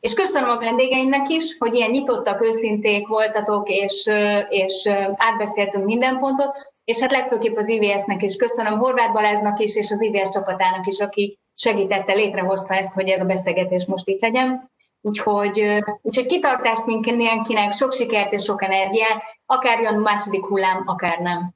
[0.00, 4.10] És köszönöm a vendégeimnek is, hogy ilyen nyitottak, őszinték voltatok, és,
[4.48, 6.56] és átbeszéltünk minden pontot
[6.88, 10.98] és hát legfőképp az IVS-nek is köszönöm, Horváth Balázsnak is, és az IVS csapatának is,
[10.98, 14.70] aki segítette, létrehozta ezt, hogy ez a beszélgetés most itt legyen.
[15.00, 21.54] Úgyhogy, úgyhogy kitartást mindenkinek, sok sikert és sok energiát, akár jön második hullám, akár nem.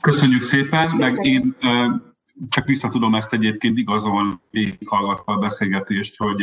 [0.00, 1.16] Köszönjük szépen, Köszönjük.
[1.16, 1.56] meg én
[2.48, 6.42] csak vissza tudom ezt egyébként igazolni, hallgatva a beszélgetést, hogy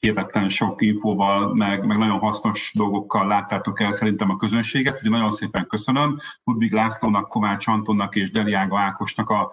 [0.00, 5.30] hihetetlen sok infóval, meg, meg nagyon hasznos dolgokkal láttátok el szerintem a közönséget, úgyhogy nagyon
[5.30, 9.52] szépen köszönöm Ludvig Lászlónak, Kovács Antonnak és Deliága Ákosnak a,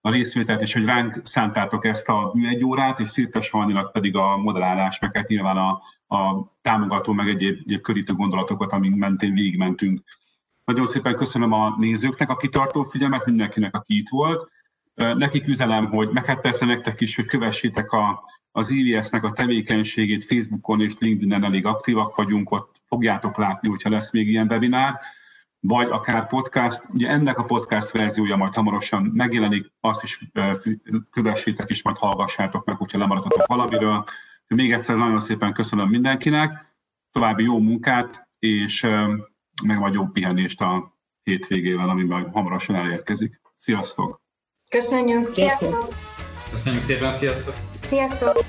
[0.00, 4.36] a részvételt, és hogy ránk szántátok ezt a egy órát, és Szirtes Halninak pedig a
[4.36, 5.70] modellálás, meg hát nyilván a,
[6.16, 10.02] a támogató, meg egyéb, egyéb körítő gondolatokat, amink mentén végigmentünk.
[10.64, 14.50] Nagyon szépen köszönöm a nézőknek a kitartó figyelmet, mindenkinek, aki itt volt.
[14.94, 18.24] Nekik üzenem, hogy meg hát persze nektek is, hogy kövessétek a,
[18.58, 24.12] az IVS-nek a tevékenységét Facebookon és LinkedIn-en elég aktívak vagyunk, ott fogjátok látni, hogyha lesz
[24.12, 24.98] még ilyen webinár,
[25.60, 26.82] vagy akár podcast.
[26.94, 30.30] Ugye ennek a podcast verziója majd hamarosan megjelenik, azt is
[31.10, 34.04] kövessétek és majd hallgassátok meg, hogyha lemaradtatok valamiről.
[34.46, 36.76] Még egyszer nagyon szépen köszönöm mindenkinek,
[37.12, 38.86] további jó munkát, és
[39.66, 43.40] meg vagy jó pihenést a hétvégével, ami majd hamarosan elérkezik.
[43.56, 44.20] Sziasztok!
[44.70, 45.88] Köszönjük, sziasztok!
[46.50, 47.67] Köszönjük szépen, sziasztok!
[47.80, 48.44] Sziasztok!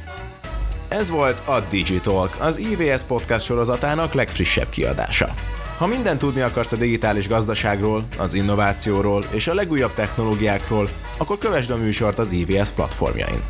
[0.88, 5.34] Ez volt a Digitalk, az IVS podcast sorozatának legfrissebb kiadása.
[5.78, 11.70] Ha mindent tudni akarsz a digitális gazdaságról, az innovációról és a legújabb technológiákról, akkor kövesd
[11.70, 13.42] a műsort az IVS platformjain.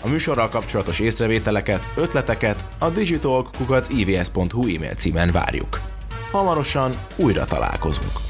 [0.00, 5.80] A műsorral kapcsolatos észrevételeket, ötleteket a digitalk.ivs.hu e-mail címen várjuk.
[6.30, 8.29] Hamarosan újra találkozunk.